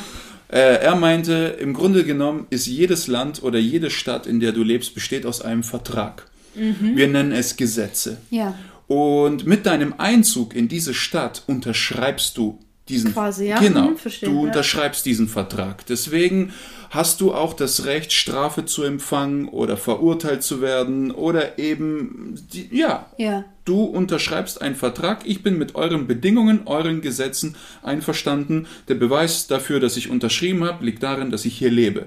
Äh, 0.48 0.82
er 0.82 0.94
meinte, 0.96 1.56
im 1.60 1.74
Grunde 1.74 2.04
genommen 2.04 2.46
ist 2.50 2.66
jedes 2.66 3.06
Land 3.06 3.42
oder 3.42 3.58
jede 3.58 3.90
Stadt, 3.90 4.26
in 4.26 4.40
der 4.40 4.52
du 4.52 4.62
lebst, 4.62 4.94
besteht 4.94 5.26
aus 5.26 5.42
einem 5.42 5.62
Vertrag. 5.62 6.26
Wir 6.54 7.06
nennen 7.08 7.32
es 7.32 7.56
Gesetze. 7.56 8.16
Ja. 8.30 8.54
Und 8.86 9.46
mit 9.46 9.66
deinem 9.66 9.94
Einzug 9.98 10.54
in 10.54 10.68
diese 10.68 10.94
Stadt 10.94 11.42
unterschreibst 11.46 12.38
du 12.38 12.58
diesen 12.88 13.12
Quasi, 13.12 13.48
ja. 13.48 13.58
Genau. 13.58 13.90
Mhm, 13.90 13.96
verstehe, 13.96 14.28
du 14.28 14.36
ja. 14.36 14.40
unterschreibst 14.42 15.04
diesen 15.06 15.28
Vertrag. 15.28 15.84
Deswegen 15.86 16.52
hast 16.90 17.20
du 17.20 17.34
auch 17.34 17.52
das 17.52 17.84
Recht, 17.84 18.12
Strafe 18.12 18.64
zu 18.64 18.84
empfangen 18.84 19.48
oder 19.48 19.76
verurteilt 19.76 20.42
zu 20.42 20.60
werden 20.60 21.10
oder 21.10 21.58
eben 21.58 22.40
die, 22.52 22.68
ja. 22.70 23.06
Ja. 23.18 23.44
Du 23.64 23.82
unterschreibst 23.82 24.62
einen 24.62 24.76
Vertrag, 24.76 25.22
ich 25.24 25.42
bin 25.42 25.58
mit 25.58 25.74
euren 25.74 26.06
Bedingungen, 26.06 26.60
euren 26.66 27.00
Gesetzen 27.00 27.56
einverstanden. 27.82 28.66
Der 28.86 28.94
Beweis 28.94 29.48
dafür, 29.48 29.80
dass 29.80 29.96
ich 29.96 30.08
unterschrieben 30.08 30.62
habe, 30.62 30.84
liegt 30.84 31.02
darin, 31.02 31.30
dass 31.30 31.44
ich 31.44 31.58
hier 31.58 31.70
lebe. 31.70 32.06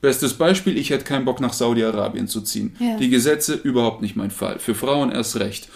Bestes 0.00 0.34
Beispiel, 0.34 0.78
ich 0.78 0.90
hätte 0.90 1.04
keinen 1.04 1.24
Bock 1.24 1.40
nach 1.40 1.52
Saudi-Arabien 1.52 2.28
zu 2.28 2.40
ziehen. 2.40 2.76
Ja. 2.78 2.96
Die 2.96 3.10
Gesetze 3.10 3.54
überhaupt 3.54 4.00
nicht 4.00 4.14
mein 4.14 4.30
Fall. 4.30 4.58
Für 4.58 4.74
Frauen 4.74 5.10
erst 5.10 5.38
recht. 5.40 5.68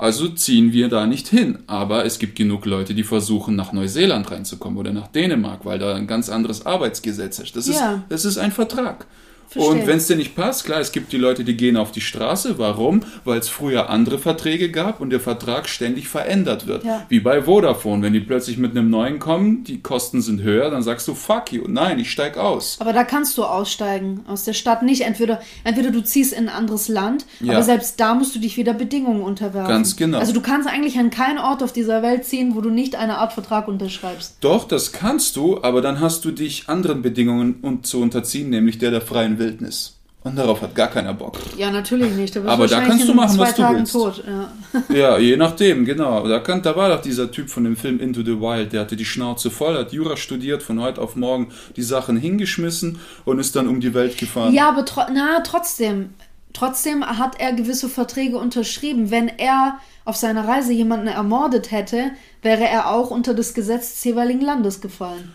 Also 0.00 0.28
ziehen 0.30 0.72
wir 0.72 0.88
da 0.88 1.06
nicht 1.06 1.28
hin. 1.28 1.58
Aber 1.66 2.06
es 2.06 2.18
gibt 2.18 2.34
genug 2.34 2.64
Leute, 2.64 2.94
die 2.94 3.02
versuchen, 3.04 3.54
nach 3.54 3.74
Neuseeland 3.74 4.30
reinzukommen 4.30 4.78
oder 4.78 4.92
nach 4.94 5.08
Dänemark, 5.08 5.66
weil 5.66 5.78
da 5.78 5.94
ein 5.94 6.06
ganz 6.06 6.30
anderes 6.30 6.64
Arbeitsgesetz 6.64 7.36
herrscht. 7.36 7.54
Das, 7.54 7.66
Ja. 7.68 7.72
ist, 7.96 8.02
das 8.08 8.24
ist 8.24 8.38
ein 8.38 8.50
Vertrag. 8.50 9.06
Verstehe. 9.50 9.80
Und 9.82 9.86
wenn 9.88 9.96
es 9.96 10.06
dir 10.06 10.14
nicht 10.14 10.36
passt, 10.36 10.64
klar, 10.64 10.78
es 10.78 10.92
gibt 10.92 11.12
die 11.12 11.16
Leute, 11.16 11.42
die 11.42 11.56
gehen 11.56 11.76
auf 11.76 11.90
die 11.90 12.00
Straße. 12.00 12.56
Warum? 12.58 13.00
Weil 13.24 13.40
es 13.40 13.48
früher 13.48 13.90
andere 13.90 14.20
Verträge 14.20 14.70
gab 14.70 15.00
und 15.00 15.10
der 15.10 15.18
Vertrag 15.18 15.68
ständig 15.68 16.06
verändert 16.06 16.68
wird. 16.68 16.84
Ja. 16.84 17.04
Wie 17.08 17.18
bei 17.18 17.42
Vodafone. 17.42 18.00
Wenn 18.02 18.12
die 18.12 18.20
plötzlich 18.20 18.58
mit 18.58 18.70
einem 18.70 18.90
neuen 18.90 19.18
kommen, 19.18 19.64
die 19.64 19.82
Kosten 19.82 20.22
sind 20.22 20.42
höher, 20.42 20.70
dann 20.70 20.84
sagst 20.84 21.08
du, 21.08 21.14
fuck 21.14 21.52
you. 21.52 21.64
Nein, 21.66 21.98
ich 21.98 22.12
steig 22.12 22.38
aus. 22.38 22.76
Aber 22.80 22.92
da 22.92 23.02
kannst 23.02 23.36
du 23.38 23.44
aussteigen 23.44 24.20
aus 24.28 24.44
der 24.44 24.52
Stadt 24.52 24.84
nicht. 24.84 25.00
Entweder, 25.00 25.40
entweder 25.64 25.90
du 25.90 26.00
ziehst 26.04 26.32
in 26.32 26.48
ein 26.48 26.54
anderes 26.54 26.86
Land, 26.86 27.26
Ja. 27.40 27.54
aber 27.54 27.64
selbst 27.64 27.98
da 27.98 28.14
musst 28.14 28.36
du 28.36 28.38
dich 28.38 28.56
wieder 28.56 28.72
Bedingungen 28.72 29.22
unterwerfen. 29.22 29.68
Ganz 29.68 29.96
genau. 29.96 30.18
Also 30.18 30.32
du 30.32 30.42
kannst 30.42 30.68
eigentlich 30.68 30.96
an 30.98 31.10
keinen 31.10 31.38
Ort 31.38 31.64
auf 31.64 31.72
dieser 31.72 32.02
Welt 32.02 32.24
ziehen, 32.24 32.54
wo 32.54 32.60
du 32.60 32.70
nicht 32.70 32.94
eine 32.94 33.18
Art 33.18 33.32
Vertrag 33.32 33.66
unterschreibst. 33.66 34.36
Doch, 34.42 34.68
das 34.68 34.92
kannst 34.92 35.34
du, 35.34 35.60
aber 35.62 35.80
dann 35.82 35.98
hast 35.98 36.24
du 36.24 36.30
dich 36.30 36.68
anderen 36.68 37.02
Bedingungen 37.02 37.56
un 37.62 37.82
zu 37.82 38.00
unterziehen, 38.00 38.50
nämlich 38.50 38.78
der 38.78 38.92
der 38.92 39.00
freien 39.00 39.39
Wildnis. 39.40 39.96
Und 40.22 40.36
darauf 40.36 40.60
hat 40.60 40.74
gar 40.74 40.88
keiner 40.88 41.14
Bock. 41.14 41.38
Ja, 41.56 41.70
natürlich 41.70 42.12
nicht. 42.12 42.36
Da 42.36 42.44
Aber 42.44 42.66
da 42.66 42.82
kannst 42.82 43.08
du 43.08 43.14
machen, 43.14 43.38
was 43.38 43.54
du 43.54 43.62
Tagen 43.62 43.78
willst. 43.78 43.92
tot. 43.92 44.22
Ja. 44.26 44.52
Ja, 44.94 45.18
je 45.18 45.36
nachdem, 45.38 45.86
genau. 45.86 46.28
Da, 46.28 46.40
kann, 46.40 46.60
da 46.60 46.76
war 46.76 46.90
doch 46.90 47.00
dieser 47.00 47.30
Typ 47.30 47.48
von 47.48 47.64
dem 47.64 47.74
Film 47.74 47.98
Into 47.98 48.20
the 48.20 48.38
Wild, 48.38 48.74
der 48.74 48.82
hatte 48.82 48.96
die 48.96 49.06
Schnauze 49.06 49.50
voll, 49.50 49.78
hat 49.78 49.92
Jura 49.94 50.18
studiert, 50.18 50.62
von 50.62 50.78
heute 50.82 51.00
auf 51.00 51.16
morgen 51.16 51.48
die 51.76 51.82
Sachen 51.82 52.18
hingeschmissen 52.18 52.98
und 53.24 53.38
ist 53.38 53.56
dann 53.56 53.66
um 53.66 53.80
die 53.80 53.94
Welt 53.94 54.18
gefahren. 54.18 54.52
Ja, 54.52 54.68
aber 54.68 54.84
tro 54.84 55.02
na, 55.12 55.40
trotzdem. 55.40 56.10
Trotzdem 56.52 57.02
hat 57.04 57.40
er 57.40 57.54
gewisse 57.54 57.88
Verträge 57.88 58.36
unterschrieben. 58.36 59.10
Wenn 59.10 59.28
er 59.28 59.78
auf 60.04 60.16
seiner 60.16 60.46
Reise 60.46 60.72
jemanden 60.74 61.06
ermordet 61.06 61.70
hätte, 61.70 62.10
wäre 62.42 62.64
er 62.68 62.90
auch 62.90 63.10
unter 63.10 63.32
das 63.32 63.54
Gesetz 63.54 63.94
des 63.94 64.04
jeweiligen 64.04 64.42
Landes 64.42 64.82
gefallen. 64.82 65.32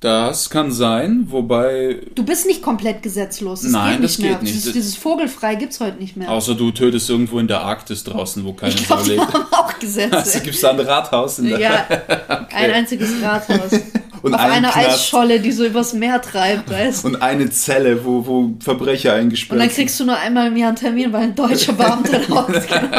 Das 0.00 0.48
kann 0.48 0.70
sein, 0.70 1.26
wobei, 1.28 1.96
Du 2.14 2.24
bist 2.24 2.46
nicht 2.46 2.62
komplett 2.62 3.02
gesetzlos. 3.02 3.62
Das 3.62 3.72
Nein, 3.72 3.96
geht 3.96 4.04
das 4.04 4.18
nicht 4.18 4.20
mehr. 4.20 4.34
geht 4.34 4.42
nicht. 4.44 4.54
Dieses, 4.54 4.72
dieses 4.72 4.96
Vogelfrei 4.96 5.56
gibt's 5.56 5.80
heute 5.80 5.96
nicht 5.98 6.16
mehr. 6.16 6.30
außer 6.30 6.54
du 6.54 6.70
tötest 6.70 7.10
irgendwo 7.10 7.40
in 7.40 7.48
der 7.48 7.62
Arktis 7.62 8.04
draußen, 8.04 8.44
wo 8.44 8.52
keiner 8.52 8.74
ich 8.76 8.86
glaube, 8.86 9.02
die 9.02 9.10
lebt. 9.10 9.34
haben 9.34 9.46
auch 9.50 9.76
Gesetze. 9.80 10.16
Also 10.16 10.38
gibt's 10.40 10.60
da 10.60 10.70
ein 10.70 10.78
Rathaus 10.80 11.40
in 11.40 11.48
der 11.48 11.58
ja, 11.58 11.86
ein 12.54 12.70
einziges 12.70 13.10
Rathaus. 13.20 13.72
Und 14.22 14.34
Auf 14.34 14.40
einer 14.40 14.70
Knast. 14.72 14.76
Eisscholle, 14.88 15.38
die 15.38 15.52
so 15.52 15.64
übers 15.64 15.92
Meer 15.94 16.20
treibt, 16.20 16.68
weißt? 16.70 17.04
Und 17.04 17.22
eine 17.22 17.50
Zelle, 17.50 18.04
wo, 18.04 18.26
wo 18.26 18.50
Verbrecher 18.58 19.14
eingesperrt 19.14 19.52
Und 19.52 19.58
dann 19.60 19.68
sind. 19.68 19.76
kriegst 19.76 20.00
du 20.00 20.04
nur 20.06 20.16
einmal 20.16 20.48
im 20.48 20.56
Jahr 20.56 20.68
einen 20.70 20.76
Termin, 20.76 21.12
weil 21.12 21.22
ein 21.22 21.34
deutscher 21.36 21.72
Beamter 21.72 22.28
rausgeht. 22.28 22.90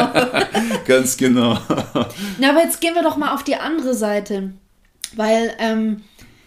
Ganz 0.86 1.16
genau. 1.18 1.58
Na, 2.38 2.50
aber 2.50 2.60
jetzt 2.62 2.80
gehen 2.80 2.94
wir 2.94 3.02
doch 3.02 3.18
mal 3.18 3.34
auf 3.34 3.42
die 3.42 3.56
andere 3.56 3.92
Seite. 3.94 4.52
Weil 5.14 5.52
ähm, 5.58 6.02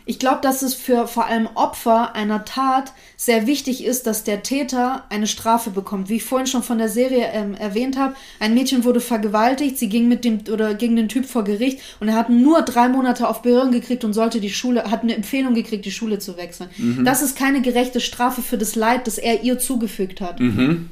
ich 0.05 0.19
glaube, 0.19 0.39
dass 0.41 0.61
es 0.61 0.73
für 0.73 1.07
vor 1.07 1.25
allem 1.25 1.47
Opfer 1.55 2.15
einer 2.15 2.45
Tat 2.45 2.93
sehr 3.15 3.47
wichtig 3.47 3.85
ist, 3.85 4.05
dass 4.05 4.23
der 4.23 4.43
Täter 4.43 5.03
eine 5.09 5.27
Strafe 5.27 5.69
bekommt. 5.69 6.09
Wie 6.09 6.17
ich 6.17 6.23
vorhin 6.23 6.47
schon 6.47 6.63
von 6.63 6.77
der 6.77 6.89
Serie 6.89 7.27
ähm, 7.33 7.53
erwähnt 7.53 7.97
habe, 7.97 8.15
ein 8.39 8.53
Mädchen 8.53 8.83
wurde 8.83 8.99
vergewaltigt, 8.99 9.77
sie 9.77 9.89
ging 9.89 10.07
mit 10.07 10.25
dem 10.25 10.41
oder 10.51 10.73
gegen 10.73 10.95
den 10.95 11.09
Typ 11.09 11.25
vor 11.25 11.43
Gericht 11.43 11.79
und 11.99 12.09
er 12.09 12.15
hat 12.15 12.29
nur 12.29 12.61
drei 12.61 12.89
Monate 12.89 13.27
auf 13.27 13.41
Behörden 13.41 13.71
gekriegt 13.71 14.03
und 14.03 14.13
sollte 14.13 14.39
die 14.39 14.49
Schule, 14.49 14.91
hat 14.91 15.03
eine 15.03 15.15
Empfehlung 15.15 15.53
gekriegt, 15.53 15.85
die 15.85 15.91
Schule 15.91 16.19
zu 16.19 16.37
wechseln. 16.37 16.69
Das 17.05 17.21
ist 17.21 17.37
keine 17.37 17.61
gerechte 17.61 17.99
Strafe 17.99 18.41
für 18.41 18.57
das 18.57 18.75
Leid, 18.75 19.07
das 19.07 19.17
er 19.17 19.43
ihr 19.43 19.59
zugefügt 19.59 20.21
hat. 20.21 20.39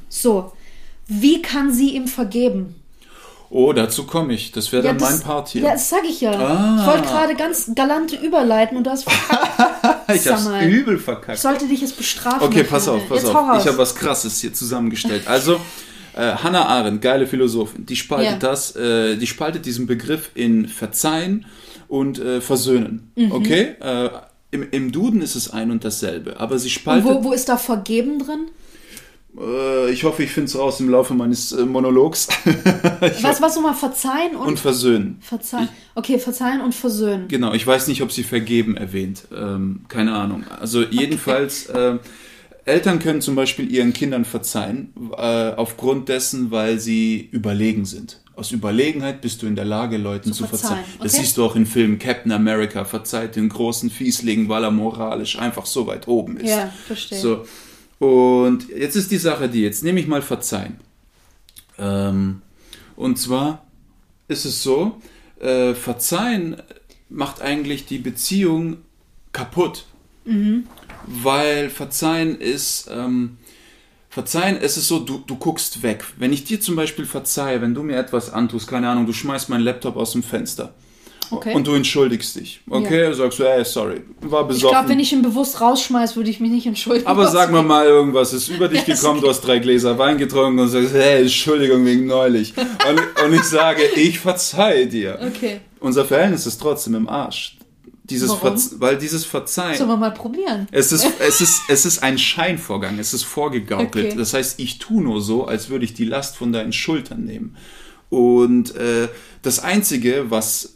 So. 0.08 0.52
Wie 1.08 1.42
kann 1.42 1.72
sie 1.72 1.96
ihm 1.96 2.06
vergeben? 2.06 2.76
Oh, 3.54 3.74
dazu 3.74 4.04
komme 4.04 4.32
ich. 4.32 4.50
Das 4.50 4.72
wäre 4.72 4.82
dann 4.82 4.96
das, 4.96 5.10
mein 5.10 5.20
Part 5.20 5.48
hier. 5.50 5.62
Ja, 5.62 5.72
das 5.72 5.90
sag 5.90 6.04
ich 6.08 6.22
ja. 6.22 6.32
Ah. 6.32 6.78
Ich 6.80 6.86
wollte 6.86 7.02
gerade 7.02 7.34
ganz 7.34 7.70
galante 7.74 8.16
überleiten 8.16 8.78
und 8.78 8.84
du 8.84 8.90
hast 8.90 9.04
verkackt. 9.04 10.10
ich 10.14 10.26
hab's 10.26 10.44
mal. 10.46 10.66
übel 10.66 10.96
Ich 10.96 11.02
verkackt. 11.02 11.38
sollte 11.38 11.68
dich 11.68 11.82
jetzt 11.82 11.98
bestrafen. 11.98 12.40
Okay, 12.42 12.64
pass 12.64 12.88
auf, 12.88 13.06
pass 13.10 13.22
jetzt 13.22 13.34
auf. 13.34 13.58
Ich 13.60 13.66
habe 13.66 13.76
was 13.76 13.94
Krasses 13.94 14.40
hier 14.40 14.54
zusammengestellt. 14.54 15.26
Also, 15.26 15.60
äh, 16.14 16.32
Hannah 16.36 16.64
Arendt, 16.64 17.02
geile 17.02 17.26
Philosophin, 17.26 17.84
die 17.84 17.96
spaltet 17.96 18.32
Ja. 18.32 18.38
das, 18.38 18.74
äh, 18.74 19.16
die 19.16 19.26
spaltet 19.26 19.66
diesen 19.66 19.86
Begriff 19.86 20.30
in 20.34 20.66
Verzeihen 20.66 21.44
und 21.88 22.18
äh, 22.18 22.40
Versöhnen. 22.40 23.12
Mhm. 23.16 23.32
Okay? 23.32 23.74
Äh, 23.80 24.08
im, 24.50 24.66
Im 24.70 24.92
Duden 24.92 25.20
ist 25.20 25.34
es 25.34 25.50
ein 25.50 25.70
und 25.70 25.84
dasselbe. 25.84 26.40
Aber 26.40 26.58
sie 26.58 26.68
und 26.68 26.72
spaltet. 26.72 27.04
wo, 27.04 27.24
wo 27.24 27.32
ist 27.32 27.50
da 27.50 27.58
Vergeben 27.58 28.18
drin? 28.18 28.48
Äh, 29.38 29.90
ich 29.90 30.04
hoffe, 30.04 30.22
ich 30.22 30.30
finde 30.30 30.46
es 30.48 30.58
raus 30.58 30.80
im 30.80 30.88
Laufe 30.90 31.14
meines 31.14 31.52
äh, 31.52 31.64
Monologs. 31.64 32.28
Was, 33.22 33.40
was 33.42 33.54
nochmal 33.56 33.74
verzeihen 33.74 34.36
und, 34.36 34.46
und 34.48 34.58
versöhnen. 34.58 35.18
verzeihen? 35.20 35.68
Okay, 35.94 36.18
verzeihen 36.18 36.60
und 36.60 36.74
versöhnen. 36.74 37.28
Genau, 37.28 37.52
ich 37.52 37.66
weiß 37.66 37.88
nicht, 37.88 38.02
ob 38.02 38.12
sie 38.12 38.22
vergeben 38.22 38.76
erwähnt. 38.76 39.24
Ähm, 39.34 39.80
keine 39.88 40.14
Ahnung. 40.14 40.44
Also 40.60 40.82
jedenfalls, 40.82 41.66
äh, 41.66 41.98
Eltern 42.64 42.98
können 43.00 43.20
zum 43.20 43.34
Beispiel 43.34 43.70
ihren 43.72 43.92
Kindern 43.92 44.24
verzeihen, 44.24 44.92
äh, 45.16 45.50
aufgrund 45.54 46.08
dessen, 46.08 46.50
weil 46.52 46.78
sie 46.78 47.28
überlegen 47.32 47.84
sind. 47.84 48.20
Aus 48.36 48.52
Überlegenheit 48.52 49.20
bist 49.20 49.42
du 49.42 49.46
in 49.46 49.56
der 49.56 49.64
Lage, 49.64 49.98
Leuten 49.98 50.32
zu, 50.32 50.44
Zu 50.44 50.48
verzeihen. 50.48 50.76
verzeihen, 50.76 50.98
Das 51.02 51.14
okay. 51.14 51.22
siehst 51.24 51.36
du 51.36 51.44
auch 51.44 51.56
in 51.56 51.66
Filmen 51.66 51.98
Captain 51.98 52.32
America, 52.32 52.84
verzeiht 52.84 53.36
den 53.36 53.48
großen 53.48 53.90
Fiesling, 53.90 54.48
weil 54.48 54.62
er 54.64 54.70
moralisch 54.70 55.38
einfach 55.38 55.66
so 55.66 55.86
weit 55.86 56.06
oben 56.08 56.36
ist. 56.36 56.50
Ja, 56.50 56.72
verstehe. 56.86 57.18
So. 57.18 57.44
Und 58.02 58.68
jetzt 58.68 58.96
ist 58.96 59.12
die 59.12 59.16
Sache 59.16 59.48
die, 59.48 59.62
jetzt 59.62 59.84
nehme 59.84 60.00
ich 60.00 60.08
mal 60.08 60.22
Verzeihen. 60.22 60.80
Ähm, 61.78 62.42
und 62.96 63.16
zwar 63.16 63.64
ist 64.26 64.44
es 64.44 64.60
so, 64.60 65.00
äh, 65.38 65.72
Verzeihen 65.74 66.56
macht 67.08 67.40
eigentlich 67.40 67.86
die 67.86 67.98
Beziehung 67.98 68.78
kaputt. 69.30 69.86
Weil 71.06 71.70
Verzeihen 71.70 72.40
ist, 72.40 72.90
ähm, 72.90 73.36
Verzeihen, 74.10 74.58
es 74.60 74.76
ist 74.76 74.88
so, 74.88 74.98
du, 74.98 75.18
du 75.24 75.36
guckst 75.36 75.84
weg. 75.84 76.04
Wenn 76.18 76.32
ich 76.32 76.42
dir 76.42 76.60
zum 76.60 76.74
Beispiel 76.74 77.04
verzeihe, 77.04 77.62
wenn 77.62 77.72
du 77.72 77.84
mir 77.84 77.98
etwas 77.98 78.30
antust, 78.30 78.66
keine 78.66 78.88
Ahnung, 78.88 79.06
du 79.06 79.12
schmeißt 79.12 79.48
meinen 79.48 79.62
Laptop 79.62 79.94
aus 79.94 80.10
dem 80.10 80.24
Fenster 80.24 80.74
Okay. 81.32 81.54
und 81.54 81.66
du 81.66 81.74
entschuldigst 81.74 82.36
dich, 82.36 82.60
okay, 82.68 83.12
sagst 83.14 83.38
du, 83.38 83.44
ey, 83.44 83.64
sorry, 83.64 84.02
war 84.20 84.42
ich 84.42 84.48
besoffen. 84.48 84.70
glaube, 84.70 84.88
wenn 84.90 85.00
ich 85.00 85.12
ihn 85.12 85.22
bewusst 85.22 85.60
rausschmeiß, 85.60 86.16
würde 86.16 86.30
ich 86.30 86.40
mich 86.40 86.50
nicht 86.50 86.66
entschuldigen. 86.66 87.06
Aber 87.06 87.28
sag 87.28 87.50
mir 87.50 87.62
mal 87.62 87.86
irgendwas, 87.86 88.32
ist 88.32 88.48
über 88.48 88.68
dich 88.68 88.86
Ja, 88.86 88.94
gekommen, 88.94 89.20
du 89.20 89.28
hast 89.28 89.40
drei 89.40 89.58
Gläser 89.58 89.98
Wein 89.98 90.18
getrunken 90.18 90.58
und 90.60 90.68
sagst, 90.68 90.92
hey, 90.92 91.22
Entschuldigung 91.22 91.84
wegen 91.86 92.06
neulich. 92.06 92.54
Und, 92.56 93.24
und 93.24 93.34
ich 93.34 93.44
sage, 93.44 93.82
ich 93.96 94.18
verzeihe 94.18 94.86
dir. 94.86 95.18
Okay. 95.20 95.60
Unser 95.80 96.04
Verhältnis 96.04 96.46
ist 96.46 96.60
trotzdem 96.60 96.94
im 96.94 97.08
Arsch. 97.08 97.56
Dieses 98.04 98.30
weil 98.78 98.98
dieses 98.98 99.24
Verzeihen, 99.24 99.76
Sollen 99.78 99.88
wir 99.88 99.96
mal 99.96 100.10
probieren? 100.10 100.66
es 100.72 100.92
ist, 100.92 101.06
es, 101.20 101.40
ist, 101.40 101.62
es 101.68 101.86
ist 101.86 102.02
ein 102.02 102.18
Scheinvorgang, 102.18 102.98
es 102.98 103.14
ist 103.14 103.22
vorgegaukelt. 103.22 104.06
Okay. 104.08 104.16
Das 104.18 104.34
heißt, 104.34 104.58
ich 104.58 104.78
tue 104.78 105.02
nur 105.02 105.22
so, 105.22 105.46
als 105.46 105.70
würde 105.70 105.84
ich 105.84 105.94
die 105.94 106.04
Last 106.04 106.36
von 106.36 106.52
deinen 106.52 106.72
Schultern 106.72 107.24
nehmen. 107.24 107.56
Und 108.10 108.74
äh, 108.76 109.08
das 109.42 109.60
Einzige, 109.60 110.26
was 110.30 110.74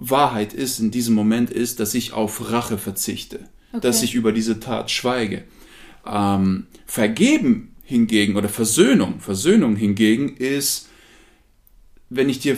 Wahrheit 0.00 0.52
ist 0.52 0.80
in 0.80 0.90
diesem 0.90 1.14
Moment, 1.14 1.50
ist, 1.50 1.78
dass 1.78 1.94
ich 1.94 2.12
auf 2.12 2.50
Rache 2.50 2.78
verzichte. 2.78 3.40
Okay. 3.72 3.80
Dass 3.82 4.02
ich 4.02 4.14
über 4.14 4.32
diese 4.32 4.58
Tat 4.58 4.90
schweige. 4.90 5.44
Ähm, 6.04 6.66
vergeben 6.86 7.76
hingegen 7.84 8.36
oder 8.36 8.48
Versöhnung, 8.48 9.20
Versöhnung 9.20 9.76
hingegen 9.76 10.36
ist, 10.36 10.88
wenn 12.12 12.28
ich 12.28 12.40
dir, 12.40 12.56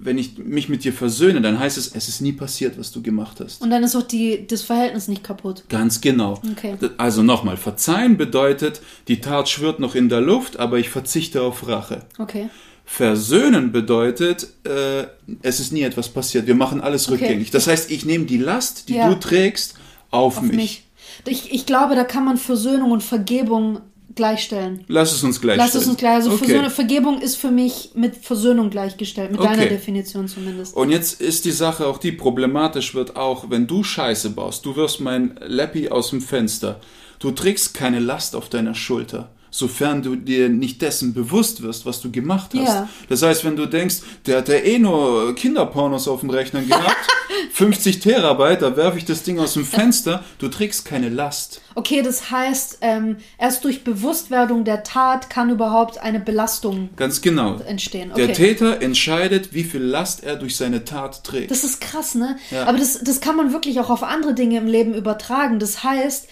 wenn 0.00 0.16
ich 0.16 0.38
mich 0.38 0.70
mit 0.70 0.82
dir 0.82 0.92
versöhne, 0.94 1.42
dann 1.42 1.58
heißt 1.58 1.76
es, 1.76 1.94
es 1.94 2.08
ist 2.08 2.22
nie 2.22 2.32
passiert, 2.32 2.78
was 2.78 2.90
du 2.90 3.02
gemacht 3.02 3.38
hast. 3.38 3.60
Und 3.60 3.68
dann 3.68 3.82
ist 3.84 3.94
auch 3.94 4.02
die, 4.02 4.46
das 4.46 4.62
Verhältnis 4.62 5.08
nicht 5.08 5.22
kaputt. 5.22 5.64
Ganz 5.68 6.00
genau. 6.00 6.40
Okay. 6.52 6.76
Also 6.96 7.22
nochmal, 7.22 7.58
verzeihen 7.58 8.16
bedeutet, 8.16 8.80
die 9.08 9.20
Tat 9.20 9.50
schwirrt 9.50 9.78
noch 9.78 9.94
in 9.94 10.08
der 10.08 10.22
Luft, 10.22 10.58
aber 10.58 10.78
ich 10.78 10.88
verzichte 10.88 11.42
auf 11.42 11.68
Rache. 11.68 12.06
Okay. 12.18 12.48
Versöhnen 12.84 13.72
bedeutet, 13.72 14.48
äh, 14.64 15.04
es 15.42 15.58
ist 15.60 15.72
nie 15.72 15.82
etwas 15.82 16.08
passiert. 16.08 16.46
Wir 16.46 16.54
machen 16.54 16.80
alles 16.80 17.08
Okay. 17.08 17.22
rückgängig. 17.24 17.50
Das 17.50 17.66
heißt, 17.66 17.90
ich 17.90 18.04
nehme 18.04 18.26
die 18.26 18.36
Last, 18.38 18.88
die 18.88 18.94
Ja. 18.96 19.08
du 19.08 19.18
trägst, 19.18 19.74
auf, 20.10 20.36
Auf 20.38 20.42
mich. 20.42 20.54
mich. 20.56 20.82
Ich, 21.26 21.52
ich 21.52 21.66
glaube, 21.66 21.94
da 21.96 22.04
kann 22.04 22.24
man 22.24 22.36
Versöhnung 22.36 22.90
und 22.92 23.02
Vergebung 23.02 23.80
gleichstellen. 24.14 24.84
Lass 24.86 25.12
es 25.12 25.24
uns 25.24 25.40
gleich 25.40 25.56
Lass 25.56 25.74
es 25.74 25.88
uns 25.88 25.96
gleich. 25.96 26.14
Also 26.14 26.30
okay. 26.30 26.44
Versöhnung, 26.44 26.70
Vergebung 26.70 27.20
ist 27.20 27.36
für 27.36 27.50
mich 27.50 27.90
mit 27.94 28.16
Versöhnung 28.16 28.70
gleichgestellt, 28.70 29.32
mit 29.32 29.40
deiner 29.40 29.62
Okay. 29.62 29.68
Definition 29.70 30.28
zumindest. 30.28 30.76
Und 30.76 30.90
jetzt 30.90 31.20
ist 31.20 31.44
die 31.46 31.50
Sache 31.50 31.86
auch 31.86 31.98
die, 31.98 32.12
problematisch 32.12 32.94
wird 32.94 33.16
auch, 33.16 33.50
wenn 33.50 33.66
du 33.66 33.82
Scheiße 33.82 34.30
baust, 34.30 34.64
du 34.66 34.76
wirst 34.76 35.00
mein 35.00 35.36
Leppi 35.44 35.88
aus 35.88 36.10
dem 36.10 36.20
Fenster, 36.20 36.78
du 37.18 37.32
trägst 37.32 37.74
keine 37.74 37.98
Last 37.98 38.36
auf 38.36 38.48
deiner 38.48 38.74
Schulter, 38.74 39.30
sofern 39.54 40.02
du 40.02 40.16
dir 40.16 40.48
nicht 40.48 40.82
dessen 40.82 41.14
bewusst 41.14 41.62
wirst, 41.62 41.86
was 41.86 42.00
du 42.00 42.10
gemacht 42.10 42.50
hast. 42.56 42.66
Ja. 42.66 42.88
Das 43.08 43.22
heißt, 43.22 43.44
wenn 43.44 43.54
du 43.54 43.66
denkst, 43.66 43.98
der 44.26 44.38
hat 44.38 44.48
ja 44.48 44.56
eh 44.56 44.80
nur 44.80 45.32
Kinderpornos 45.36 46.08
auf 46.08 46.20
dem 46.20 46.30
Rechner 46.30 46.62
gehabt, 46.62 47.06
50 47.52 48.00
Terabyte, 48.00 48.62
da 48.62 48.76
werfe 48.76 48.98
ich 48.98 49.04
das 49.04 49.22
Ding 49.22 49.38
aus 49.38 49.54
dem 49.54 49.64
Fenster, 49.64 50.24
du 50.38 50.48
trägst 50.48 50.84
keine 50.84 51.08
Last. 51.08 51.60
Okay, 51.76 52.02
das 52.02 52.32
heißt, 52.32 52.78
ähm, 52.80 53.18
erst 53.38 53.62
durch 53.62 53.84
Bewusstwerdung 53.84 54.64
der 54.64 54.82
Tat 54.82 55.30
kann 55.30 55.50
überhaupt 55.50 55.98
eine 55.98 56.18
Belastung 56.18 56.88
Ganz 56.96 57.20
genau. 57.20 57.58
entstehen. 57.58 58.10
Okay. 58.10 58.26
Der 58.26 58.34
Täter 58.34 58.82
entscheidet, 58.82 59.54
wie 59.54 59.62
viel 59.62 59.82
Last 59.82 60.24
er 60.24 60.34
durch 60.34 60.56
seine 60.56 60.84
Tat 60.84 61.22
trägt. 61.22 61.52
Das 61.52 61.62
ist 61.62 61.80
krass, 61.80 62.16
ne? 62.16 62.38
Ja. 62.50 62.66
Aber 62.66 62.78
das, 62.78 62.98
das 63.04 63.20
kann 63.20 63.36
man 63.36 63.52
wirklich 63.52 63.78
auch 63.78 63.90
auf 63.90 64.02
andere 64.02 64.34
Dinge 64.34 64.58
im 64.58 64.66
Leben 64.66 64.94
übertragen. 64.94 65.60
Das 65.60 65.84
heißt, 65.84 66.26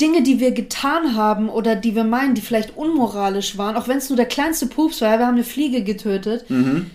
Dinge, 0.00 0.22
die 0.22 0.40
wir 0.40 0.50
getan 0.50 1.16
haben 1.16 1.48
oder 1.48 1.74
die 1.76 1.94
wir 1.94 2.04
meinen, 2.04 2.34
die 2.34 2.42
vielleicht 2.42 2.76
unmoralisch 2.76 3.56
waren, 3.56 3.76
auch 3.76 3.88
wenn 3.88 3.98
es 3.98 4.08
nur 4.10 4.16
der 4.16 4.26
kleinste 4.26 4.66
Pups 4.66 5.00
war, 5.00 5.18
wir 5.18 5.26
haben 5.26 5.34
eine 5.36 5.44
Fliege 5.44 5.82
getötet, 5.82 6.48
Mhm. 6.50 6.90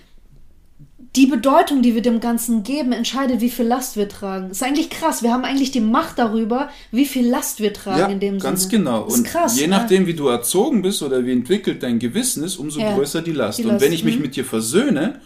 die 1.15 1.25
Bedeutung, 1.25 1.81
die 1.81 1.93
wir 1.93 2.01
dem 2.01 2.19
Ganzen 2.21 2.63
geben, 2.63 2.93
entscheidet, 2.93 3.41
wie 3.41 3.49
viel 3.49 3.65
Last 3.65 3.97
wir 3.97 4.07
tragen. 4.07 4.47
Das 4.47 4.57
ist 4.57 4.63
eigentlich 4.63 4.89
krass. 4.89 5.23
Wir 5.23 5.33
haben 5.33 5.43
eigentlich 5.43 5.71
die 5.71 5.81
Macht 5.81 6.17
darüber, 6.19 6.69
wie 6.91 7.05
viel 7.05 7.27
Last 7.27 7.59
wir 7.59 7.73
tragen 7.73 7.99
Ja, 7.99 8.07
in 8.07 8.19
dem 8.21 8.39
ganz 8.39 8.61
Sinne. 8.69 8.77
genau. 8.85 9.03
Das 9.03 9.13
ist 9.15 9.19
Und 9.19 9.25
krass. 9.27 9.59
je 9.59 9.67
nachdem, 9.67 10.07
wie 10.07 10.13
du 10.13 10.27
erzogen 10.27 10.81
bist 10.81 11.01
oder 11.03 11.25
wie 11.25 11.33
entwickelt 11.33 11.83
dein 11.83 11.99
Gewissen 11.99 12.43
ist, 12.45 12.55
umso 12.57 12.79
Ja, 12.79 12.95
größer 12.95 13.21
die 13.21 13.33
Last. 13.33 13.59
die 13.59 13.63
Und 13.63 13.71
Last, 13.71 13.83
wenn 13.85 13.91
ich 13.91 14.05
mich 14.05 14.15
mhm. 14.17 14.21
mit 14.21 14.35
dir 14.37 14.45
versöhne, 14.45 15.19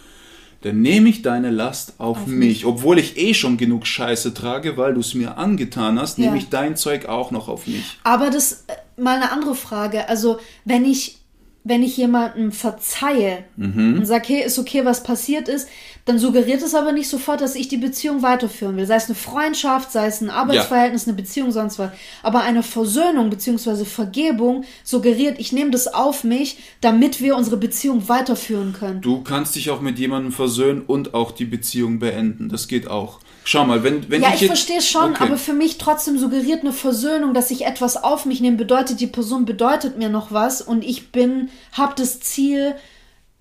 dann 0.66 0.82
nehme 0.82 1.10
ich 1.10 1.22
deine 1.22 1.52
Last 1.52 1.94
auf, 2.00 2.26
mich. 2.26 2.66
Obwohl 2.66 2.98
ich 2.98 3.18
eh 3.18 3.34
schon 3.36 3.56
genug 3.58 3.86
Scheiße 3.86 4.34
trage, 4.34 4.78
weil 4.78 4.96
du 4.96 5.00
es 5.00 5.14
mir 5.14 5.38
angetan 5.38 6.00
hast, 6.00 6.18
Ja. 6.18 6.26
nehme 6.26 6.38
ich 6.38 6.50
dein 6.50 6.76
Zeug 6.76 7.06
auch 7.06 7.30
noch 7.30 7.48
auf 7.48 7.68
mich. 7.68 8.00
Aber 8.04 8.32
das 8.32 8.66
äh, 8.68 9.02
mal 9.02 9.16
eine 9.18 9.32
andere 9.32 9.54
Frage. 9.54 10.10
Also, 10.10 10.40
wenn 10.64 10.84
ich, 10.84 11.20
wenn 11.64 11.84
ich 11.84 11.96
jemandem 11.98 12.52
verzeihe 12.52 13.44
Mhm. 13.58 13.98
und 14.00 14.06
sage, 14.08 14.26
hey, 14.28 14.44
ist 14.44 14.58
okay, 14.60 14.84
was 14.86 15.04
passiert 15.04 15.48
ist, 15.50 15.68
dann 16.06 16.20
suggeriert 16.20 16.62
es 16.62 16.76
aber 16.76 16.92
nicht 16.92 17.10
sofort, 17.10 17.42
dass 17.42 17.56
ich 17.56 17.68
die 17.68 17.78
Beziehung 17.78 18.22
weiterführen 18.22 18.78
will. 18.78 18.86
Sei 18.86 18.96
es 18.96 19.06
eine 19.08 19.16
Freundschaft, 19.16 19.92
sei 19.92 20.06
es 20.06 20.22
ein 20.22 20.30
Arbeitsverhältnis, 20.30 21.08
eine 21.08 21.16
Beziehung, 21.18 21.52
sonst 21.52 21.80
was. 21.80 21.90
Aber 22.22 22.42
eine 22.42 22.62
Versöhnung 22.62 23.32
bzw. 23.32 23.86
Vergebung 23.86 24.66
suggeriert, 24.84 25.40
ich 25.40 25.52
nehme 25.52 25.72
das 25.72 25.88
auf 25.94 26.24
mich, 26.24 26.58
damit 26.82 27.22
wir 27.22 27.36
unsere 27.36 27.58
Beziehung 27.58 28.08
weiterführen 28.08 28.74
können. 28.74 29.02
Du 29.02 29.22
kannst 29.24 29.56
dich 29.56 29.72
auch 29.72 29.82
mit 29.82 29.98
jemandem 29.98 30.32
versöhnen 30.32 30.84
und 30.86 31.14
auch 31.16 31.32
die 31.32 31.46
Beziehung 31.46 31.98
beenden. 32.00 32.50
Das 32.50 32.68
geht 32.68 32.88
auch. 32.88 33.20
Schau 33.44 33.66
mal, 33.66 33.84
wenn, 33.84 34.10
wenn 34.10 34.22
Ja, 34.22 34.30
ich 34.30 34.36
ich 34.36 34.42
jetzt- 34.42 34.50
verstehe 34.64 34.82
schon, 34.82 35.12
Okay. 35.12 35.24
aber 35.24 35.38
für 35.38 35.54
mich 35.54 35.78
trotzdem 35.78 36.18
suggeriert 36.18 36.62
eine 36.62 36.74
Versöhnung, 36.74 37.34
dass 37.34 37.52
ich 37.52 37.66
etwas 37.66 37.96
auf 38.04 38.26
mich 38.26 38.42
nehme, 38.42 38.58
bedeutet, 38.58 39.00
die 39.00 39.08
Person 39.08 39.46
bedeutet 39.46 39.98
mir 39.98 40.10
noch 40.10 40.32
was 40.32 40.62
und 40.62 40.84
ich 40.84 41.12
bin, 41.12 41.50
habe 41.72 41.94
das 41.96 42.20
Ziel, 42.20 42.76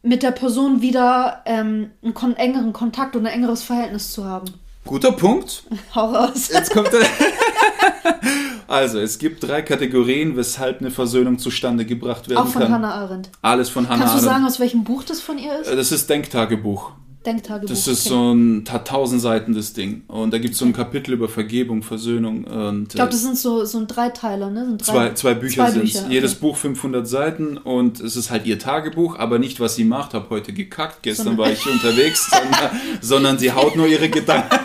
mit 0.05 0.23
der 0.23 0.31
Person 0.31 0.83
wieder 0.83 1.43
ähm, 1.47 1.91
einen 2.03 2.15
kon 2.15 2.37
engeren 2.37 2.73
Kontakt 2.73 3.17
oder 3.17 3.27
ein 3.29 3.35
engeres 3.35 3.63
Verhältnis 3.63 4.13
zu 4.13 4.25
haben. 4.25 4.45
Guter 4.87 5.13
Punkt. 5.13 5.65
Hau 5.95 6.11
raus. 6.13 6.51
Jetzt 6.53 6.73
kommt 6.73 6.93
der 6.93 7.01
Also, 8.69 8.99
es 8.99 9.19
gibt 9.19 9.43
drei 9.47 9.63
Kategorien, 9.63 10.37
weshalb 10.37 10.81
eine 10.81 10.91
Versöhnung 10.91 11.39
zustande 11.39 11.85
gebracht 11.85 12.29
werden 12.29 12.39
Auch 12.41 12.49
von 12.49 12.63
kann. 12.63 12.73
Hannah 12.73 12.95
Arendt. 12.95 13.31
Alles 13.43 13.69
von 13.69 13.89
Hannah 13.89 14.01
Kannst 14.05 14.15
du 14.17 14.21
sagen, 14.21 14.37
Arendt. 14.37 14.49
aus 14.51 14.61
welchem 14.61 14.85
Buch 14.85 15.03
das 15.05 15.21
von 15.21 15.39
ihr 15.39 15.61
ist? 15.61 15.69
Äh, 15.69 15.77
Das 15.77 15.93
ist 15.93 16.09
Denktagebuch. 16.09 16.93
Denktagebuch. 17.25 17.68
Das 17.68 17.87
ist 17.89 18.07
okay. 18.07 18.09
so 18.11 18.33
ein 18.35 18.64
hat 18.70 18.89
tausend 18.89 19.20
Seiten 19.20 19.55
das 19.55 19.72
Ding. 19.72 20.03
Und 20.09 20.33
da 20.33 20.39
gibt 20.39 20.55
es 20.55 20.61
so 20.61 20.64
ein 20.64 20.72
Kapitel 20.72 21.12
über 21.14 21.29
Vergebung, 21.29 21.83
Versöhnung 21.83 22.45
und 22.45 22.89
Ich 22.89 22.95
glaube, 22.95 23.09
äh, 23.09 23.12
das 23.12 23.22
sind 23.22 23.39
so, 23.39 23.64
so 23.64 23.79
ein 23.79 23.87
Dreiteiler, 23.87 24.51
ne? 24.51 24.66
Sind 24.66 24.87
drei, 24.87 24.93
zwei, 24.93 25.14
zwei 25.14 25.35
Bücher 25.35 25.70
sind 25.70 25.85
okay. 25.85 26.05
Jedes 26.11 26.35
Buch 26.35 26.57
500 26.57 27.07
Seiten 27.07 27.57
und 27.57 28.01
es 28.01 28.16
ist 28.16 28.31
halt 28.31 28.47
ihr 28.47 28.59
Tagebuch, 28.59 29.18
aber 29.18 29.39
nicht, 29.39 29.61
was 29.61 29.75
sie 29.77 29.85
macht. 29.85 30.14
Hab 30.14 30.31
heute 30.31 30.53
gekackt, 30.53 31.03
gestern 31.03 31.37
Sondern- 31.37 31.47
war 31.47 31.53
ich 31.53 31.66
unterwegs, 31.66 32.31
sondern, 32.31 32.81
sondern 33.01 33.39
sie 33.39 33.53
haut 33.53 33.77
nur 33.77 33.87
ihre 33.87 34.09
Gedanken. 34.09 34.59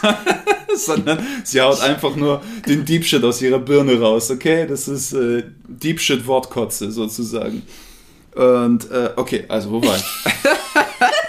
sondern 0.74 1.18
sie 1.44 1.60
haut 1.60 1.80
einfach 1.80 2.16
nur 2.16 2.40
den 2.66 2.84
Deep 2.84 3.04
Shit 3.04 3.22
aus 3.22 3.42
ihrer 3.42 3.58
Birne 3.58 4.00
raus, 4.00 4.30
okay? 4.30 4.66
Das 4.66 4.88
ist 4.88 5.12
äh, 5.12 5.44
Deep 5.68 6.00
Shit 6.00 6.26
Wortkotze 6.26 6.90
sozusagen. 6.90 7.62
Und 8.34 8.90
äh, 8.90 9.10
okay, 9.16 9.44
also 9.48 9.72
wo 9.72 9.82
war 9.82 9.96
ich? 9.96 10.04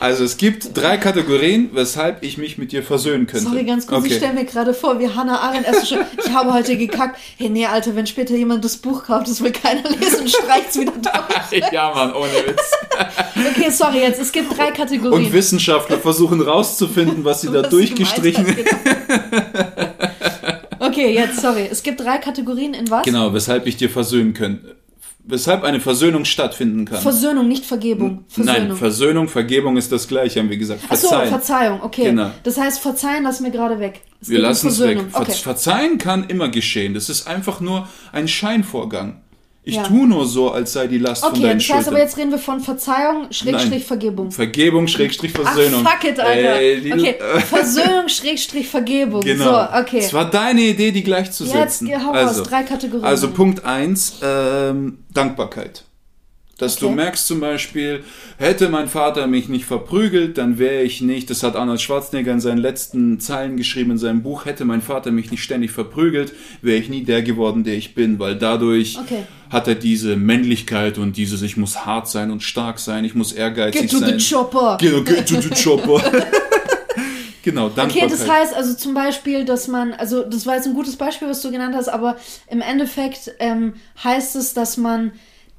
Also 0.00 0.24
es 0.24 0.38
gibt 0.38 0.74
drei 0.76 0.96
Kategorien, 0.96 1.68
weshalb 1.74 2.22
ich 2.22 2.38
mich 2.38 2.56
mit 2.56 2.72
dir 2.72 2.82
versöhnen 2.82 3.26
könnte. 3.26 3.46
Sorry, 3.50 3.64
ganz 3.64 3.86
kurz, 3.86 4.04
ich 4.06 4.12
Okay. 4.12 4.18
stelle 4.18 4.32
mir 4.32 4.44
gerade 4.46 4.72
vor, 4.72 4.98
wie 4.98 5.08
Hannah 5.08 5.38
Arendt 5.40 5.66
erst 5.66 5.80
so 5.86 5.96
schon, 5.96 6.04
ich 6.24 6.32
habe 6.32 6.54
heute 6.54 6.76
gekackt. 6.78 7.18
Hey, 7.36 7.50
nee, 7.50 7.66
Alter, 7.66 7.94
wenn 7.96 8.06
später 8.06 8.34
jemand 8.34 8.64
das 8.64 8.78
Buch 8.78 9.04
kauft, 9.04 9.28
das 9.28 9.42
will 9.42 9.52
keiner 9.52 9.82
lesen, 9.90 10.26
streicht's 10.26 10.78
wieder 10.80 10.92
durch. 11.50 11.64
ja, 11.70 11.92
Mann, 11.94 12.14
ohne 12.14 12.32
Witz. 12.32 12.62
Okay, 13.54 13.70
sorry, 13.70 13.98
jetzt, 14.00 14.20
es 14.20 14.32
gibt 14.32 14.56
drei 14.56 14.70
Kategorien. 14.70 15.26
Und 15.26 15.32
Wissenschaftler 15.34 15.98
versuchen 15.98 16.40
rauszufinden, 16.40 17.22
was 17.24 17.42
sie 17.42 17.48
da 17.48 17.62
Was 17.62 17.64
sie 17.70 17.76
durchgestrichen 17.76 18.46
hat, 18.46 18.56
genau. 18.56 19.86
Okay, 20.78 21.12
jetzt, 21.14 21.40
sorry. 21.40 21.68
Es 21.70 21.82
gibt 21.82 22.00
drei 22.00 22.16
Kategorien 22.18 22.72
in 22.74 22.90
was? 22.90 23.04
Genau, 23.04 23.32
weshalb 23.34 23.66
ich 23.66 23.76
dir 23.76 23.90
versöhnen 23.90 24.32
könnte. 24.32 24.76
Weshalb 25.24 25.64
eine 25.64 25.80
Versöhnung 25.80 26.24
stattfinden 26.24 26.86
kann. 26.86 27.00
Versöhnung, 27.00 27.46
nicht 27.46 27.64
Vergebung. 27.64 28.24
Versöhnung. 28.28 28.68
Nein, 28.68 28.76
Versöhnung, 28.76 29.28
Vergebung 29.28 29.76
ist 29.76 29.92
das 29.92 30.08
gleiche, 30.08 30.40
haben 30.40 30.50
wir 30.50 30.56
gesagt. 30.56 30.80
Verzeihen. 30.80 31.28
Verzeihung, 31.28 31.82
okay. 31.82 32.04
Genau. 32.04 32.30
Das 32.42 32.58
heißt, 32.58 32.80
verzeihen 32.80 33.24
lassen 33.24 33.44
wir 33.44 33.50
gerade 33.50 33.78
weg. 33.78 34.02
Es 34.20 34.28
wir 34.28 34.38
lassen 34.38 34.68
es 34.68 34.80
weg. 34.80 34.98
Ver 35.10 35.20
Okay. 35.20 35.32
Verzeihen 35.32 35.98
kann 35.98 36.24
immer 36.24 36.48
geschehen. 36.48 36.94
Das 36.94 37.08
ist 37.08 37.26
einfach 37.26 37.60
nur 37.60 37.88
ein 38.12 38.28
Scheinvorgang. 38.28 39.20
Ich 39.70 39.76
Ja. 39.76 39.84
tue 39.84 40.08
nur 40.08 40.26
so, 40.26 40.50
als 40.50 40.72
sei 40.72 40.88
die 40.88 40.98
Last 40.98 41.22
von 41.24 41.32
Okay, 41.32 41.42
deinen 41.42 41.58
das 41.58 41.68
heißt 41.70 41.88
aber 41.88 41.98
jetzt 42.00 42.16
reden 42.16 42.32
wir 42.32 42.38
von 42.38 42.58
Verzeihung, 42.60 43.28
Schrägstrich. 43.30 43.84
Vergebung. 43.84 44.32
Vergebung, 44.32 44.88
Schrägstrich 44.88 45.32
Ach, 45.42 45.52
Versöhnung. 45.54 45.84
fuck 45.84 46.02
it, 46.10 46.18
Alter. 46.18 46.56
Ey, 46.60 46.80
die- 46.80 46.92
okay, 46.92 47.14
Versöhnung, 47.48 48.08
Schrägstrich 48.08 48.66
Vergebung. 48.68 49.20
Genau. 49.20 49.44
So, 49.44 49.78
okay. 49.78 49.98
Es 49.98 50.12
war 50.12 50.28
deine 50.28 50.62
Idee, 50.62 50.90
die 50.90 50.98
Jetzt 50.98 51.06
gleichzusetzen. 51.06 51.86
geh, 51.86 51.96
hau 51.96 52.10
also, 52.10 52.40
raus, 52.40 52.48
drei 52.50 52.64
Kategorien. 52.64 53.04
Also 53.04 53.30
Punkt 53.30 53.64
1, 53.64 54.20
ähm, 54.24 54.98
Dankbarkeit. 55.14 55.84
Dass 56.58 56.76
du 56.76 56.88
Okay. 56.88 56.94
merkst 56.96 57.26
zum 57.26 57.40
Beispiel, 57.40 58.04
hätte 58.36 58.68
mein 58.68 58.86
Vater 58.88 59.26
mich 59.26 59.48
nicht 59.48 59.64
verprügelt, 59.64 60.36
dann 60.36 60.58
wäre 60.58 60.82
ich 60.82 61.00
nicht, 61.00 61.30
das 61.30 61.42
hat 61.42 61.56
Arnold 61.56 61.80
Schwarzenegger 61.80 62.32
in 62.32 62.40
seinen 62.40 62.58
letzten 62.58 63.18
Zeilen 63.18 63.56
geschrieben 63.56 63.92
in 63.92 63.96
seinem 63.98 64.22
Buch, 64.22 64.44
hätte 64.44 64.66
mein 64.66 64.82
Vater 64.82 65.10
mich 65.10 65.30
nicht 65.30 65.42
ständig 65.42 65.70
verprügelt, 65.70 66.34
wäre 66.60 66.76
ich 66.76 66.90
nie 66.90 67.02
der 67.02 67.22
geworden, 67.22 67.64
der 67.64 67.76
ich 67.76 67.94
bin, 67.94 68.18
weil 68.18 68.36
dadurch 68.36 68.98
Okay. 69.02 69.22
Hat 69.50 69.68
er 69.68 69.74
diese 69.74 70.16
Männlichkeit 70.16 70.96
und 70.98 71.16
dieses, 71.16 71.42
ich 71.42 71.56
muss 71.56 71.84
hart 71.84 72.08
sein 72.08 72.30
und 72.30 72.42
stark 72.42 72.78
sein, 72.78 73.04
ich 73.04 73.14
muss 73.14 73.32
ehrgeizig 73.32 73.82
Get 73.82 73.90
to 73.90 73.98
sein. 73.98 74.18
the 74.18 74.34
chopper. 74.34 74.78
Genau, 74.80 75.02
get 75.02 75.28
to 75.28 75.40
the 75.40 75.50
chopper. 75.62 76.00
genau, 77.42 77.66
Okay, 77.66 77.74
Dankbarkeit. 77.76 78.12
das 78.12 78.28
heißt 78.28 78.54
also 78.54 78.74
zum 78.74 78.94
Beispiel, 78.94 79.44
dass 79.44 79.68
man, 79.68 79.92
also 79.92 80.22
das 80.22 80.46
war 80.46 80.54
jetzt 80.56 80.66
ein 80.66 80.74
gutes 80.74 80.96
Beispiel, 80.96 81.28
was 81.28 81.40
du 81.42 81.50
genannt 81.50 81.74
hast, 81.74 81.88
aber 81.88 82.16
im 82.48 82.60
Endeffekt 82.60 83.32
ähm, 83.38 83.74
heißt 84.02 84.36
es, 84.36 84.54
dass 84.54 84.76
man 84.76 85.12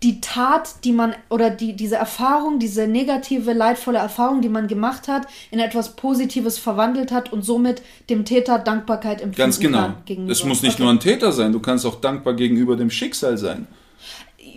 die 0.03 0.19
Tat, 0.19 0.83
die 0.83 0.93
man 0.93 1.13
oder 1.29 1.51
die, 1.51 1.75
diese 1.75 1.95
Erfahrung, 1.95 2.57
diese 2.57 2.87
negative, 2.87 3.53
leidvolle 3.53 3.99
Erfahrung, 3.99 4.41
die 4.41 4.49
man 4.49 4.67
gemacht 4.67 5.07
hat, 5.07 5.27
in 5.51 5.59
etwas 5.59 5.95
Positives 5.95 6.57
verwandelt 6.57 7.11
hat 7.11 7.31
und 7.31 7.43
somit 7.45 7.83
dem 8.09 8.25
Täter 8.25 8.57
Dankbarkeit 8.57 9.17
empfinden 9.21 9.37
Ganz 9.37 9.59
genau. 9.59 9.77
kann. 9.79 9.95
gegenüber. 10.05 10.31
Es 10.31 10.43
muss 10.43 10.63
nicht 10.63 10.73
Okay. 10.75 10.83
nur 10.83 10.91
ein 10.91 10.99
Täter 10.99 11.31
sein, 11.31 11.51
du 11.51 11.59
kannst 11.59 11.85
auch 11.85 12.01
dankbar 12.01 12.33
gegenüber 12.33 12.75
dem 12.77 12.89
Schicksal 12.89 13.37
sein. 13.37 13.67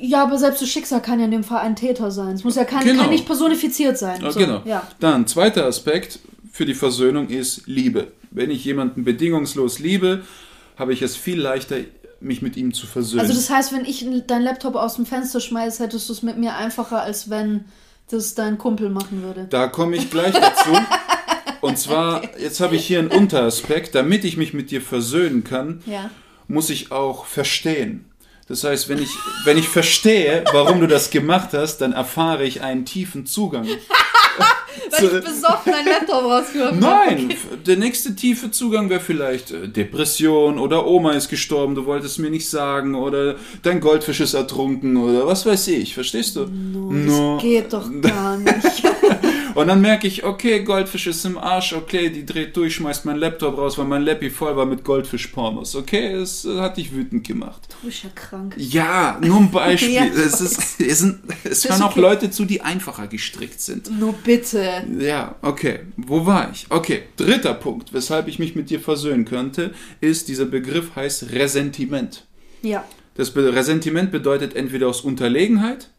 Ja, 0.06 0.22
aber 0.24 0.38
selbst 0.38 0.60
das 0.62 0.68
Schicksal 0.68 1.00
kann 1.00 1.18
ja 1.18 1.24
in 1.24 1.30
dem 1.30 1.44
Fall 1.44 1.60
ein 1.60 1.76
Täter 1.76 2.10
sein. 2.10 2.34
Es 2.34 2.44
muss 2.44 2.56
ja 2.56 2.64
kein, 2.64 2.84
Genau. 2.84 3.02
kann 3.02 3.10
nicht 3.10 3.26
personifiziert 3.26 3.96
sein. 3.98 4.20
Ja, 4.22 4.30
So, 4.30 4.38
genau. 4.38 4.62
Ja. 4.64 4.86
Dann, 5.00 5.26
zweiter 5.26 5.66
Aspekt 5.66 6.18
für 6.52 6.66
die 6.66 6.74
Versöhnung 6.74 7.28
ist 7.28 7.62
Liebe. 7.66 8.08
Wenn 8.30 8.50
ich 8.50 8.64
jemanden 8.64 9.04
bedingungslos 9.04 9.78
liebe, 9.78 10.22
habe 10.76 10.92
ich 10.92 11.02
es 11.02 11.16
viel 11.16 11.40
leichter, 11.40 11.76
mich 12.20 12.42
mit 12.42 12.56
ihm 12.56 12.72
zu 12.74 12.86
versöhnen. 12.86 13.20
Also 13.20 13.32
das 13.34 13.48
heißt, 13.50 13.72
wenn 13.72 13.84
ich 13.84 14.04
deinen 14.26 14.42
Laptop 14.44 14.74
aus 14.74 14.96
dem 14.96 15.06
Fenster 15.06 15.40
schmeiß, 15.40 15.78
hättest 15.78 16.08
du 16.08 16.12
es 16.12 16.22
mit 16.22 16.36
mir 16.38 16.54
einfacher, 16.56 17.02
als 17.02 17.30
wenn 17.30 17.64
das 18.10 18.34
dein 18.34 18.58
Kumpel 18.58 18.90
machen 18.90 19.22
würde. 19.22 19.46
da 19.48 19.68
komme 19.68 19.96
ich 19.96 20.10
gleich 20.10 20.34
dazu. 20.34 20.70
Und 21.60 21.78
zwar, 21.78 22.22
jetzt 22.38 22.60
habe 22.60 22.76
ich 22.76 22.86
hier 22.86 22.98
einen 22.98 23.08
Unteraspekt. 23.08 23.94
Damit 23.94 24.24
ich 24.24 24.36
mich 24.36 24.52
mit 24.52 24.70
dir 24.70 24.82
versöhnen 24.82 25.44
kann, 25.44 25.82
Ja. 25.86 26.10
muss 26.48 26.68
ich 26.70 26.92
auch 26.92 27.24
verstehen. 27.24 28.04
Das 28.48 28.62
heißt, 28.64 28.88
wenn 28.88 28.98
ich, 29.02 29.10
wenn 29.44 29.56
ich 29.56 29.68
verstehe, 29.68 30.44
warum 30.52 30.80
du 30.80 30.86
das 30.86 31.10
gemacht 31.10 31.50
hast, 31.52 31.78
dann 31.78 31.92
erfahre 31.92 32.44
ich 32.44 32.60
einen 32.62 32.84
tiefen 32.84 33.24
Zugang. 33.26 33.66
Weil 34.90 35.04
ich 35.04 35.24
besoffen 35.24 35.72
deinen 35.72 35.86
Laptop 35.86 36.24
rausgeworfen. 36.24 36.78
Nein, 36.80 37.30
f- 37.30 37.46
der 37.64 37.76
nächste 37.76 38.14
tiefe 38.14 38.50
Zugang 38.50 38.90
wäre 38.90 39.00
vielleicht 39.00 39.50
äh, 39.52 39.68
Depression 39.68 40.58
oder 40.58 40.86
Oma 40.86 41.12
ist 41.12 41.28
gestorben, 41.28 41.74
du 41.74 41.86
wolltest 41.86 42.18
mir 42.18 42.30
nicht 42.30 42.48
sagen 42.48 42.94
oder 42.94 43.36
dein 43.62 43.80
Goldfisch 43.80 44.20
ist 44.20 44.34
ertrunken 44.34 44.96
oder 44.96 45.26
was 45.26 45.46
weiß 45.46 45.68
ich, 45.68 45.94
verstehst 45.94 46.36
du? 46.36 46.46
No. 46.46 47.34
Das 47.36 47.42
geht 47.42 47.72
doch 47.72 47.88
gar 48.02 48.36
nicht. 48.36 48.73
Und 49.54 49.68
dann 49.68 49.80
merke 49.80 50.06
ich, 50.06 50.24
okay, 50.24 50.64
Goldfisch 50.64 51.06
ist 51.06 51.24
im 51.24 51.38
Arsch, 51.38 51.72
okay, 51.72 52.10
die 52.10 52.26
dreht 52.26 52.56
durch, 52.56 52.74
schmeißt 52.74 53.04
mein 53.04 53.16
Laptop 53.16 53.56
raus, 53.56 53.78
weil 53.78 53.86
mein 53.86 54.02
Lappi 54.02 54.30
voll 54.30 54.56
war 54.56 54.66
mit 54.66 54.84
Goldfisch-Pornos, 54.84 55.76
okay, 55.76 56.12
es 56.12 56.44
äh, 56.44 56.58
hat 56.60 56.76
dich 56.76 56.92
wütend 56.92 57.26
gemacht. 57.26 57.60
Du 57.80 57.86
bist 57.86 58.02
ja 58.02 58.10
krank. 58.14 58.54
Ja, 58.58 59.18
nur 59.22 59.38
ein 59.38 59.50
Beispiel. 59.52 59.92
Ja. 59.92 60.04
es, 60.06 60.40
ist, 60.40 60.80
es, 60.80 60.98
sind, 60.98 61.20
es 61.44 61.68
hören 61.68 61.82
auch 61.82 61.92
okay. 61.92 62.00
Leute 62.00 62.30
zu, 62.30 62.44
die 62.44 62.62
einfacher 62.62 63.06
gestrickt 63.06 63.60
sind. 63.60 63.90
Nur 63.98 64.12
bitte. 64.12 64.84
Ja, 64.98 65.36
okay. 65.42 65.80
Wo 65.96 66.26
war 66.26 66.50
ich? 66.52 66.66
Okay, 66.70 67.02
dritter 67.16 67.54
Punkt, 67.54 67.92
weshalb 67.92 68.26
ich 68.28 68.38
mich 68.38 68.56
mit 68.56 68.70
dir 68.70 68.80
versöhnen 68.80 69.24
könnte, 69.24 69.72
ist, 70.00 70.28
dieser 70.28 70.46
Begriff 70.46 70.96
heißt 70.96 71.30
Resentiment. 71.30 72.26
Ja. 72.62 72.84
Das 73.14 73.34
Resentiment 73.36 74.10
bedeutet 74.10 74.56
entweder 74.56 74.88
aus 74.88 75.02
Unterlegenheit, 75.02 75.90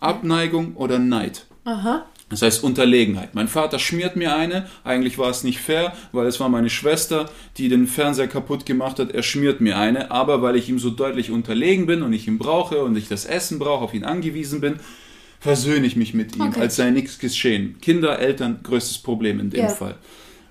Abneigung 0.00 0.74
oder 0.74 0.98
Neid. 0.98 1.46
Aha. 1.64 2.06
Das 2.28 2.42
heißt 2.42 2.64
Unterlegenheit. 2.64 3.36
Mein 3.36 3.46
Vater 3.46 3.78
schmiert 3.78 4.16
mir 4.16 4.34
eine. 4.36 4.66
Eigentlich 4.82 5.16
war 5.16 5.30
es 5.30 5.44
nicht 5.44 5.60
fair, 5.60 5.92
weil 6.10 6.26
es 6.26 6.40
war 6.40 6.48
meine 6.48 6.70
Schwester, 6.70 7.30
die 7.56 7.68
den 7.68 7.86
Fernseher 7.86 8.26
kaputt 8.26 8.66
gemacht 8.66 8.98
hat. 8.98 9.12
Er 9.12 9.22
schmiert 9.22 9.60
mir 9.60 9.78
eine. 9.78 10.10
Aber 10.10 10.42
weil 10.42 10.56
ich 10.56 10.68
ihm 10.68 10.80
so 10.80 10.90
deutlich 10.90 11.30
unterlegen 11.30 11.86
bin 11.86 12.02
und 12.02 12.12
ich 12.12 12.26
ihn 12.26 12.38
brauche 12.38 12.82
und 12.82 12.96
ich 12.96 13.06
das 13.06 13.26
Essen 13.26 13.60
brauche, 13.60 13.84
auf 13.84 13.94
ihn 13.94 14.02
angewiesen 14.04 14.60
bin, 14.60 14.80
versöhne 15.38 15.86
ich 15.86 15.94
mich 15.94 16.14
mit 16.14 16.34
ihm, 16.34 16.42
Okay. 16.48 16.60
als 16.62 16.74
sei 16.74 16.90
nichts 16.90 17.20
geschehen. 17.20 17.76
Kinder, 17.80 18.18
Eltern, 18.18 18.58
größtes 18.62 18.98
Problem 18.98 19.38
in 19.38 19.50
dem 19.50 19.60
Ja. 19.60 19.68
Fall. 19.68 19.94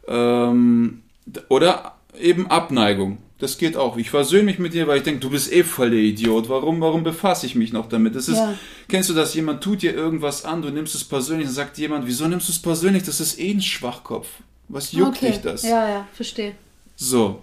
Ähm, 0.08 1.02
oder 1.50 1.96
eben 2.18 2.48
Abneigung. 2.48 3.18
Das 3.38 3.58
geht 3.58 3.76
auch. 3.76 3.98
Ich 3.98 4.10
versöhne 4.10 4.44
mich 4.44 4.60
mit 4.60 4.74
dir, 4.74 4.88
weil 4.88 5.00
ich 5.00 5.04
denke, 5.04 5.20
du 5.20 5.30
bist 5.30 5.52
eh 5.52 5.64
voll 5.64 5.90
der 5.90 6.00
Idiot. 6.00 6.48
Warum, 6.48 6.80
warum 6.80 7.04
befasse 7.04 7.46
ich 7.46 7.56
mich 7.56 7.74
noch 7.74 7.90
damit? 7.90 8.16
Das 8.16 8.30
ist, 8.30 8.38
Ja. 8.38 8.58
Kennst 8.88 9.10
du 9.10 9.14
das? 9.14 9.34
Jemand 9.34 9.62
tut 9.62 9.82
dir 9.82 9.94
irgendwas 9.94 10.46
an, 10.46 10.62
du 10.62 10.70
nimmst 10.70 10.96
es 10.96 11.04
persönlich 11.04 11.48
und 11.48 11.54
sagt 11.54 11.78
jemand, 11.78 12.08
wieso 12.08 12.28
nimmst 12.28 12.48
du 12.48 12.54
es 12.54 12.60
persönlich? 12.60 13.04
Das 13.04 13.20
ist 13.20 13.38
eh 13.38 13.52
ein 13.52 13.62
Schwachkopf. 13.62 14.28
Was 14.70 14.94
juckt 14.94 15.18
okay. 15.18 15.32
dich 15.32 15.42
das? 15.42 15.64
Ja, 15.64 15.88
ja, 15.88 16.08
verstehe. 16.14 16.54
So. 16.96 17.42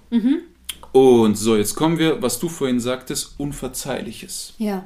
Und 0.93 1.37
so, 1.37 1.57
jetzt 1.57 1.75
kommen 1.75 1.99
wir, 1.99 2.23
was 2.23 2.39
du 2.39 2.49
vorhin 2.49 2.81
sagtest, 2.81 3.35
Unverzeihliches. 3.39 4.55
Ja. 4.59 4.85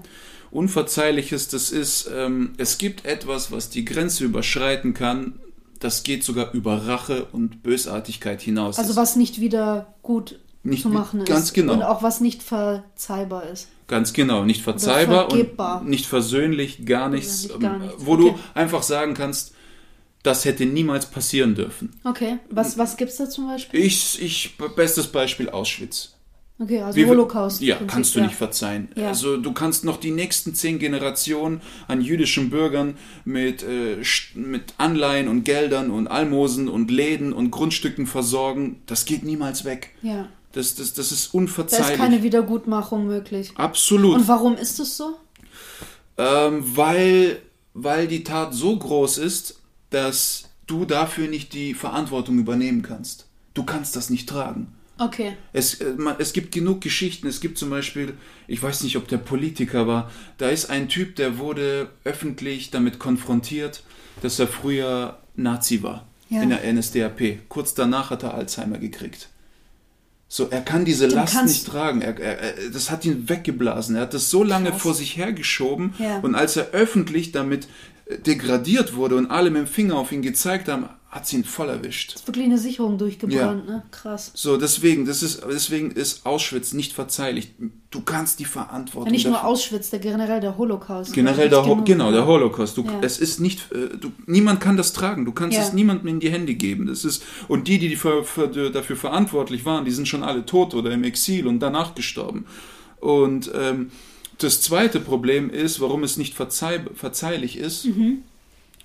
Unverzeihliches, 0.50 1.48
das 1.48 1.70
ist, 1.70 2.10
ähm, 2.14 2.54
es 2.56 2.78
gibt 2.78 3.04
etwas, 3.04 3.50
was 3.52 3.70
die 3.70 3.84
Grenze 3.84 4.24
überschreiten 4.24 4.94
kann. 4.94 5.38
Das 5.80 6.02
geht 6.02 6.24
sogar 6.24 6.52
über 6.54 6.86
Rache 6.86 7.26
und 7.32 7.62
Bösartigkeit 7.62 8.40
hinaus. 8.40 8.78
Also 8.78 8.96
was 8.96 9.16
nicht 9.16 9.40
wieder 9.40 9.94
gut 10.02 10.38
Nicht 10.70 10.82
zu 10.82 10.88
machen 10.88 11.20
ist. 11.20 11.28
ganz 11.28 11.52
genau. 11.52 11.74
Und 11.74 11.82
auch 11.82 12.02
was 12.02 12.20
nicht 12.20 12.42
verzeihbar 12.42 13.44
ist. 13.44 13.68
Ganz 13.88 14.12
genau, 14.12 14.44
nicht 14.44 14.62
verzeihbar 14.62 15.30
und 15.30 15.88
nicht 15.88 16.06
versöhnlich, 16.06 16.84
gar 16.86 17.08
nichts, 17.08 17.48
gar 17.60 17.76
ähm, 17.76 17.82
nichts, 17.82 17.96
wo 17.98 18.16
du 18.16 18.30
okay. 18.30 18.38
einfach 18.54 18.82
sagen 18.82 19.14
kannst, 19.14 19.54
das 20.24 20.44
hätte 20.44 20.66
niemals 20.66 21.06
passieren 21.06 21.54
dürfen. 21.54 21.92
Okay. 22.02 22.38
Was, 22.50 22.76
was 22.78 22.96
gibt's 22.96 23.16
da 23.16 23.28
zum 23.28 23.46
Beispiel? 23.46 23.78
Ich, 23.80 24.20
ich, 24.20 24.58
bestes 24.74 25.06
Beispiel 25.06 25.48
Auschwitz. 25.48 26.16
Okay, 26.58 26.80
also 26.80 26.96
Wie- 26.96 27.04
Holocaust. 27.04 27.60
Ja, 27.60 27.76
Prinzip, 27.76 27.92
kannst 27.94 28.16
du 28.16 28.20
nicht 28.22 28.34
verzeihen. 28.34 28.88
Ja. 28.96 29.08
Also 29.08 29.36
du 29.36 29.52
kannst 29.52 29.84
noch 29.84 29.98
die 29.98 30.10
nächsten 30.10 30.54
zehn 30.54 30.78
Generationen 30.78 31.60
an 31.86 32.00
jüdischen 32.00 32.48
Bürgern 32.48 32.96
mit, 33.24 33.62
äh, 33.62 33.98
mit 34.34 34.74
Anleihen 34.78 35.28
und 35.28 35.44
Geldern 35.44 35.90
und 35.90 36.08
Almosen 36.08 36.68
und 36.68 36.90
Läden 36.90 37.32
und 37.34 37.50
Grundstücken 37.50 38.06
versorgen. 38.06 38.80
Das 38.86 39.04
geht 39.04 39.22
niemals 39.22 39.64
weg. 39.66 39.90
Ja. 40.00 40.28
Das, 40.56 40.74
das, 40.74 40.94
das 40.94 41.12
ist 41.12 41.24
Da 41.26 41.28
ist 41.28 41.34
unverzeihlich. 41.34 41.98
keine 41.98 42.22
Wiedergutmachung 42.22 43.06
möglich. 43.06 43.52
Absolut. 43.56 44.16
Und 44.16 44.28
warum 44.28 44.56
ist 44.56 44.80
es 44.80 44.96
so? 44.96 45.16
Ähm, 46.16 46.64
weil, 46.76 47.42
weil 47.74 48.06
die 48.08 48.24
Tat 48.24 48.54
so 48.54 48.76
groß 48.76 49.18
ist, 49.18 49.60
dass 49.90 50.44
du 50.66 50.84
dafür 50.84 51.28
nicht 51.28 51.52
die 51.52 51.74
Verantwortung 51.74 52.38
übernehmen 52.38 52.82
kannst. 52.82 53.26
Du 53.54 53.64
kannst 53.64 53.96
das 53.96 54.08
nicht 54.10 54.28
tragen. 54.28 54.72
Okay. 54.98 55.36
Es, 55.52 55.74
äh, 55.74 55.94
es 56.18 56.32
gibt 56.32 56.52
genug 56.52 56.80
Geschichten. 56.80 57.26
Es 57.26 57.40
gibt 57.40 57.58
zum 57.58 57.68
Beispiel, 57.68 58.14
ich 58.48 58.62
weiß 58.62 58.82
nicht, 58.82 58.96
ob 58.96 59.08
der 59.08 59.18
Politiker 59.18 59.86
war, 59.86 60.10
da 60.38 60.48
ist 60.48 60.70
ein 60.70 60.88
Typ, 60.88 61.16
der 61.16 61.36
wurde 61.38 61.90
öffentlich 62.04 62.70
damit 62.70 62.98
konfrontiert, 62.98 63.82
dass 64.22 64.38
er 64.38 64.48
früher 64.48 65.18
Nazi 65.34 65.82
war 65.82 66.06
Ja. 66.30 66.40
in 66.42 66.48
der 66.48 66.64
NSDAP. 66.64 67.40
Kurz 67.50 67.74
danach 67.74 68.08
hat 68.08 68.22
er 68.22 68.32
Alzheimer 68.32 68.78
gekriegt. 68.78 69.28
So, 70.28 70.48
er 70.50 70.60
kann 70.60 70.84
diese 70.84 71.06
Last 71.06 71.34
kannst- 71.34 71.54
nicht 71.54 71.66
tragen. 71.68 72.02
Er, 72.02 72.18
er, 72.18 72.38
er, 72.38 72.70
das 72.70 72.90
hat 72.90 73.04
ihn 73.04 73.28
weggeblasen. 73.28 73.94
Er 73.96 74.02
hat 74.02 74.14
das 74.14 74.28
so 74.28 74.42
lange 74.42 74.70
Krass. 74.70 74.82
vor 74.82 74.94
sich 74.94 75.16
hergeschoben. 75.16 75.94
Ja. 75.98 76.18
Und 76.18 76.34
als 76.34 76.56
er 76.56 76.70
öffentlich 76.72 77.30
damit 77.32 77.68
äh, 78.06 78.18
degradiert 78.18 78.96
wurde 78.96 79.16
und 79.16 79.30
alle 79.30 79.50
mit 79.50 79.60
dem 79.60 79.66
Finger 79.68 79.96
auf 79.96 80.10
ihn 80.10 80.22
gezeigt 80.22 80.68
haben, 80.68 80.88
hat 81.08 81.26
sie 81.26 81.36
ihn 81.36 81.44
voll 81.44 81.68
erwischt. 81.68 82.14
Ist 82.16 82.26
wirklich 82.26 82.44
eine 82.44 82.58
Sicherung 82.58 82.98
durchgebrannt, 82.98 83.66
ne? 83.66 83.84
Krass. 83.90 84.32
So, 84.34 84.56
deswegen, 84.58 85.06
das 85.06 85.22
ist, 85.22 85.40
deswegen 85.48 85.90
ist 85.92 86.26
Auschwitz 86.26 86.72
nicht 86.74 86.92
verzeihlich. 86.92 87.52
Du 87.90 88.00
kannst 88.02 88.38
die 88.40 88.44
Verantwortung. 88.44 89.06
Ja, 89.06 89.12
nicht 89.12 89.26
nur 89.26 89.42
Auschwitz, 89.44 89.88
der 89.90 90.00
generell 90.00 90.40
der 90.40 90.58
Holocaust. 90.58 91.14
Generell 91.14 91.48
Nicht 91.48 91.52
der, 91.52 91.64
Ho 91.64 91.76
genau, 91.84 92.10
der 92.12 92.26
Holocaust. 92.26 92.76
Du, 92.76 92.82
Ja. 92.84 92.98
Es 93.00 93.18
ist 93.18 93.40
nicht, 93.40 93.72
äh, 93.72 93.96
du, 93.96 94.12
niemand 94.26 94.60
kann 94.60 94.76
das 94.76 94.92
tragen. 94.92 95.24
Du 95.24 95.32
kannst 95.32 95.56
Ja. 95.56 95.62
es 95.62 95.72
niemandem 95.72 96.08
in 96.08 96.20
die 96.20 96.30
Hände 96.30 96.54
geben. 96.54 96.86
Das 96.86 97.04
ist, 97.04 97.22
und 97.48 97.68
die, 97.68 97.78
die 97.78 97.96
für, 97.96 98.24
für, 98.24 98.48
dafür 98.70 98.96
verantwortlich 98.96 99.64
waren, 99.64 99.84
die 99.84 99.92
sind 99.92 100.08
schon 100.08 100.22
alle 100.24 100.44
tot 100.44 100.74
oder 100.74 100.90
im 100.90 101.04
Exil 101.04 101.46
und 101.46 101.60
danach 101.60 101.94
gestorben. 101.94 102.46
Und 103.00 103.50
ähm, 103.54 103.90
das 104.38 104.60
zweite 104.60 105.00
Problem 105.00 105.48
ist, 105.50 105.80
warum 105.80 106.02
es 106.02 106.16
nicht 106.18 106.34
verzeih, 106.34 106.80
verzeihlich 106.94 107.56
ist, 107.56 107.86
Mhm. 107.86 108.18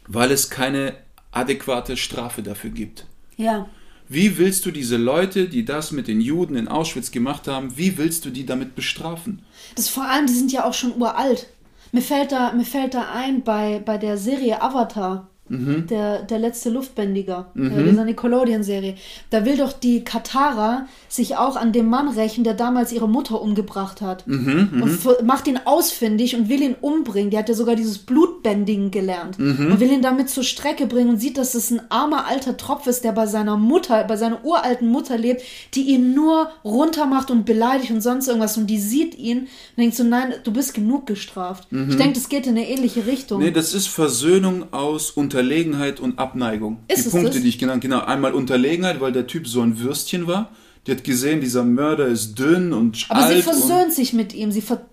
weil 0.08 0.32
es 0.32 0.50
keine 0.50 0.94
adäquate 1.32 1.98
Strafe 1.98 2.44
dafür 2.44 2.70
gibt. 2.70 3.06
Ja. 3.38 3.68
Wie 4.08 4.38
willst 4.38 4.66
du 4.66 4.72
diese 4.72 4.98
Leute, 4.98 5.48
die 5.48 5.64
das 5.64 5.92
mit 5.92 6.08
den 6.08 6.20
Juden 6.20 6.56
in 6.56 6.68
Auschwitz 6.68 7.12
gemacht 7.12 7.48
haben, 7.48 7.78
wie 7.78 7.98
willst 7.98 8.26
du 8.26 8.30
die 8.30 8.46
damit 8.46 8.76
bestrafen? 8.76 9.42
Das 9.76 9.88
vor 9.88 10.04
allem, 10.04 10.28
die 10.28 10.34
sind 10.34 10.52
ja 10.52 10.66
auch 10.66 10.74
schon 10.74 11.00
uralt. 11.00 11.48
Mir 11.94 12.02
fällt 12.02 12.32
da, 12.32 12.52
mir 12.52 12.66
fällt 12.66 12.94
da 12.94 13.12
ein 13.14 13.44
bei, 13.44 13.80
bei 13.80 13.98
der 13.98 14.18
Serie 14.18 14.62
Avatar, 14.62 15.30
Mhm. 15.52 15.88
der, 15.88 16.24
der 16.24 16.40
letzte 16.40 16.70
Luftbändiger, 16.70 17.52
äh, 17.56 17.84
dieser 17.90 18.06
Nickelodeon-Serie. 18.06 18.96
Da 19.30 19.46
will 19.46 19.58
doch 19.58 19.74
die 19.74 20.04
Katara 20.04 20.86
sich 21.10 21.36
auch 21.38 21.56
an 21.56 21.72
dem 21.74 21.90
Mann 21.90 22.08
rächen, 22.08 22.44
der 22.44 22.54
damals 22.54 22.92
ihre 22.94 23.10
Mutter 23.10 23.42
umgebracht 23.42 24.02
hat. 24.02 24.26
Mhm, 24.28 24.82
und 24.82 24.90
f- 24.90 25.22
macht 25.24 25.48
ihn 25.48 25.60
ausfindig 25.66 26.36
und 26.36 26.48
will 26.50 26.62
ihn 26.62 26.76
umbringen. 26.80 27.30
Die 27.32 27.38
hat 27.38 27.50
ja 27.50 27.56
sogar 27.56 27.76
dieses 27.76 27.98
Blutbändigen 28.00 28.92
gelernt. 28.92 29.38
Mhm. 29.40 29.72
Und 29.74 29.80
will 29.80 29.92
ihn 29.92 30.02
damit 30.02 30.30
zur 30.30 30.44
Strecke 30.44 30.88
bringen 30.88 31.10
und 31.12 31.18
sieht, 31.18 31.38
dass 31.38 31.54
es 31.56 31.70
ein 31.72 31.82
armer 31.90 32.26
alter 32.28 32.56
Tropf 32.58 32.88
ist, 32.88 33.04
der 33.04 33.12
bei 33.12 33.26
seiner 33.28 33.58
Mutter, 33.58 34.04
bei 34.06 34.16
seiner 34.18 34.44
uralten 34.46 34.88
Mutter 34.90 35.18
lebt, 35.18 35.42
die 35.74 35.82
ihn 35.84 36.14
nur 36.14 36.50
runtermacht 36.64 37.30
und 37.32 37.46
beleidigt 37.46 37.92
und 37.92 38.02
sonst 38.02 38.28
irgendwas. 38.28 38.58
Und 38.58 38.68
die 38.68 38.80
sieht 38.80 39.18
ihn 39.18 39.40
und 39.42 39.48
denkt 39.78 39.96
so, 39.96 40.04
nein, 40.04 40.34
du 40.44 40.52
bist 40.54 40.74
genug 40.74 41.06
gestraft. 41.08 41.68
Ich 41.72 41.96
denke, 41.98 42.14
das 42.14 42.30
geht 42.30 42.46
in 42.48 42.52
eine 42.58 42.68
ähnliche 42.70 43.06
Richtung. 43.06 43.40
Mhm. 43.40 43.46
Nee, 43.46 43.52
das 43.52 43.74
ist 43.74 43.88
Versöhnung 43.88 44.72
aus 44.72 45.12
Unterlegenheit 45.42 46.00
und 46.00 46.20
Abneigung. 46.20 46.80
Ist 46.88 47.06
die 47.06 47.10
Punkte, 47.10 47.32
das? 47.32 47.42
die 47.42 47.50
ich 47.50 47.58
genannt 47.58 47.82
Genau, 47.82 48.02
einmal 48.02 48.34
Unterlegenheit, 48.34 49.02
weil 49.02 49.12
der 49.12 49.28
Typ 49.28 49.48
so 49.48 49.62
ein 49.62 49.80
Würstchen 49.80 50.28
war. 50.28 50.52
Die 50.86 50.92
hat 50.92 51.04
gesehen, 51.04 51.42
dieser 51.42 51.64
Mörder 51.64 52.08
ist 52.08 52.36
dünn 52.40 52.74
und 52.74 53.06
Aber 53.10 53.26
alt. 53.26 53.38
sie 53.38 53.42
versöhnt 53.44 53.94
sich 53.94 54.14
mit 54.14 54.34
ihm. 54.34 54.52
Sie, 54.52 54.62
ver, 54.62 54.86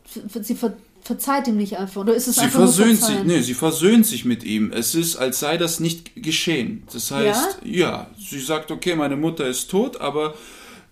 sie 0.42 0.55
ver, 0.55 0.74
verzeiht 1.03 1.49
ihm 1.49 1.57
nicht 1.57 1.78
einfach. 1.78 2.03
Oder 2.03 2.14
ist 2.14 2.28
es 2.28 2.36
sie 2.36 2.42
einfach 2.42 2.61
versöhnt 2.61 3.01
sich, 3.01 3.24
nee, 3.24 3.40
sie 3.40 3.55
versöhnt 3.55 4.07
sich 4.07 4.24
mit 4.24 4.44
ihm. 4.44 4.70
Es 4.72 4.94
ist, 4.94 5.16
als 5.16 5.40
sei 5.40 5.57
das 5.57 5.80
nicht 5.80 6.22
geschehen. 6.22 6.82
Das 6.92 7.11
heißt, 7.11 7.61
ja, 7.64 8.09
sie 8.18 8.40
sagt, 8.40 8.70
okay, 8.70 8.96
meine 8.96 9.16
Mutter 9.16 9.46
ist 9.46 9.70
tot, 9.70 10.01
aber 10.01 10.34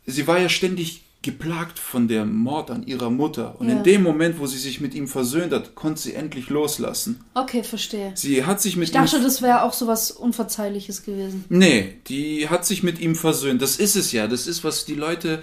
sie 0.07 0.27
war 0.27 0.39
ja 0.39 0.49
ständig 0.49 1.03
geplagt 1.27 1.79
von 1.79 2.09
dem 2.09 2.35
Mord 2.35 2.71
an 2.71 2.87
ihrer 2.87 3.11
Mutter. 3.11 3.61
Und 3.61 3.69
Ja. 3.69 3.77
in 3.77 3.83
dem 3.85 4.03
Moment, 4.03 4.39
wo 4.39 4.47
sie 4.47 4.57
sich 4.57 4.81
mit 4.81 4.95
ihm 4.95 5.07
versöhnt 5.09 5.53
hat, 5.53 5.75
konnte 5.75 6.01
sie 6.01 6.15
endlich 6.15 6.49
loslassen. 6.49 7.21
Okay, 7.35 7.63
verstehe. 7.63 8.13
Sie 8.15 8.45
hat 8.47 8.63
sich 8.63 8.77
mit 8.79 8.89
Ich 8.89 8.95
dachte, 8.95 9.21
das 9.21 9.43
wäre 9.43 9.63
auch 9.63 9.75
so 9.75 9.87
was 9.87 10.11
Unverzeihliches 10.11 11.03
gewesen. 11.05 11.45
Nee, 11.51 11.99
die 12.09 12.49
hat 12.49 12.65
sich 12.65 12.83
mit 12.83 12.99
ihm 13.01 13.15
versöhnt. 13.15 13.61
Das 13.61 13.77
ist 13.77 13.97
es 13.97 14.13
ja. 14.13 14.27
Das 14.27 14.47
ist, 14.47 14.65
was 14.65 14.87
die 14.87 14.95
Leute 14.95 15.43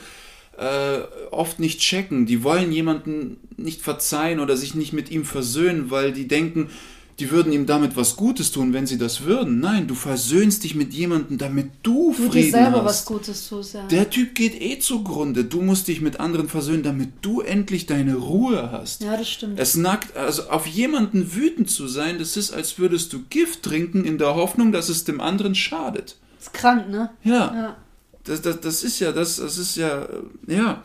äh, 0.58 1.00
oft 1.32 1.60
nicht 1.60 1.80
checken. 1.80 2.26
Die 2.26 2.44
wollen 2.44 2.72
jemanden 2.72 3.38
nicht 3.58 3.82
verzeihen 3.82 4.40
oder 4.40 4.58
sich 4.58 4.74
nicht 4.76 4.94
mit 4.94 5.12
ihm 5.12 5.26
versöhnen, 5.26 5.92
weil 5.92 6.12
die 6.12 6.28
denken, 6.28 6.70
die 7.20 7.30
würden 7.32 7.54
ihm 7.54 7.66
damit 7.66 7.96
was 7.96 8.16
Gutes 8.16 8.52
tun, 8.52 8.74
wenn 8.74 8.88
sie 8.88 8.98
das 8.98 9.22
würden. 9.24 9.60
Nein, 9.60 9.88
du 9.88 9.94
versöhnst 9.96 10.64
dich 10.64 10.74
mit 10.76 10.94
jemandem, 10.94 11.38
damit 11.38 11.70
du 11.84 12.14
Du 12.18 12.24
dir 12.24 12.30
Frieden 12.32 12.52
selber 12.52 12.78
hast. 12.80 12.86
was 12.86 13.06
Gutes 13.06 13.48
tust, 13.50 13.74
ja. 13.76 13.86
Der 13.88 14.10
Typ 14.10 14.34
geht 14.36 14.60
eh 14.60 14.80
zugrunde. 14.80 15.46
Du 15.46 15.62
musst 15.62 15.88
dich 15.88 16.02
mit 16.02 16.20
anderen 16.20 16.50
versöhnen, 16.50 16.84
damit 16.84 17.10
du 17.22 17.42
endlich 17.42 17.86
deine 17.86 18.16
Ruhe 18.16 18.72
hast. 18.72 19.04
ja, 19.04 19.16
das 19.16 19.30
stimmt. 19.30 19.60
Es 19.60 19.76
nackt, 19.76 20.18
also 20.18 20.50
auf 20.50 20.66
jemanden 20.66 21.36
wütend 21.36 21.70
zu 21.70 21.88
sein, 21.88 22.18
das 22.20 22.36
ist, 22.36 22.52
als 22.52 22.80
würdest 22.80 23.14
du 23.14 23.24
Gift 23.30 23.64
trinken 23.64 24.06
in 24.06 24.18
der 24.18 24.34
Hoffnung, 24.36 24.72
dass 24.72 24.90
es 24.90 25.04
dem 25.04 25.22
anderen 25.22 25.54
schadet. 25.56 26.18
ist 26.40 26.54
krank, 26.54 26.90
ne? 26.90 27.12
Ja, 27.24 27.54
Ja. 27.54 27.78
das, 28.24 28.42
das, 28.42 28.60
das 28.62 28.84
ist 28.84 29.00
ja, 29.00 29.12
das, 29.12 29.36
das 29.38 29.58
ist 29.58 29.76
ja, 29.76 30.04
äh, 30.04 30.08
ja. 30.56 30.84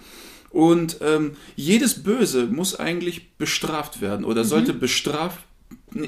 Und 0.51 0.97
ähm, 1.03 1.33
jedes 1.57 2.03
Böse 2.03 2.47
muss 2.47 2.75
eigentlich 2.79 3.31
bestraft 3.37 4.01
werden 4.01 4.25
oder 4.25 4.45
sollte 4.45 4.73
bestraft, 4.73 5.41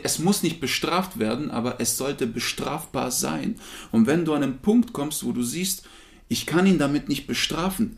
es 0.02 0.18
muss 0.18 0.42
nicht 0.42 0.61
bestraft 0.61 1.18
werden, 1.18 1.50
aber 1.50 1.80
es 1.80 1.96
sollte 1.96 2.26
bestrafbar 2.26 3.11
sein. 3.11 3.56
Und 3.92 4.06
wenn 4.06 4.24
du 4.24 4.34
an 4.34 4.42
einen 4.42 4.58
Punkt 4.58 4.92
kommst, 4.92 5.24
wo 5.24 5.32
du 5.32 5.42
siehst, 5.42 5.84
ich 6.28 6.46
kann 6.46 6.66
ihn 6.66 6.78
damit 6.78 7.08
nicht 7.08 7.26
bestrafen, 7.26 7.96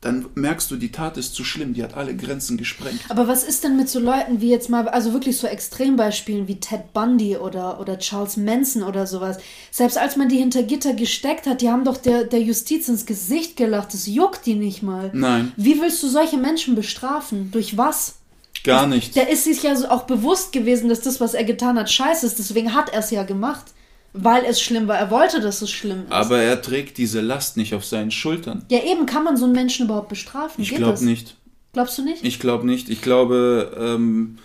dann 0.00 0.26
merkst 0.36 0.70
du, 0.70 0.76
die 0.76 0.92
Tat 0.92 1.16
ist 1.16 1.34
zu 1.34 1.42
schlimm, 1.42 1.74
die 1.74 1.82
hat 1.82 1.94
alle 1.94 2.14
Grenzen 2.14 2.56
gesprengt. 2.56 3.00
Aber 3.08 3.26
was 3.26 3.42
ist 3.42 3.64
denn 3.64 3.76
mit 3.76 3.88
so 3.88 3.98
Leuten 3.98 4.40
wie 4.40 4.50
jetzt 4.50 4.70
mal, 4.70 4.88
also 4.88 5.12
wirklich 5.12 5.36
so 5.36 5.48
Extrembeispielen 5.48 6.46
wie 6.46 6.60
Ted 6.60 6.92
Bundy 6.92 7.36
oder, 7.36 7.80
oder 7.80 7.98
Charles 7.98 8.36
Manson 8.36 8.84
oder 8.84 9.08
sowas? 9.08 9.38
Selbst 9.72 9.98
als 9.98 10.16
man 10.16 10.28
die 10.28 10.36
hinter 10.36 10.62
Gitter 10.62 10.94
gesteckt 10.94 11.46
hat, 11.46 11.62
die 11.62 11.68
haben 11.68 11.84
doch 11.84 11.96
der, 11.96 12.24
der 12.24 12.40
Justiz 12.40 12.88
ins 12.88 13.06
Gesicht 13.06 13.56
gelacht, 13.56 13.92
das 13.92 14.06
juckt 14.06 14.46
die 14.46 14.54
nicht 14.54 14.84
mal. 14.84 15.10
Nein. 15.12 15.52
Wie 15.56 15.80
willst 15.80 16.00
du 16.04 16.08
solche 16.08 16.36
Menschen 16.36 16.76
bestrafen? 16.76 17.50
Durch 17.50 17.76
was? 17.76 18.17
Gar 18.64 18.86
nicht. 18.86 19.16
Der 19.16 19.28
ist 19.28 19.44
sich 19.44 19.62
ja 19.62 19.72
auch 19.90 20.04
bewusst 20.04 20.52
gewesen, 20.52 20.88
dass 20.88 21.00
das, 21.00 21.20
was 21.20 21.34
er 21.34 21.44
getan 21.44 21.78
hat, 21.78 21.90
scheiße 21.90 22.26
ist. 22.26 22.38
Deswegen 22.38 22.74
hat 22.74 22.90
er 22.90 23.00
es 23.00 23.10
ja 23.10 23.22
gemacht. 23.22 23.66
Weil 24.14 24.44
es 24.46 24.60
schlimm 24.60 24.88
war. 24.88 24.96
Er 24.98 25.10
wollte, 25.10 25.40
dass 25.40 25.60
es 25.60 25.70
schlimm 25.70 26.04
ist. 26.04 26.12
Aber 26.12 26.38
er 26.40 26.62
trägt 26.62 26.96
diese 26.96 27.20
Last 27.20 27.56
nicht 27.58 27.74
auf 27.74 27.84
seinen 27.84 28.10
Schultern. 28.10 28.64
ja, 28.70 28.82
eben 28.82 29.04
kann 29.04 29.22
man 29.22 29.36
so 29.36 29.44
einen 29.44 29.52
Menschen 29.54 29.84
überhaupt 29.84 30.08
bestrafen. 30.08 30.62
Ich 30.62 30.74
glaube 30.74 31.04
nicht. 31.04 31.36
Glaubst 31.74 31.98
du 31.98 32.02
nicht? 32.02 32.24
Ich 32.24 32.40
glaube 32.40 32.66
nicht. 32.66 32.88
Ich 32.88 33.02
glaube, 33.02 33.76
ähm, 33.78 34.38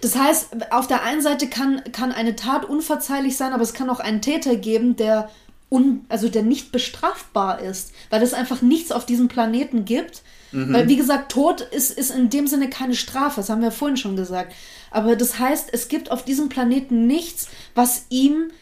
Das 0.00 0.16
heißt, 0.18 0.48
auf 0.72 0.88
der 0.88 1.04
einen 1.04 1.22
Seite 1.22 1.46
kann, 1.46 1.80
kann 1.92 2.10
eine 2.10 2.34
Tat 2.34 2.64
unverzeihlich 2.68 3.36
sein, 3.36 3.52
aber 3.52 3.62
es 3.62 3.72
kann 3.72 3.88
auch 3.88 4.00
einen 4.00 4.20
Täter 4.20 4.56
geben, 4.56 4.96
der, 4.96 5.30
un, 5.74 6.04
also 6.08 6.28
der 6.28 6.42
nicht 6.42 6.72
bestrafbar 6.72 7.60
ist, 7.60 7.92
weil 8.10 8.22
es 8.22 8.34
einfach 8.34 8.62
nichts 8.62 8.92
auf 8.92 9.06
diesem 9.06 9.28
Planeten 9.28 9.84
gibt. 9.84 10.22
Weil, 10.72 10.88
wie 10.88 10.96
gesagt, 10.96 11.32
Tod 11.32 11.62
ist, 11.62 11.90
ist 11.90 12.12
in 12.12 12.30
dem 12.30 12.46
Sinne 12.46 12.70
keine 12.70 12.94
Strafe, 12.94 13.40
das 13.40 13.50
haben 13.50 13.60
wir 13.60 13.72
vorhin 13.72 13.96
schon 13.96 14.14
gesagt. 14.14 14.54
Aber 14.92 15.16
das 15.16 15.40
heißt, 15.40 15.70
es 15.72 15.88
gibt 15.88 16.12
auf 16.12 16.24
diesem 16.24 16.48
Planeten 16.48 17.08
nichts, 17.08 17.48
was 17.74 18.06
ihm 18.08 18.52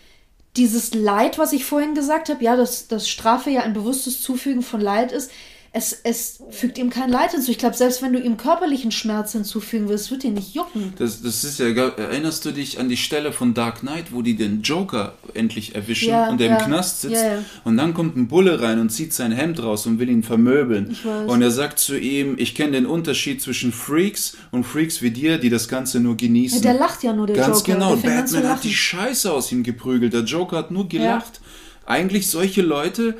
dieses 0.56 0.94
Leid, 0.94 1.38
was 1.38 1.52
ich 1.52 1.66
vorhin 1.66 1.94
gesagt 1.94 2.30
habe, 2.30 2.42
ja, 2.42 2.56
dass, 2.56 2.88
dass 2.88 3.10
Strafe 3.10 3.50
ja 3.50 3.60
ein 3.60 3.74
bewusstes 3.74 4.22
Zufügen 4.22 4.62
von 4.62 4.80
Leid 4.80 5.12
ist, 5.12 5.30
es, 5.74 5.98
es 6.04 6.42
fügt 6.50 6.76
ihm 6.76 6.90
kein 6.90 7.08
Leid 7.08 7.30
hinzu. 7.30 7.50
Ich 7.50 7.56
glaube, 7.56 7.74
selbst 7.74 8.02
wenn 8.02 8.12
du 8.12 8.20
ihm 8.20 8.36
körperlichen 8.36 8.92
Schmerz 8.92 9.32
hinzufügen 9.32 9.88
willst, 9.88 10.10
wird 10.10 10.22
ihn 10.22 10.34
nicht 10.34 10.54
jucken. 10.54 10.92
Das, 10.98 11.22
das 11.22 11.44
ist 11.44 11.58
ja, 11.58 11.68
erinnerst 11.68 12.44
du 12.44 12.50
dich 12.50 12.78
an 12.78 12.90
die 12.90 12.98
Stelle 12.98 13.32
von 13.32 13.54
Dark 13.54 13.80
Knight, 13.80 14.12
wo 14.12 14.20
die 14.20 14.36
den 14.36 14.60
Joker 14.60 15.14
endlich 15.32 15.74
erwischen 15.74 16.10
Ja, 16.10 16.28
und 16.28 16.40
der 16.40 16.48
ja. 16.48 16.58
im 16.58 16.66
Knast 16.66 17.00
sitzt 17.00 17.22
Ja, 17.22 17.42
und 17.64 17.78
dann 17.78 17.94
kommt 17.94 18.18
ein 18.18 18.28
Bulle 18.28 18.60
rein 18.60 18.80
und 18.80 18.90
zieht 18.90 19.14
sein 19.14 19.32
Hemd 19.32 19.62
raus 19.62 19.86
und 19.86 19.98
will 19.98 20.10
ihn 20.10 20.22
vermöbeln. 20.22 20.94
Und 21.26 21.40
er 21.40 21.50
sagt 21.50 21.78
zu 21.78 21.98
ihm, 21.98 22.34
ich 22.36 22.54
kenne 22.54 22.72
den 22.72 22.84
Unterschied 22.84 23.40
zwischen 23.40 23.72
Freaks 23.72 24.36
und 24.50 24.64
Freaks 24.64 25.00
wie 25.00 25.10
dir, 25.10 25.38
die 25.38 25.48
das 25.48 25.68
Ganze 25.68 26.00
nur 26.00 26.18
genießen. 26.18 26.60
Der 26.60 26.74
lacht 26.74 27.02
ja 27.02 27.14
nur, 27.14 27.26
der 27.26 27.36
Ganz 27.36 27.60
Joker. 27.60 27.72
genau, 27.72 27.92
an 27.94 28.00
zu 28.00 28.06
Batman 28.06 28.48
hat 28.50 28.64
die 28.64 28.74
Scheiße 28.74 29.32
aus 29.32 29.50
ihm 29.50 29.62
geprügelt, 29.62 30.12
der 30.12 30.24
Joker 30.24 30.58
hat 30.58 30.70
nur 30.70 30.86
gelacht. 30.86 31.40
Eigentlich 31.86 32.28
solche 32.28 32.60
Leute, 32.60 33.16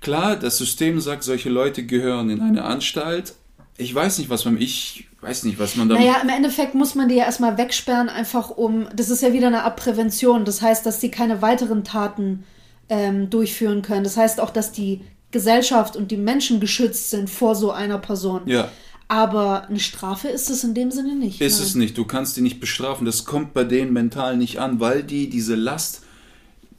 klar, 0.00 0.36
das 0.36 0.58
System 0.58 1.00
sagt, 1.00 1.24
solche 1.24 1.48
Leute 1.48 1.84
gehören 1.84 2.30
in 2.30 2.40
eine 2.40 2.64
Anstalt, 2.64 3.34
ich 3.78 3.94
weiß 3.94 4.18
nicht, 4.18 4.30
was 4.30 4.44
man, 4.44 4.60
ich 4.60 5.06
weiß 5.20 5.44
nicht, 5.44 5.58
was 5.58 5.76
man 5.76 5.88
da. 5.88 5.96
Naja, 5.96 6.16
im 6.22 6.28
Endeffekt 6.28 6.74
muss 6.74 6.94
man 6.94 7.08
die 7.08 7.16
ja 7.16 7.24
erstmal 7.24 7.58
wegsperren, 7.58 8.08
einfach 8.08 8.50
um, 8.50 8.86
das 8.94 9.10
ist 9.10 9.22
ja 9.22 9.32
wieder 9.32 9.48
eine 9.48 9.64
Art 9.64 9.76
Prävention. 9.76 10.44
Das 10.44 10.62
heißt, 10.62 10.86
dass 10.86 11.00
sie 11.00 11.10
keine 11.10 11.42
weiteren 11.42 11.84
Taten 11.84 12.44
ähm, 12.88 13.28
durchführen 13.28 13.82
können. 13.82 14.04
Das 14.04 14.16
heißt 14.16 14.40
auch, 14.40 14.50
dass 14.50 14.72
die 14.72 15.02
Gesellschaft 15.30 15.96
und 15.96 16.10
die 16.10 16.16
Menschen 16.16 16.60
geschützt 16.60 17.10
sind 17.10 17.28
vor 17.28 17.54
so 17.54 17.70
einer 17.70 17.98
Person. 17.98 18.42
Ja. 18.46 18.70
Aber 19.08 19.68
eine 19.68 19.78
Strafe 19.78 20.28
ist 20.28 20.50
es 20.50 20.64
in 20.64 20.74
dem 20.74 20.90
Sinne 20.90 21.14
nicht. 21.14 21.40
Ist 21.40 21.58
nein. 21.58 21.66
es 21.66 21.74
nicht. 21.74 21.98
Du 21.98 22.04
kannst 22.06 22.36
die 22.36 22.40
nicht 22.40 22.58
bestrafen. 22.58 23.04
Das 23.04 23.24
kommt 23.24 23.54
bei 23.54 23.64
denen 23.64 23.92
mental 23.92 24.36
nicht 24.36 24.58
an, 24.58 24.80
weil 24.80 25.02
die 25.02 25.28
diese 25.28 25.54
Last, 25.54 26.02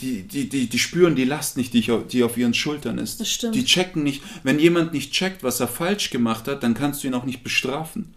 die, 0.01 0.23
die, 0.23 0.47
die, 0.49 0.67
die 0.69 0.79
spüren 0.79 1.15
die 1.15 1.25
Last 1.25 1.57
nicht, 1.57 1.73
die, 1.73 1.91
auf- 1.91 2.07
die 2.07 2.23
auf 2.23 2.37
ihren 2.37 2.53
Schultern 2.53 2.97
ist. 2.97 3.19
Das 3.19 3.29
stimmt. 3.29 3.55
Die 3.55 3.65
checken 3.65 4.03
nicht. 4.03 4.21
Wenn 4.43 4.59
jemand 4.59 4.93
nicht 4.93 5.11
checkt, 5.11 5.43
was 5.43 5.59
er 5.59 5.67
falsch 5.67 6.09
gemacht 6.09 6.47
hat, 6.47 6.63
dann 6.63 6.73
kannst 6.73 7.03
du 7.03 7.07
ihn 7.07 7.13
auch 7.13 7.25
nicht 7.25 7.43
bestrafen. 7.43 8.13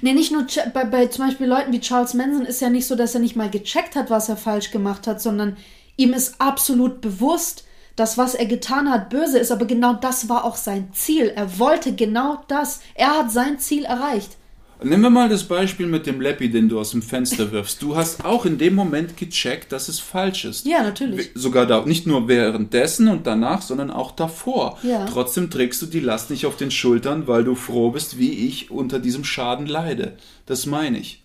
Nee, 0.00 0.12
nicht 0.12 0.30
nur 0.32 0.46
bei, 0.74 0.84
bei 0.84 1.06
zum 1.06 1.26
Beispiel 1.26 1.46
Leuten 1.46 1.72
wie 1.72 1.80
Charles 1.80 2.14
Manson 2.14 2.44
ist 2.46 2.60
ja 2.60 2.70
nicht 2.70 2.86
so, 2.86 2.94
dass 2.94 3.14
er 3.14 3.20
nicht 3.20 3.36
mal 3.36 3.50
gecheckt 3.50 3.96
hat, 3.96 4.10
was 4.10 4.28
er 4.28 4.36
falsch 4.36 4.70
gemacht 4.70 5.06
hat, 5.06 5.20
sondern 5.20 5.56
ihm 5.96 6.12
ist 6.12 6.40
absolut 6.40 7.00
bewusst, 7.00 7.64
dass 7.96 8.16
was 8.16 8.34
er 8.36 8.46
getan 8.46 8.88
hat 8.90 9.10
böse 9.10 9.38
ist, 9.40 9.50
aber 9.50 9.66
genau 9.66 9.94
das 9.94 10.28
war 10.28 10.44
auch 10.44 10.54
sein 10.56 10.90
Ziel. 10.92 11.32
Er 11.34 11.58
wollte 11.58 11.94
genau 11.96 12.44
das. 12.46 12.80
Er 12.94 13.18
hat 13.18 13.32
sein 13.32 13.58
Ziel 13.58 13.84
erreicht. 13.84 14.36
Nehmen 14.82 15.02
wir 15.02 15.10
mal 15.10 15.28
das 15.28 15.42
Beispiel 15.44 15.86
mit 15.86 16.06
dem 16.06 16.20
Leppi, 16.20 16.50
den 16.50 16.68
du 16.68 16.78
aus 16.78 16.92
dem 16.92 17.02
Fenster 17.02 17.50
wirfst. 17.50 17.82
Du 17.82 17.96
hast 17.96 18.24
auch 18.24 18.46
in 18.46 18.58
dem 18.58 18.74
Moment 18.76 19.16
gecheckt, 19.16 19.72
dass 19.72 19.88
es 19.88 19.98
falsch 19.98 20.44
ist. 20.44 20.66
Ja, 20.66 20.82
natürlich. 20.84 21.30
Sogar 21.34 21.66
da, 21.66 21.84
nicht 21.84 22.06
nur 22.06 22.28
währenddessen 22.28 23.08
und 23.08 23.26
danach, 23.26 23.62
sondern 23.62 23.90
auch 23.90 24.12
davor. 24.12 24.78
Ja. 24.84 25.04
Trotzdem 25.06 25.50
trägst 25.50 25.82
du 25.82 25.86
die 25.86 25.98
Last 26.00 26.30
nicht 26.30 26.46
auf 26.46 26.56
den 26.56 26.70
Schultern, 26.70 27.26
weil 27.26 27.42
du 27.42 27.56
froh 27.56 27.90
bist, 27.90 28.18
wie 28.18 28.30
ich 28.46 28.70
unter 28.70 29.00
diesem 29.00 29.24
Schaden 29.24 29.66
leide. 29.66 30.16
Das 30.46 30.64
meine 30.66 30.98
ich. 30.98 31.24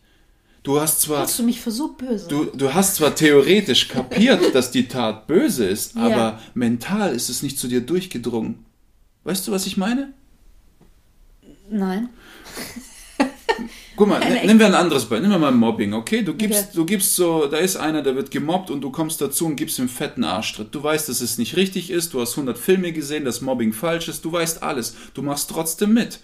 Du 0.64 0.80
hast 0.80 1.02
zwar, 1.02 1.20
Hast 1.24 1.38
du 1.38 1.44
mich 1.44 1.60
für 1.62 1.72
so 1.72 1.90
böse? 1.90 2.28
du, 2.30 2.46
du 2.46 2.74
hast 2.74 2.96
zwar 2.96 3.14
theoretisch 3.14 3.90
kapiert, 3.90 4.56
dass 4.56 4.72
die 4.72 4.88
Tat 4.88 5.28
böse 5.28 5.66
ist, 5.66 5.96
Ja. 5.96 6.04
aber 6.04 6.40
mental 6.56 7.14
ist 7.14 7.30
es 7.30 7.44
nicht 7.44 7.60
zu 7.60 7.68
dir 7.68 7.82
durchgedrungen. 7.82 8.66
Weißt 9.26 9.46
du, 9.48 9.52
was 9.52 9.68
ich 9.68 9.78
meine? 9.78 10.14
Nein. 11.70 12.10
Guck 13.96 14.08
mal, 14.08 14.20
ne- 14.28 14.46
nehmen 14.46 14.60
wir 14.60 14.66
ein 14.68 14.74
anderes 14.76 15.04
Beispiel. 15.06 15.22
Nehmen 15.28 15.34
wir 15.42 15.52
mal 15.52 15.52
Mobbing, 15.52 15.94
okay? 15.94 16.24
Du 16.24 16.34
gibst, 16.34 16.60
Okay. 16.64 16.72
du 16.76 16.86
gibst 16.86 17.16
so, 17.16 17.48
da 17.48 17.58
ist 17.58 17.76
einer, 17.76 18.02
der 18.02 18.16
wird 18.16 18.32
gemobbt 18.32 18.72
und 18.72 18.82
du 18.82 18.92
kommst 18.92 19.22
dazu 19.22 19.46
und 19.46 19.56
gibst 19.56 19.78
ihm 19.80 19.90
fetten 19.90 20.24
Arschtritt. 20.24 20.74
Du 20.74 20.82
weißt, 20.82 21.10
dass 21.10 21.22
es 21.22 21.38
nicht 21.38 21.56
richtig 21.56 21.92
ist, 21.92 22.14
du 22.14 22.22
hast 22.22 22.32
100 22.32 22.58
Filme 22.58 22.92
gesehen, 22.92 23.26
dass 23.26 23.42
Mobbing 23.42 23.74
falsch 23.74 24.08
ist, 24.08 24.26
du 24.26 24.32
weißt 24.32 24.64
alles. 24.64 24.96
Du 25.14 25.22
machst 25.22 25.50
trotzdem 25.50 25.94
mit. 25.94 26.20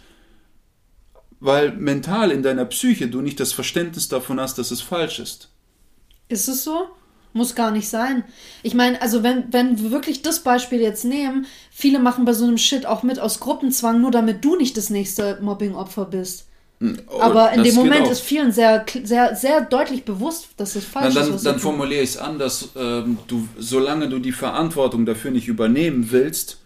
Weil 1.39 1.72
mental 1.72 2.32
in 2.32 2.43
deiner 2.43 2.65
Psyche 2.65 3.07
du 3.07 3.22
nicht 3.22 3.39
das 3.39 3.53
Verständnis 3.53 4.09
davon 4.09 4.39
hast, 4.39 4.57
dass 4.57 4.72
es 4.72 4.82
falsch 4.82 5.20
ist. 5.20 5.49
Ist 6.28 6.49
es 6.49 6.63
so? 6.63 6.88
Muss 7.32 7.53
gar 7.55 7.72
nicht 7.72 7.88
sein. 7.88 8.24
Ich 8.63 8.74
meine, 8.74 9.01
also 9.01 9.22
wenn, 9.24 9.53
wenn 9.53 9.80
wir 9.82 9.91
wirklich 9.91 10.22
das 10.24 10.39
Beispiel 10.41 10.82
jetzt 10.82 11.05
nehmen, 11.05 11.45
viele 11.72 11.99
machen 11.99 12.26
bei 12.26 12.34
so 12.34 12.43
einem 12.45 12.57
Shit 12.57 12.86
auch 12.88 13.03
mit 13.03 13.20
aus 13.20 13.39
Gruppenzwang, 13.39 14.01
nur 14.01 14.11
damit 14.11 14.43
du 14.43 14.55
nicht 14.55 14.76
das 14.76 14.89
nächste 14.89 15.39
Mobbing-Opfer 15.41 16.05
bist. 16.05 16.47
Oh, 16.82 17.19
Aber 17.19 17.51
in 17.51 17.63
dem 17.63 17.75
Moment 17.75 18.07
ist 18.07 18.21
vielen 18.21 18.53
sehr, 18.53 18.86
sehr, 19.03 19.36
sehr 19.36 19.61
deutlich 19.61 20.05
bewusst, 20.05 20.47
dass 20.55 20.75
es 20.75 20.86
falsch 20.86 21.13
Na, 21.13 21.21
ist. 21.21 21.27
dann, 21.27 21.36
was 21.36 21.43
dann 21.43 21.59
formuliere 21.59 22.01
ich 22.01 22.11
es 22.11 22.17
anders. 22.17 22.69
Ähm, 22.77 23.17
du, 23.27 23.47
solange 23.57 24.07
du 24.07 24.19
die 24.19 24.32
Verantwortung 24.32 25.05
dafür 25.05 25.32
nicht 25.32 25.49
übernehmen 25.49 26.11
willst, 26.11 26.59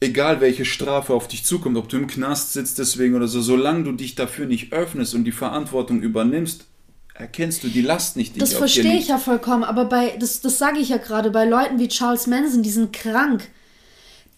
egal 0.00 0.42
welche 0.42 0.66
Strafe 0.66 1.14
auf 1.14 1.26
dich 1.26 1.44
zukommt, 1.46 1.78
ob 1.78 1.88
du 1.88 1.96
im 1.96 2.06
Knast 2.06 2.52
sitzt 2.52 2.78
deswegen 2.78 3.14
oder 3.14 3.28
so, 3.28 3.40
solange 3.40 3.84
du 3.84 3.92
dich 3.92 4.14
dafür 4.14 4.44
nicht 4.44 4.74
öffnest 4.74 5.14
und 5.14 5.24
die 5.24 5.32
Verantwortung 5.32 6.02
übernimmst, 6.02 6.66
erkennst 7.14 7.64
du 7.64 7.68
die 7.68 7.80
Last 7.80 8.16
nicht, 8.16 8.34
die 8.34 8.40
Das 8.40 8.50
auf 8.50 8.54
dir 8.56 8.58
verstehe 8.58 8.98
ich 8.98 9.08
ja 9.08 9.16
vollkommen, 9.16 9.64
aber 9.64 9.86
bei, 9.86 10.16
das, 10.18 10.42
das 10.42 10.58
sage 10.58 10.80
ich 10.80 10.90
ja 10.90 10.98
gerade, 10.98 11.30
bei 11.30 11.46
Leuten 11.46 11.78
wie 11.78 11.88
Charles 11.88 12.26
Manson, 12.26 12.62
die 12.62 12.70
sind 12.70 12.92
krank, 12.92 13.48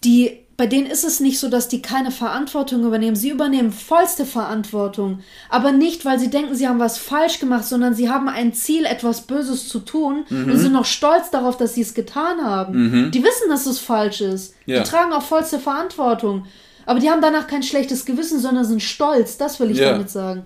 die, 0.05 0.39
bei 0.59 0.67
denen 0.67 0.87
ist 0.87 1.05
es 1.05 1.21
nicht 1.21 1.39
so, 1.39 1.47
dass 1.49 1.69
die 1.69 1.81
keine 1.81 2.11
Verantwortung 2.11 2.83
übernehmen. 2.83 3.15
Sie 3.15 3.29
übernehmen 3.29 3.71
vollste 3.71 4.25
Verantwortung. 4.25 5.19
Aber 5.49 5.71
nicht, 5.71 6.03
weil 6.03 6.19
sie 6.19 6.29
denken, 6.29 6.53
sie 6.53 6.67
haben 6.67 6.79
was 6.79 6.97
falsch 6.97 7.39
gemacht, 7.39 7.63
sondern 7.63 7.93
sie 7.95 8.09
haben 8.09 8.27
ein 8.27 8.53
Ziel, 8.53 8.83
etwas 8.85 9.21
Böses 9.21 9.69
zu 9.69 9.79
tun 9.79 10.25
Mhm. 10.29 10.51
und 10.51 10.57
sind 10.59 10.73
noch 10.73 10.83
stolz 10.85 11.31
darauf, 11.31 11.55
dass 11.55 11.75
sie 11.75 11.81
es 11.81 11.93
getan 11.93 12.43
haben. 12.43 13.09
Die 13.11 13.23
wissen, 13.23 13.47
dass 13.49 13.65
es 13.65 13.79
falsch 13.79 14.19
ist. 14.19 14.53
Ja. 14.65 14.83
Die 14.83 14.89
tragen 14.89 15.13
auch 15.13 15.23
vollste 15.23 15.59
Verantwortung. 15.59 16.45
Aber 16.85 16.99
die 16.99 17.09
haben 17.09 17.21
danach 17.21 17.47
kein 17.47 17.63
schlechtes 17.63 18.05
Gewissen, 18.05 18.39
sondern 18.39 18.65
sind 18.65 18.81
stolz. 18.83 19.37
Das 19.37 19.59
will 19.61 19.71
ich 19.71 19.77
Ja. 19.77 19.91
damit 19.91 20.09
sagen. 20.09 20.43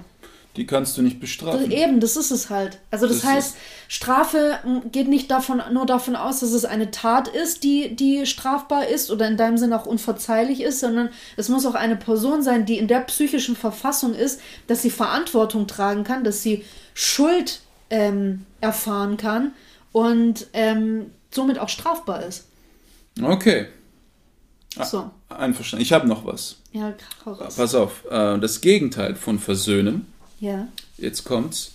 Die 0.55 0.67
kannst 0.67 0.95
du 0.97 1.01
nicht 1.01 1.19
bestrafen. 1.19 1.71
Eben, 1.71 1.99
das 1.99 2.15
ist 2.15 2.29
es 2.29 2.49
halt. 2.51 2.77
Also 2.91 3.07
das, 3.07 3.21
Das 3.21 3.25
heißt, 3.31 3.55
Strafe 3.87 4.59
geht 4.91 5.07
nicht 5.07 5.31
davon, 5.31 5.61
nur 5.71 5.85
davon 5.87 6.15
aus, 6.15 6.41
dass 6.41 6.51
es 6.51 6.63
eine 6.63 6.91
Tat 6.91 7.27
ist, 7.27 7.63
die, 7.63 7.95
die 7.95 8.25
strafbar 8.27 8.87
ist 8.87 9.09
oder 9.09 9.27
in 9.27 9.35
deinem 9.35 9.57
Sinne 9.57 9.79
auch 9.79 9.87
unverzeihlich 9.87 10.61
ist, 10.61 10.79
sondern 10.79 11.09
es 11.37 11.49
muss 11.49 11.65
auch 11.65 11.73
eine 11.73 11.95
Person 11.95 12.43
sein, 12.43 12.65
die 12.67 12.77
in 12.77 12.87
der 12.87 12.99
psychischen 12.99 13.55
Verfassung 13.55 14.13
ist, 14.13 14.39
dass 14.67 14.83
sie 14.83 14.91
Verantwortung 14.91 15.65
tragen 15.65 16.03
kann, 16.03 16.23
dass 16.23 16.43
sie 16.43 16.63
Schuld 16.93 17.61
ähm, 17.89 18.45
erfahren 18.61 19.17
kann 19.17 19.53
und 19.91 20.47
ähm, 20.53 21.07
somit 21.31 21.57
auch 21.57 21.69
strafbar 21.69 22.23
ist. 22.25 22.45
Okay, 23.21 23.67
So, 24.83 25.09
einverstanden. 25.29 25.83
Ich 25.83 25.93
habe 25.93 26.07
noch 26.07 26.25
was. 26.25 26.57
ja, 26.71 26.93
hau 27.25 27.33
raus. 27.33 27.55
Pass 27.55 27.75
auf. 27.75 28.05
Äh, 28.09 28.39
das 28.39 28.61
Gegenteil 28.61 29.15
von 29.15 29.37
Versöhnen, 29.39 30.07
Ja. 30.43 30.67
jetzt 30.97 31.23
kommt's, 31.23 31.71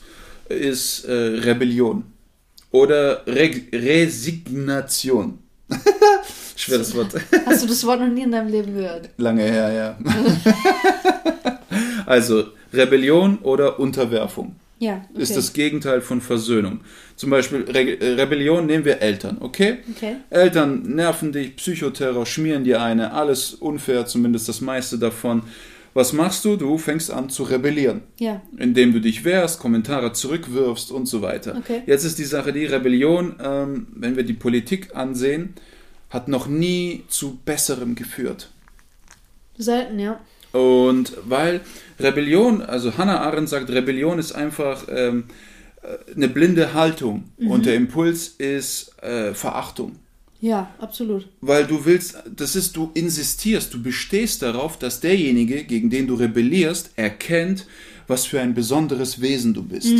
ist 0.50 1.06
äh, 1.06 1.12
Rebellion. 1.12 2.04
Oder 2.70 3.26
Reg 3.26 3.72
Resignation. 3.72 5.38
Schweres 6.56 6.94
Wort. 6.94 7.14
Hast 7.46 7.62
du 7.62 7.66
das 7.66 7.82
Wort 7.86 8.00
noch 8.00 8.08
nie 8.08 8.24
in 8.24 8.30
deinem 8.30 8.48
Leben 8.48 8.74
gehört? 8.74 9.08
Lange 9.16 9.44
her, 9.44 9.72
ja. 9.72 9.98
also, 12.06 12.48
Rebellion 12.74 13.38
oder 13.38 13.80
Unterwerfung 13.80 14.56
Ja. 14.78 15.02
Okay. 15.12 15.22
ist 15.22 15.34
das 15.34 15.54
Gegenteil 15.54 16.02
von 16.02 16.20
Versöhnung. 16.20 16.80
Zum 17.16 17.30
Beispiel 17.30 17.62
Re 17.62 18.18
Rebellion 18.18 18.66
nehmen 18.66 18.84
wir 18.84 19.00
Eltern, 19.00 19.38
okay? 19.40 19.78
Okay. 19.96 20.16
Eltern 20.28 20.82
nerven 20.82 21.32
dich, 21.32 21.56
Psychoterror, 21.56 22.26
schmieren 22.26 22.64
dir 22.64 22.82
eine, 22.82 23.14
alles 23.14 23.54
unfair, 23.54 24.04
zumindest 24.04 24.46
das 24.46 24.60
meiste 24.60 24.98
davon. 24.98 25.44
Was 25.98 26.12
machst 26.12 26.44
du? 26.44 26.54
Du 26.54 26.78
fängst 26.78 27.10
an 27.10 27.28
zu 27.28 27.42
rebellieren, 27.42 28.02
Ja. 28.20 28.40
indem 28.56 28.92
du 28.92 29.00
dich 29.00 29.24
wehrst, 29.24 29.58
Kommentare 29.58 30.12
zurückwirfst 30.12 30.92
und 30.92 31.06
so 31.06 31.22
weiter. 31.22 31.56
Okay. 31.58 31.82
Jetzt 31.86 32.04
ist 32.04 32.20
die 32.20 32.24
Sache, 32.24 32.52
die 32.52 32.66
Rebellion, 32.66 33.34
ähm, 33.42 33.88
wenn 33.96 34.14
wir 34.14 34.22
die 34.22 34.32
Politik 34.32 34.94
ansehen, 34.94 35.54
hat 36.08 36.28
noch 36.28 36.46
nie 36.46 37.02
zu 37.08 37.40
Besserem 37.44 37.96
geführt. 37.96 38.52
Selten, 39.56 39.98
ja. 39.98 40.20
Und 40.52 41.14
weil 41.24 41.62
Rebellion, 41.98 42.62
also 42.62 42.96
Hannah 42.96 43.20
Arendt 43.22 43.48
sagt, 43.48 43.68
Rebellion 43.68 44.20
ist 44.20 44.30
einfach 44.30 44.84
ähm, 44.88 45.24
äh, 45.82 46.14
eine 46.14 46.28
blinde 46.28 46.74
Haltung 46.74 47.24
und 47.38 47.66
der 47.66 47.74
Impuls 47.74 48.28
ist 48.28 49.02
äh, 49.02 49.34
Verachtung. 49.34 49.96
Ja, 50.40 50.72
absolut. 50.78 51.26
Weil 51.40 51.66
du 51.66 51.84
willst, 51.84 52.16
das 52.34 52.54
ist, 52.54 52.76
du 52.76 52.90
insistierst, 52.94 53.74
du 53.74 53.82
bestehst 53.82 54.42
darauf, 54.42 54.78
dass 54.78 55.00
derjenige, 55.00 55.64
gegen 55.64 55.90
den 55.90 56.06
du 56.06 56.14
rebellierst, 56.14 56.90
erkennt, 56.96 57.66
was 58.06 58.26
für 58.26 58.40
ein 58.40 58.54
besonderes 58.54 59.20
Wesen 59.20 59.52
du 59.54 59.62
bist. 59.62 59.92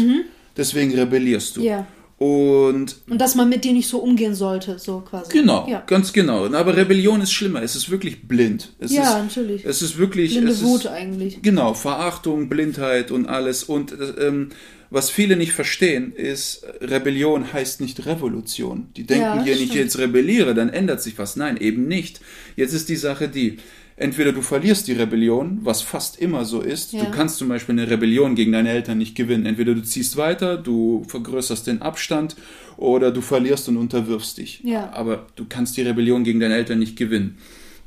Deswegen 0.57 0.95
rebellierst 0.95 1.57
du. 1.57 1.63
Ja. 1.63 1.87
Und 2.19 2.97
Und 3.09 3.21
dass 3.21 3.37
man 3.37 3.49
mit 3.49 3.63
dir 3.65 3.73
nicht 3.73 3.87
so 3.87 3.99
umgehen 3.99 4.35
sollte, 4.35 4.81
so 4.81 5.01
quasi. 5.01 5.31
genau, 5.33 5.69
Ja, 5.69 5.85
ganz 5.87 6.13
genau. 6.13 6.47
Aber 6.53 6.77
Rebellion 6.77 7.21
ist 7.21 7.33
schlimmer. 7.33 7.63
Es 7.63 7.77
ist 7.77 7.91
wirklich 7.91 8.27
blind. 8.27 8.73
Es 8.81 8.93
ja 8.93 9.19
ist, 9.19 9.37
natürlich. 9.37 9.65
Es 9.65 9.83
ist 9.83 9.99
wirklich. 9.99 10.33
Blinde 10.33 10.51
es 10.51 10.63
Wut 10.65 10.81
ist, 10.81 10.87
eigentlich. 10.89 11.43
Genau, 11.43 11.75
Verachtung, 11.75 12.49
Blindheit 12.49 13.13
und 13.13 13.27
alles. 13.27 13.63
Und 13.63 13.95
ähm, 14.19 14.51
was 14.91 15.11
viele 15.11 15.37
nicht 15.37 15.53
verstehen, 15.53 16.13
ist, 16.13 16.65
Rebellion 16.81 17.53
heißt 17.53 17.81
nicht 17.81 18.07
Revolution. 18.07 18.89
Die 18.97 19.05
denken 19.05 19.23
Ja, 19.25 19.43
hier 19.43 19.55
nicht, 19.55 19.67
stimmt. 19.67 19.75
jetzt 19.85 19.99
rebelliere, 19.99 20.55
dann 20.55 20.71
ändert 20.71 21.03
sich 21.03 21.19
was. 21.19 21.37
Nein, 21.37 21.57
eben 21.59 21.87
nicht. 21.87 22.21
Jetzt 22.57 22.73
ist 22.73 22.89
die 22.89 22.97
Sache 22.97 23.29
die, 23.29 23.59
entweder 23.97 24.33
du 24.33 24.41
verlierst 24.41 24.89
die 24.89 24.93
Rebellion, 24.95 25.59
was 25.63 25.83
fast 25.83 26.19
immer 26.19 26.45
so 26.45 26.61
ist. 26.63 26.93
Ja. 26.93 27.05
Du 27.05 27.11
kannst 27.11 27.37
zum 27.37 27.49
Beispiel 27.49 27.79
eine 27.79 27.91
Rebellion 27.91 28.35
gegen 28.35 28.53
deine 28.53 28.71
Eltern 28.71 28.99
nicht 28.99 29.15
gewinnen. 29.15 29.45
Entweder 29.45 29.75
du 29.75 29.83
ziehst 29.83 30.17
weiter, 30.17 30.57
du 30.57 31.05
vergrößerst 31.09 31.67
den 31.67 31.83
Abstand 31.83 32.37
oder 32.77 33.11
du 33.11 33.21
verlierst 33.21 33.69
und 33.69 33.77
unterwirfst 33.77 34.39
dich. 34.39 34.61
Ja. 34.65 34.91
Aber 34.93 35.27
du 35.37 35.45
kannst 35.49 35.77
die 35.77 35.83
Rebellion 35.83 36.25
gegen 36.25 36.41
deine 36.41 36.55
Eltern 36.55 36.79
nicht 36.79 36.97
gewinnen. 36.97 37.37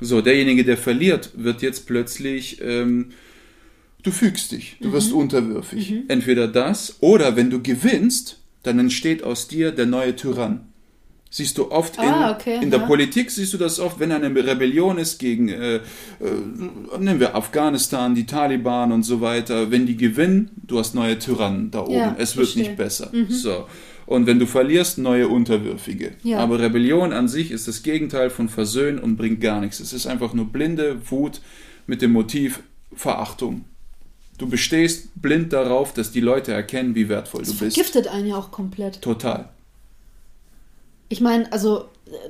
So, 0.00 0.20
derjenige, 0.20 0.64
der 0.64 0.76
verliert, 0.76 1.30
wird 1.36 1.62
jetzt 1.62 1.86
plötzlich, 1.86 2.60
ähm, 2.60 3.10
du 4.02 4.10
fügst 4.10 4.52
dich, 4.52 4.76
du 4.80 4.92
wirst 4.92 5.12
unterwürfig. 5.12 5.94
Entweder 6.08 6.48
das 6.48 6.96
oder 7.00 7.36
wenn 7.36 7.50
du 7.50 7.62
gewinnst, 7.62 8.38
dann 8.62 8.78
entsteht 8.78 9.22
aus 9.22 9.48
dir 9.48 9.72
der 9.72 9.86
neue 9.86 10.14
Tyrann. 10.16 10.68
Siehst 11.34 11.56
du 11.56 11.70
oft 11.70 11.98
Ah, 11.98 12.28
in, 12.28 12.34
okay, 12.36 12.62
in 12.62 12.70
der 12.70 12.80
ja. 12.80 12.86
Politik, 12.86 13.30
siehst 13.30 13.54
du 13.54 13.56
das 13.58 13.80
oft, 13.80 13.98
wenn 13.98 14.12
eine 14.12 14.28
Rebellion 14.46 14.98
ist 14.98 15.18
gegen, 15.18 15.48
äh, 15.48 15.76
äh, 15.76 15.80
nehmen 16.98 17.20
wir 17.20 17.34
Afghanistan, 17.34 18.14
die 18.14 18.26
Taliban 18.26 18.92
und 18.92 19.02
so 19.02 19.22
weiter, 19.22 19.70
wenn 19.70 19.86
die 19.86 19.96
gewinnen, 19.96 20.50
du 20.66 20.78
hast 20.78 20.94
neue 20.94 21.18
Tyrannen 21.18 21.70
da 21.70 21.80
oben, 21.84 21.94
Ja, 21.94 22.14
es 22.18 22.36
wird 22.36 22.48
verstehe. 22.48 22.64
Mhm. 22.64 22.68
nicht 22.68 22.76
besser. 22.76 23.10
So. 23.30 23.66
Und 24.04 24.26
wenn 24.26 24.38
du 24.40 24.46
verlierst, 24.46 24.98
neue 24.98 25.26
Unterwürfige. 25.28 26.12
Ja. 26.22 26.38
Aber 26.40 26.58
Rebellion 26.60 27.14
an 27.14 27.28
sich 27.28 27.50
ist 27.50 27.66
das 27.66 27.82
Gegenteil 27.82 28.28
von 28.28 28.50
Versöhnen 28.50 28.98
und 28.98 29.16
bringt 29.16 29.40
gar 29.40 29.62
nichts. 29.62 29.80
Es 29.80 29.94
ist 29.94 30.06
einfach 30.06 30.34
nur 30.34 30.46
blinde 30.52 30.98
Wut 31.10 31.40
mit 31.86 32.02
dem 32.02 32.12
Motiv 32.12 32.60
Verachtung. 32.94 33.64
Du 34.42 34.48
bestehst 34.48 35.08
blind 35.22 35.52
darauf, 35.52 35.94
dass 35.94 36.10
die 36.10 36.20
Leute 36.20 36.52
erkennen, 36.52 36.96
wie 36.96 37.08
wertvoll 37.08 37.42
Das 37.42 37.50
du 37.52 37.58
bist. 37.64 37.76
vergiftet 37.76 38.08
einen 38.08 38.26
ja 38.26 38.36
auch 38.36 38.50
komplett. 38.50 39.00
Total. 39.00 39.48
Ich 41.08 41.20
meine, 41.20 41.52
also, 41.52 41.84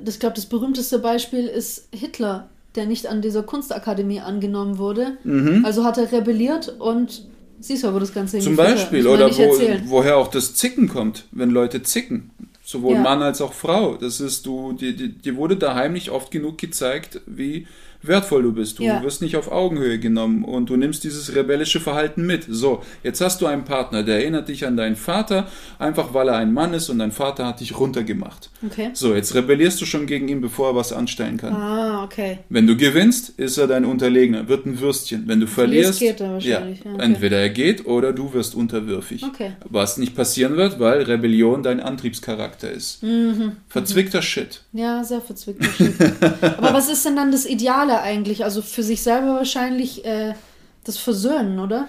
das, 0.05 0.13
ich 0.15 0.19
glaube, 0.19 0.35
das 0.35 0.45
berühmteste 0.45 0.99
Beispiel 0.99 1.47
ist 1.47 1.87
Hitler, 1.91 2.49
der 2.75 2.85
nicht 2.85 3.07
an 3.07 3.23
dieser 3.23 3.41
Kunstakademie 3.41 4.19
angenommen 4.19 4.77
wurde. 4.77 5.17
Also 5.63 5.83
hat 5.85 5.97
er 5.97 6.11
rebelliert 6.11 6.69
und 6.79 7.25
siehst 7.59 7.83
du, 7.83 7.91
wo 7.93 7.97
das 7.97 8.13
Ganze 8.13 8.37
Mhm. 8.37 8.41
Zum. 8.41 8.55
Beispiel, 8.57 9.07
oder 9.07 9.29
wo, 9.35 9.89
woher 9.89 10.17
auch 10.17 10.27
das 10.27 10.53
Zicken 10.53 10.87
kommt, 10.89 11.25
wenn 11.31 11.49
Leute 11.49 11.81
zicken. 11.81 12.29
Sowohl 12.63 12.93
Ja. 12.93 13.01
Mann 13.01 13.23
als 13.23 13.41
auch 13.41 13.53
Frau. 13.53 13.95
Das 13.95 14.19
ist, 14.21 14.45
du, 14.45 14.73
dir, 14.73 14.95
dir, 14.95 15.09
dir 15.09 15.35
wurde 15.35 15.57
daheim 15.57 15.93
nicht 15.93 16.09
oft 16.11 16.29
genug 16.31 16.57
gezeigt, 16.59 17.21
wie 17.25 17.65
wertvoll 18.07 18.43
du 18.43 18.51
bist. 18.53 18.79
Du 18.79 18.83
Ja. 18.83 19.01
wirst 19.03 19.21
nicht 19.21 19.35
auf 19.35 19.51
Augenhöhe 19.51 19.99
genommen 19.99 20.43
und 20.43 20.69
du 20.69 20.75
nimmst 20.77 21.03
dieses 21.03 21.35
rebellische 21.35 21.79
Verhalten 21.79 22.25
mit. 22.25 22.45
So, 22.49 22.81
jetzt 23.03 23.21
hast 23.21 23.41
du 23.41 23.45
einen 23.47 23.63
Partner, 23.63 24.03
der 24.03 24.17
erinnert 24.17 24.47
dich 24.47 24.65
an 24.65 24.77
deinen 24.77 24.95
Vater, 24.95 25.47
einfach 25.79 26.13
weil 26.13 26.27
er 26.29 26.35
ein 26.37 26.53
Mann 26.53 26.73
ist 26.73 26.89
und 26.89 26.99
dein 26.99 27.11
Vater 27.11 27.45
hat 27.47 27.59
dich 27.59 27.77
runtergemacht. 27.79 28.49
Okay. 28.65 28.89
So, 28.93 29.13
jetzt 29.15 29.33
rebellierst 29.35 29.79
du 29.81 29.85
schon 29.85 30.05
gegen 30.05 30.27
ihn, 30.27 30.41
bevor 30.41 30.69
er 30.71 30.75
was 30.75 30.93
anstellen 30.93 31.37
kann. 31.37 31.53
Ah, 31.53 32.03
okay. 32.03 32.39
Wenn 32.49 32.67
du 32.67 32.75
gewinnst, 32.77 33.29
ist 33.37 33.57
er 33.57 33.67
dein 33.67 33.85
Unterlegener, 33.85 34.47
wird 34.47 34.65
ein 34.65 34.79
Würstchen. 34.79 35.23
Wenn 35.27 35.39
du 35.39 35.47
verlierst, 35.47 35.99
geht 35.99 36.19
er 36.21 36.33
wahrscheinlich, 36.33 36.83
ja, 36.83 36.91
okay. 36.93 37.03
entweder 37.03 37.37
er 37.39 37.49
geht 37.49 37.85
oder 37.85 38.13
du 38.13 38.33
wirst 38.33 38.55
unterwürfig. 38.55 39.23
Okay. 39.23 39.51
Was 39.69 39.97
nicht 39.97 40.15
passieren 40.15 40.55
wird, 40.57 40.79
weil 40.79 41.01
Rebellion 41.03 41.63
dein 41.63 41.79
Antriebscharakter 41.79 42.71
ist. 42.71 43.03
Mhm. 43.03 43.53
Verzwickter 43.67 44.21
Shit. 44.21 44.61
Ja, 44.73 45.03
sehr 45.03 45.21
verzwickter 45.21 45.69
Shit. 45.71 45.93
Aber 46.41 46.73
was 46.73 46.89
ist 46.89 47.05
denn 47.05 47.15
dann 47.15 47.31
das 47.31 47.45
Ideale 47.45 47.92
eigentlich? 48.01 48.43
Also 48.43 48.61
für 48.61 48.83
sich 48.83 49.01
selber 49.01 49.35
wahrscheinlich 49.35 50.03
äh, 50.05 50.33
das 50.83 50.97
Versöhnen, 50.97 51.59
oder? 51.59 51.87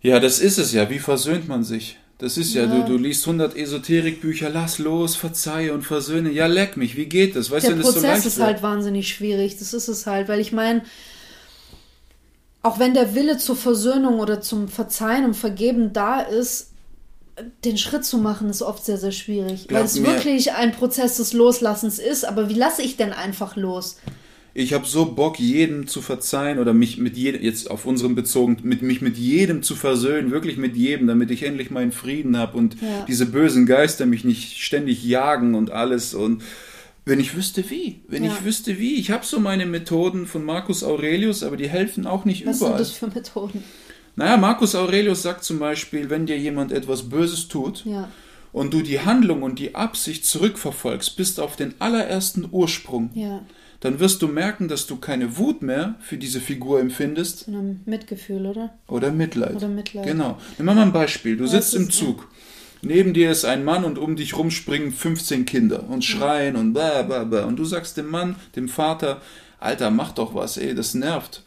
Ja, 0.00 0.18
das 0.20 0.38
ist 0.40 0.58
es 0.58 0.72
ja. 0.72 0.90
Wie 0.90 0.98
versöhnt 0.98 1.48
man 1.48 1.64
sich? 1.64 1.98
Das 2.18 2.36
ist 2.38 2.54
ja, 2.54 2.62
Ja. 2.64 2.80
Du, 2.82 2.92
du 2.92 2.98
liest 2.98 3.24
100 3.26 3.56
Esoterikbücher, 3.56 4.48
lass 4.50 4.78
los, 4.78 5.16
verzeihe 5.16 5.72
und 5.74 5.82
versöhne. 5.82 6.30
Ja, 6.30 6.46
leck 6.46 6.76
mich, 6.76 6.96
wie 6.96 7.06
geht 7.06 7.34
das? 7.34 7.50
Weißt 7.50 7.64
du, 7.66 7.70
Der 7.70 7.76
wenn 7.78 7.82
das 7.84 7.94
so 7.94 8.00
Prozess 8.00 8.10
leicht 8.16 8.26
ist 8.26 8.36
wird? 8.38 8.46
halt 8.46 8.62
wahnsinnig 8.62 9.08
schwierig. 9.08 9.58
Das 9.58 9.72
ist 9.74 9.88
es 9.88 10.06
halt, 10.06 10.28
weil 10.28 10.38
ich 10.40 10.52
meine, 10.52 10.82
auch 12.62 12.78
wenn 12.78 12.94
der 12.94 13.14
Wille 13.14 13.38
zur 13.38 13.56
Versöhnung 13.56 14.20
oder 14.20 14.40
zum 14.40 14.68
Verzeihen 14.68 15.24
und 15.24 15.34
Vergeben 15.34 15.92
da 15.92 16.20
ist, 16.20 16.68
den 17.64 17.76
Schritt 17.78 18.04
zu 18.04 18.18
machen, 18.18 18.50
ist 18.50 18.62
oft 18.62 18.84
sehr, 18.84 18.98
sehr 18.98 19.10
schwierig. 19.10 19.66
Glaub 19.66 19.80
weil 19.80 19.86
es 19.86 19.98
mir- 19.98 20.06
wirklich 20.06 20.52
ein 20.52 20.70
Prozess 20.72 21.16
des 21.16 21.32
Loslassens 21.32 21.98
ist. 21.98 22.24
Aber 22.24 22.48
wie 22.48 22.54
lasse 22.54 22.82
ich 22.82 22.96
denn 22.96 23.12
einfach 23.12 23.56
los? 23.56 23.96
Ich 24.54 24.74
habe 24.74 24.86
so 24.86 25.06
Bock, 25.06 25.38
jedem 25.38 25.86
zu 25.86 26.02
verzeihen 26.02 26.58
oder 26.58 26.74
mich 26.74 26.98
mit 26.98 27.16
jedem, 27.16 27.42
jetzt 27.42 27.70
auf 27.70 27.86
unseren 27.86 28.14
bezogen, 28.14 28.58
mit 28.62 28.82
mich 28.82 29.00
mit 29.00 29.16
jedem 29.16 29.62
zu 29.62 29.74
versöhnen, 29.74 30.30
wirklich 30.30 30.58
mit 30.58 30.76
jedem, 30.76 31.06
damit 31.06 31.30
ich 31.30 31.42
endlich 31.44 31.70
meinen 31.70 31.92
Frieden 31.92 32.36
habe 32.36 32.58
und 32.58 32.76
Ja. 32.82 33.04
diese 33.08 33.24
bösen 33.26 33.64
Geister 33.64 34.04
mich 34.04 34.24
nicht 34.24 34.58
ständig 34.58 35.02
jagen 35.04 35.54
und 35.54 35.70
alles. 35.70 36.12
Und 36.12 36.42
wenn 37.06 37.18
ich 37.18 37.34
wüsste 37.34 37.64
wie, 37.70 38.00
wenn 38.08 38.24
Ja. 38.24 38.32
ich 38.32 38.44
wüsste 38.44 38.78
wie, 38.78 38.96
ich 38.96 39.10
habe 39.10 39.24
so 39.24 39.40
meine 39.40 39.64
Methoden 39.64 40.26
von 40.26 40.44
Marcus 40.44 40.84
Aurelius, 40.84 41.42
aber 41.42 41.56
die 41.56 41.68
helfen 41.68 42.06
auch 42.06 42.26
nicht 42.26 42.44
Was 42.44 42.58
überall. 42.58 42.72
sind 42.72 42.80
das 42.80 42.92
für 42.92 43.06
Methoden? 43.18 43.64
Naja, 44.16 44.36
Marcus 44.36 44.74
Aurelius 44.74 45.22
sagt 45.22 45.42
zum 45.44 45.58
Beispiel, 45.58 46.10
wenn 46.10 46.26
dir 46.26 46.36
jemand 46.38 46.70
etwas 46.72 47.08
Böses 47.08 47.48
tut 47.48 47.86
Ja. 47.86 48.10
und 48.52 48.74
du 48.74 48.82
die 48.82 49.00
Handlung 49.00 49.42
und 49.42 49.58
die 49.58 49.74
Absicht 49.74 50.26
zurückverfolgst, 50.26 51.16
bis 51.16 51.38
auf 51.38 51.56
den 51.56 51.72
allerersten 51.78 52.46
Ursprung, 52.50 53.08
Ja. 53.14 53.46
Dann 53.82 53.98
wirst 53.98 54.22
du 54.22 54.28
merken, 54.28 54.68
dass 54.68 54.86
du 54.86 54.96
keine 54.96 55.36
Wut 55.36 55.60
mehr 55.60 55.96
für 56.00 56.16
diese 56.16 56.40
Figur 56.40 56.78
empfindest 56.78 57.46
So 57.46 57.50
ein 57.50 57.80
Mitgefühl, 57.84 58.46
oder? 58.46 58.72
oder 58.86 59.10
Mitleid. 59.10 59.56
Oder 59.56 59.66
Mitleid. 59.66 60.06
Genau. 60.06 60.38
Nimm 60.56 60.66
mal 60.66 60.78
ein 60.78 60.92
Beispiel. 60.92 61.36
Du 61.36 61.48
sitzt 61.48 61.74
im 61.74 61.90
Zug. 61.90 62.28
Neben 62.82 63.12
dir 63.12 63.32
ist 63.32 63.44
ein 63.44 63.64
Mann 63.64 63.84
und 63.84 63.98
um 63.98 64.14
dich 64.14 64.36
rum 64.36 64.52
springen 64.52 64.92
15 64.92 65.46
Kinder 65.46 65.88
und 65.88 66.04
schreien 66.04 66.54
und 66.54 66.72
bla 66.72 67.02
bla 67.02 67.24
bla. 67.24 67.44
Und 67.44 67.56
du 67.56 67.64
sagst 67.64 67.96
dem 67.96 68.08
Mann, 68.08 68.36
dem 68.54 68.68
Vater, 68.68 69.20
Alter, 69.58 69.90
mach 69.90 70.12
doch 70.12 70.32
was, 70.32 70.58
ey, 70.58 70.76
das 70.76 70.94
nervt. 70.94 71.42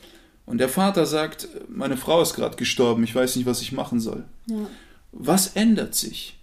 Und 0.45 0.57
der 0.57 0.69
Vater 0.69 1.05
sagt, 1.05 1.47
meine 1.69 1.95
Frau 1.95 2.21
ist 2.21 2.35
gerade 2.35 2.57
gestorben, 2.57 3.05
ich 3.05 3.15
weiß 3.15 3.37
nicht, 3.37 3.45
was 3.45 3.61
ich 3.61 3.71
machen 3.71 4.01
soll. 4.01 4.25
Ja. 4.47 4.67
Was 5.13 5.55
ändert 5.55 5.95
sich? 5.95 6.34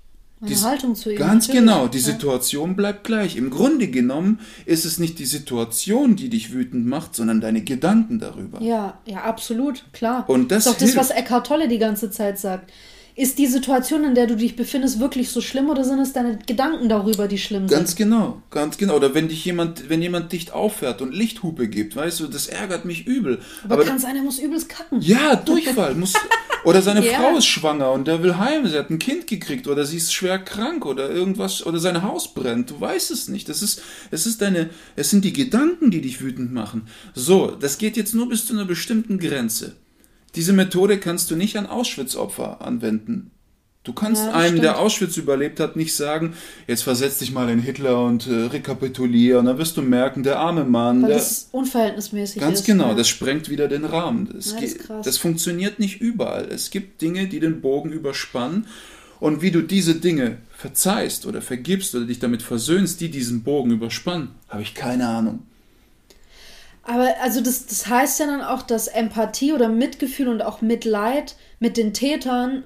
Meine 0.42 0.56
Die- 0.56 0.60
Haltung 0.60 0.96
zu 0.96 1.12
ihm. 1.12 1.18
Ganz 1.18 1.46
natürlich. 1.46 1.66
genau, 1.68 1.86
die. 1.86 2.00
Situation 2.00 2.74
bleibt 2.74 3.04
gleich. 3.04 3.36
Im 3.36 3.48
Grunde 3.50 3.86
genommen 3.86 4.40
ist 4.66 4.84
es 4.84 4.98
nicht 4.98 5.20
die 5.20 5.24
Situation, 5.24 6.16
die 6.16 6.28
dich 6.28 6.52
wütend 6.52 6.84
macht, 6.84 7.14
sondern 7.14 7.40
deine 7.40 7.62
Gedanken 7.62 8.18
darüber. 8.18 8.60
Ja, 8.60 8.98
ja, 9.06 9.22
absolut, 9.22 9.84
klar. 9.92 10.28
Und 10.28 10.50
das 10.50 10.66
ist 10.66 10.72
doch 10.72 10.72
das, 10.74 10.82
hilft. 10.82 10.96
was 10.98 11.10
Eckhart 11.10 11.46
Tolle 11.46 11.68
die 11.68 11.78
ganze 11.78 12.10
Zeit 12.10 12.40
sagt. 12.40 12.72
Ist 13.14 13.38
die 13.38 13.46
Situation, 13.46 14.04
in 14.04 14.14
der 14.14 14.26
du 14.26 14.36
dich 14.36 14.56
befindest, 14.56 14.98
wirklich 14.98 15.28
so 15.28 15.40
schlimm 15.42 15.68
oder 15.68 15.84
sind 15.84 15.98
es 15.98 16.12
deine 16.14 16.38
Gedanken 16.46 16.88
darüber, 16.88 17.28
die 17.28 17.36
schlimm 17.38 17.66
Ganz 17.66 17.90
sind? 17.90 17.98
genau, 17.98 18.42
ganz 18.50 18.78
genau. 18.78 18.96
Oder 18.96 19.14
wenn 19.14 19.28
dich 19.28 19.44
jemand, 19.44 19.90
wenn 19.90 20.00
jemand 20.00 20.32
dicht 20.32 20.52
auffährt 20.52 21.02
und 21.02 21.12
Lichthupe 21.14 21.68
gibt, 21.68 21.94
weißt 21.94 22.20
du, 22.20 22.26
das 22.26 22.46
ärgert 22.46 22.84
mich 22.86 23.06
übel. 23.06 23.40
Aber, 23.68 23.84
kann 23.84 23.98
sein, 23.98 24.16
er 24.16 24.22
muss 24.22 24.38
übelst 24.38 24.68
kacken. 24.70 25.00
ja, 25.02 25.36
Durchfall 25.36 25.94
muss. 25.94 26.14
Oder 26.64 26.80
seine 26.80 27.04
Ja. 27.04 27.18
Frau 27.18 27.36
ist 27.36 27.46
schwanger 27.46 27.90
und 27.90 28.06
der 28.06 28.22
will 28.22 28.36
heim, 28.36 28.66
sie 28.68 28.78
hat 28.78 28.88
ein 28.88 29.00
Kind 29.00 29.26
gekriegt 29.26 29.66
oder 29.66 29.84
sie 29.84 29.96
ist 29.96 30.14
schwer 30.14 30.38
krank 30.38 30.86
oder 30.86 31.10
irgendwas 31.10 31.66
oder 31.66 31.80
sein 31.80 32.04
Haus 32.04 32.32
brennt. 32.34 32.70
Du 32.70 32.80
weißt 32.80 33.10
es 33.10 33.26
nicht. 33.26 33.48
Das 33.48 33.62
ist, 33.62 33.82
es 34.12 34.26
ist 34.26 34.40
deine, 34.40 34.70
es 34.94 35.10
sind 35.10 35.24
die 35.24 35.32
Gedanken, 35.32 35.90
die 35.90 36.00
dich 36.00 36.20
wütend 36.20 36.52
machen. 36.52 36.86
So, 37.14 37.50
das 37.50 37.78
geht 37.78 37.96
jetzt 37.96 38.14
nur 38.14 38.28
bis 38.28 38.46
zu 38.46 38.52
einer 38.54 38.64
bestimmten 38.64 39.18
Grenze. 39.18 39.74
Diese 40.34 40.52
Methode 40.52 40.98
kannst 40.98 41.30
du 41.30 41.36
nicht 41.36 41.56
an 41.56 41.66
Auschwitz-Opfer 41.66 42.60
anwenden. 42.62 43.30
Du 43.84 43.92
kannst 43.92 44.22
Ja, 44.24 44.32
einem, 44.32 44.46
stimmt. 44.50 44.62
der 44.62 44.78
Auschwitz 44.78 45.16
überlebt 45.16 45.58
hat, 45.58 45.74
nicht 45.74 45.92
sagen, 45.96 46.34
jetzt 46.68 46.82
versetz 46.84 47.18
dich 47.18 47.32
mal 47.32 47.50
in 47.50 47.58
Hitler 47.58 48.04
und 48.04 48.28
äh, 48.28 48.44
rekapitulier 48.44 49.40
und 49.40 49.46
dann 49.46 49.58
wirst 49.58 49.76
du 49.76 49.82
merken, 49.82 50.22
der 50.22 50.38
arme 50.38 50.62
Mann, 50.64 51.02
Weil 51.02 51.08
der, 51.08 51.18
das 51.18 51.48
unverhältnismäßig 51.50 52.40
Ganz 52.40 52.60
ist. 52.60 52.66
genau, 52.66 52.88
ja. 52.90 52.94
das 52.94 53.08
sprengt 53.08 53.50
wieder 53.50 53.66
den 53.66 53.84
Rahmen. 53.84 54.28
Das, 54.32 54.52
Ja, 54.52 54.60
das 54.60 54.62
ist 54.64 54.78
geht- 54.78 54.86
krass. 54.86 55.04
das 55.04 55.18
funktioniert 55.18 55.80
nicht 55.80 56.00
überall. 56.00 56.44
Es 56.44 56.70
gibt 56.70 57.02
Dinge, 57.02 57.26
die 57.26 57.40
den 57.40 57.60
Bogen 57.60 57.90
überspannen. 57.90 58.66
Und 59.18 59.42
wie 59.42 59.50
du 59.50 59.62
diese 59.62 59.96
Dinge 59.96 60.38
verzeihst 60.56 61.26
oder 61.26 61.42
vergibst 61.42 61.94
oder 61.96 62.06
dich 62.06 62.20
damit 62.20 62.42
versöhnst, 62.42 63.00
die 63.00 63.08
diesen 63.10 63.42
Bogen 63.42 63.72
überspannen, 63.72 64.28
habe 64.48 64.62
ich 64.62 64.74
keine 64.74 65.08
Ahnung. 65.08 65.40
Aber 66.82 67.14
also 67.22 67.40
das, 67.40 67.66
das 67.66 67.86
heißt 67.86 68.20
ja 68.20 68.26
dann 68.26 68.42
auch, 68.42 68.62
dass 68.62 68.88
Empathie 68.88 69.52
oder 69.52 69.68
Mitgefühl 69.68 70.28
und 70.28 70.42
auch 70.42 70.62
Mitleid 70.62 71.36
mit 71.60 71.76
den 71.76 71.94
Tätern 71.94 72.64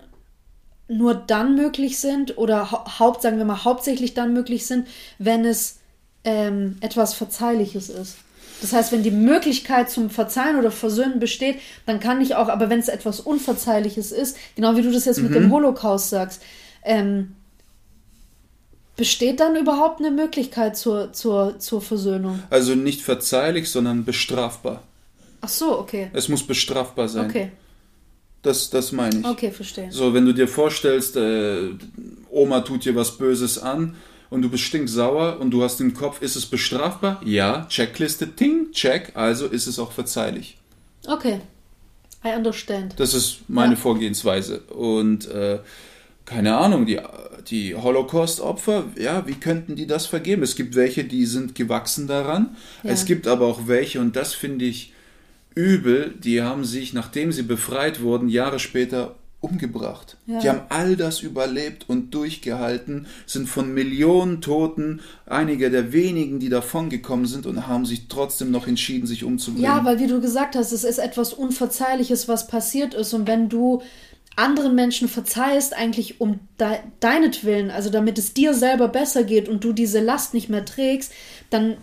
nur 0.89 1.15
dann 1.15 1.55
möglich 1.57 1.99
sind 1.99 2.39
oder 2.39 2.71
hau 2.71 2.85
haupt, 2.99 3.23
sagen 3.23 3.39
wir 3.39 3.45
mal, 3.45 3.65
hauptsächlich 3.65 4.15
dann 4.15 4.33
möglich 4.33 4.67
sind, 4.67 4.87
wenn 5.19 5.45
es 5.45 5.81
ähm, 6.25 6.77
etwas 6.81 7.15
Verzeihliches 7.15 7.89
ist. 7.89 8.17
Das 8.63 8.73
heißt, 8.73 8.93
wenn 8.93 9.03
die 9.03 9.11
Möglichkeit 9.11 9.91
zum 9.91 10.09
Verzeihen 10.09 10.57
oder 10.57 10.71
Versöhnen 10.71 11.21
besteht, 11.21 11.59
dann 11.85 12.01
kann 12.01 12.23
ich 12.23 12.37
auch, 12.37 12.49
aber 12.49 12.71
wenn 12.71 12.79
es 12.79 12.89
etwas 12.89 13.21
Unverzeihliches 13.21 14.13
ist, 14.13 14.39
genau 14.55 14.77
wie 14.77 14.83
du 14.83 14.91
das 14.91 15.05
jetzt 15.05 15.21
mit 15.21 15.35
dem 15.35 15.53
Holocaust 15.53 16.09
sagst, 16.09 16.43
ähm, 16.83 17.35
besteht 18.97 19.41
dann 19.41 19.57
überhaupt 19.57 20.01
eine 20.01 20.11
Möglichkeit 20.11 20.77
zur, 20.77 21.13
zur, 21.13 21.59
zur 21.59 21.81
Versöhnung? 21.83 22.43
Also 22.51 22.75
nicht 22.75 23.03
verzeihlich, 23.03 23.71
sondern 23.71 24.05
bestrafbar. 24.05 24.83
Ach 25.41 25.49
so, 25.49 25.79
okay. 25.79 26.09
Es 26.13 26.29
muss 26.29 26.43
bestrafbar 26.47 27.09
sein. 27.09 27.29
Okay, 27.31 27.51
Das, 28.43 28.71
das 28.71 28.93
meine 28.93 29.21
ich. 29.21 29.25
okay, 29.27 29.51
verstehe. 29.51 29.93
So, 29.93 30.15
wenn 30.15 30.25
du 30.25 30.33
dir 30.33 30.49
vorstellst, 30.49 31.17
äh, 31.17 31.71
Oma 32.31 32.61
tut 32.63 32.85
dir 32.85 32.95
was 32.97 33.17
Böses 33.19 33.59
an 33.59 33.97
und 34.31 34.43
du 34.43 34.49
bist 34.49 34.65
stinksauer 34.65 35.39
und 35.41 35.51
du 35.51 35.63
hast 35.63 35.81
im 35.81 35.95
Kopf, 35.95 36.23
ist 36.23 36.37
es 36.37 36.47
bestrafbar? 36.47 37.21
Ja, 37.25 37.67
Checkliste, 37.69 38.35
ting, 38.35 38.73
check, 38.73 39.13
also 39.15 39.47
ist 39.47 39.67
es 39.67 39.79
auch 39.79 39.93
verzeihlich. 39.93 40.57
Okay. 41.07 41.41
I 42.25 42.35
understand. 42.37 42.95
Das 42.99 43.15
ist 43.15 43.41
meine 43.47 43.75
Ja. 43.75 43.81
Vorgehensweise. 43.81 44.61
Und 44.63 45.29
äh, 45.29 45.61
keine 46.25 46.57
Ahnung, 46.57 46.87
die, 46.87 46.99
die 47.51 47.75
Holocaust-Opfer, 47.75 48.85
ja, 48.99 49.27
wie 49.27 49.35
könnten 49.35 49.77
die 49.77 49.87
das 49.87 50.07
vergeben? 50.07 50.43
Es 50.43 50.57
gibt 50.57 50.75
welche, 50.75 51.05
die 51.05 51.27
sind 51.27 51.55
gewachsen 51.55 52.07
daran. 52.07 52.57
Ja. 52.83 52.91
Es 52.91 53.05
gibt 53.05 53.27
aber 53.27 53.47
auch 53.47 53.67
welche, 53.67 54.01
und 54.01 54.17
das 54.17 54.35
finde 54.35 54.65
ich 54.65 54.93
übel, 55.55 56.15
die 56.23 56.43
haben 56.43 56.65
sich, 56.65 56.93
nachdem 56.93 57.33
sie 57.33 57.43
befreit 57.43 58.03
wurden, 58.03 58.29
Jahre 58.29 58.59
später 58.59 59.17
umgebracht. 59.41 60.17
Ja. 60.27 60.41
Die 60.41 60.49
haben 60.49 60.63
all 60.71 60.97
das 60.97 61.21
überlebt 61.21 61.85
und 61.89 62.13
durchgehalten, 62.15 63.07
sind 63.27 63.49
von 63.49 63.73
Millionen 63.73 64.41
Toten 64.41 65.01
einige 65.27 65.71
der 65.71 65.93
wenigen, 65.93 66.41
die 66.41 66.49
davongekommen 66.49 67.27
sind 67.27 67.47
und 67.47 67.67
haben 67.67 67.87
sich 67.87 68.09
trotzdem 68.09 68.51
noch 68.51 68.67
entschieden, 68.67 69.07
sich 69.07 69.25
umzubringen. 69.25 69.65
Ja, 69.65 69.85
weil 69.85 70.01
wie 70.01 70.07
du 70.07 70.21
gesagt 70.21 70.57
hast, 70.57 70.73
es 70.73 70.85
ist 70.85 70.99
etwas 70.99 71.33
Unverzeihliches, 71.33 72.29
was 72.29 72.49
passiert 72.49 72.95
ist. 72.95 73.13
Und 73.15 73.27
wenn 73.29 73.49
du 73.49 73.83
anderen 74.37 74.75
Menschen 74.75 75.09
verzeihst, 75.09 75.75
eigentlich 75.75 76.21
um 76.21 76.39
de 76.61 76.69
deinetwillen, 77.01 77.71
also 77.71 77.91
damit 77.91 78.19
es 78.19 78.35
dir 78.35 78.55
selber 78.55 78.89
besser 78.89 79.25
geht 79.25 79.49
und 79.49 79.65
du 79.65 79.73
diese 79.73 80.01
Last 80.01 80.35
nicht 80.35 80.49
mehr 80.51 80.65
trägst, 80.65 81.13
dann, 81.51 81.77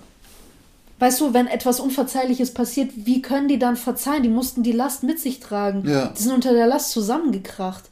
weißt 0.99 1.19
du, 1.21 1.33
wenn 1.33 1.47
etwas 1.47 1.79
Unverzeihliches 1.79 2.53
passiert, 2.53 2.91
wie 2.95 3.21
können 3.21 3.47
die 3.47 3.59
dann 3.59 3.75
verzeihen? 3.75 4.23
Die 4.23 4.29
mussten 4.29 4.61
die 4.63 4.71
Last 4.71 5.03
mit 5.03 5.19
sich 5.19 5.39
tragen. 5.39 5.87
Ja. 5.89 6.13
Die 6.15 6.21
sind 6.21 6.31
unter 6.33 6.53
der 6.53 6.67
Last 6.67 6.91
zusammengekracht. 6.91 7.85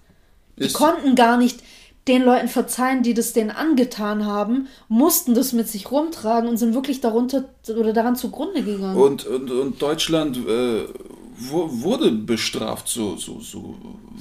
Die 0.58 0.66
Ist- 0.66 0.74
konnten 0.74 1.16
gar 1.16 1.38
nicht 1.38 1.60
den 2.08 2.24
Leuten 2.24 2.48
verzeihen, 2.48 3.04
die 3.04 3.14
das 3.14 3.34
denen 3.34 3.52
angetan 3.52 4.26
haben, 4.26 4.68
mussten 4.88 5.36
das 5.36 5.54
mit 5.54 5.68
sich 5.68 5.92
rumtragen 5.92 6.50
und 6.50 6.58
sind 6.58 6.74
wirklich 6.74 7.00
darunter 7.00 7.46
oder 7.70 7.94
daran 7.94 8.16
zugrunde 8.16 8.64
gegangen. 8.64 8.98
Und, 8.98 9.26
und, 9.28 9.52
und 9.52 9.82
Deutschland 9.82 10.38
äh, 10.38 10.86
wurde 11.50 12.12
bestraft, 12.12 12.88
so, 12.88 13.16
so, 13.18 13.40
so 13.42 13.76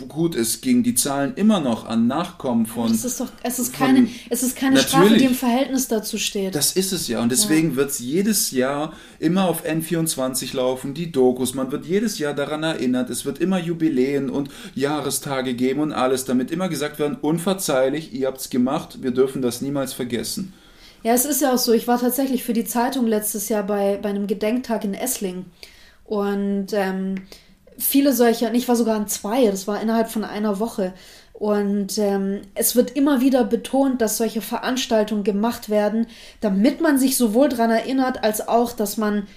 gut 0.08 0.34
es 0.34 0.60
ging. 0.60 0.82
Die 0.82 0.94
zahlen 0.94 1.34
immer 1.36 1.60
noch 1.60 1.86
an 1.86 2.06
Nachkommen 2.06 2.66
von. 2.66 2.90
Es 2.90 3.04
ist 3.04 3.20
doch, 3.20 3.28
es 3.42 3.58
ist 3.58 3.76
von- 3.76 3.86
keine, 3.86 4.08
es 4.30 4.42
ist 4.42 4.56
keine 4.56 4.78
Strafe, 4.78 5.14
die 5.16 5.24
im 5.24 5.34
Verhältnis 5.34 5.88
dazu 5.88 6.18
steht. 6.18 6.54
Das 6.54 6.72
ist 6.72 6.92
es 6.92 7.08
ja. 7.08 7.20
Und 7.20 7.30
deswegen 7.30 7.76
wird 7.76 7.90
es 7.90 7.98
jedes 7.98 8.50
Jahr 8.50 8.92
immer 9.18 9.48
auf 9.48 9.64
N24 9.66 10.54
laufen, 10.56 10.94
die 10.94 11.12
Dokus. 11.12 11.54
Man 11.54 11.70
wird 11.72 11.86
jedes 11.86 12.18
Jahr 12.18 12.34
daran 12.34 12.62
erinnert. 12.62 13.10
Es 13.10 13.24
wird 13.24 13.38
immer 13.38 13.58
Jubiläen 13.58 14.30
und 14.30 14.48
Jahrestage 14.74 15.54
geben 15.54 15.80
und 15.80 15.92
alles, 15.92 16.24
damit 16.24 16.50
immer 16.50 16.68
gesagt 16.68 16.98
werden, 16.98 17.16
unverzeihlich, 17.20 18.12
ihr 18.12 18.26
habt's 18.28 18.50
gemacht, 18.50 18.98
wir 19.02 19.10
dürfen 19.10 19.42
das 19.42 19.60
niemals 19.60 19.92
vergessen. 19.92 20.52
Ja, 21.02 21.14
es 21.14 21.24
ist 21.24 21.40
ja 21.40 21.54
auch 21.54 21.58
so. 21.58 21.72
Ich 21.72 21.88
war 21.88 21.98
tatsächlich 21.98 22.44
für 22.44 22.52
die 22.52 22.64
Zeitung 22.64 23.06
letztes 23.06 23.48
Jahr 23.48 23.62
bei, 23.62 23.98
bei 24.02 24.10
einem 24.10 24.26
Gedenktag 24.26 24.84
in 24.84 24.92
Esslingen. 24.94 25.46
Und 26.10 26.72
ähm, 26.72 27.14
viele 27.78 28.12
solcher, 28.12 28.48
und 28.48 28.56
ich 28.56 28.66
war 28.66 28.74
sogar 28.74 28.96
an 28.96 29.06
zwei, 29.06 29.46
das 29.46 29.68
war 29.68 29.80
innerhalb 29.80 30.10
von 30.10 30.24
einer 30.24 30.58
Woche. 30.58 30.92
Und 31.34 31.98
ähm, 31.98 32.40
es 32.56 32.74
wird 32.74 32.96
immer 32.96 33.20
wieder 33.20 33.44
betont, 33.44 34.02
dass 34.02 34.16
solche 34.16 34.40
Veranstaltungen 34.40 35.22
gemacht 35.22 35.70
werden, 35.70 36.08
damit 36.40 36.80
man 36.80 36.98
sich 36.98 37.16
sowohl 37.16 37.48
daran 37.48 37.70
erinnert, 37.70 38.24
als 38.24 38.48
auch, 38.48 38.72
dass 38.72 38.96
man 38.96 39.28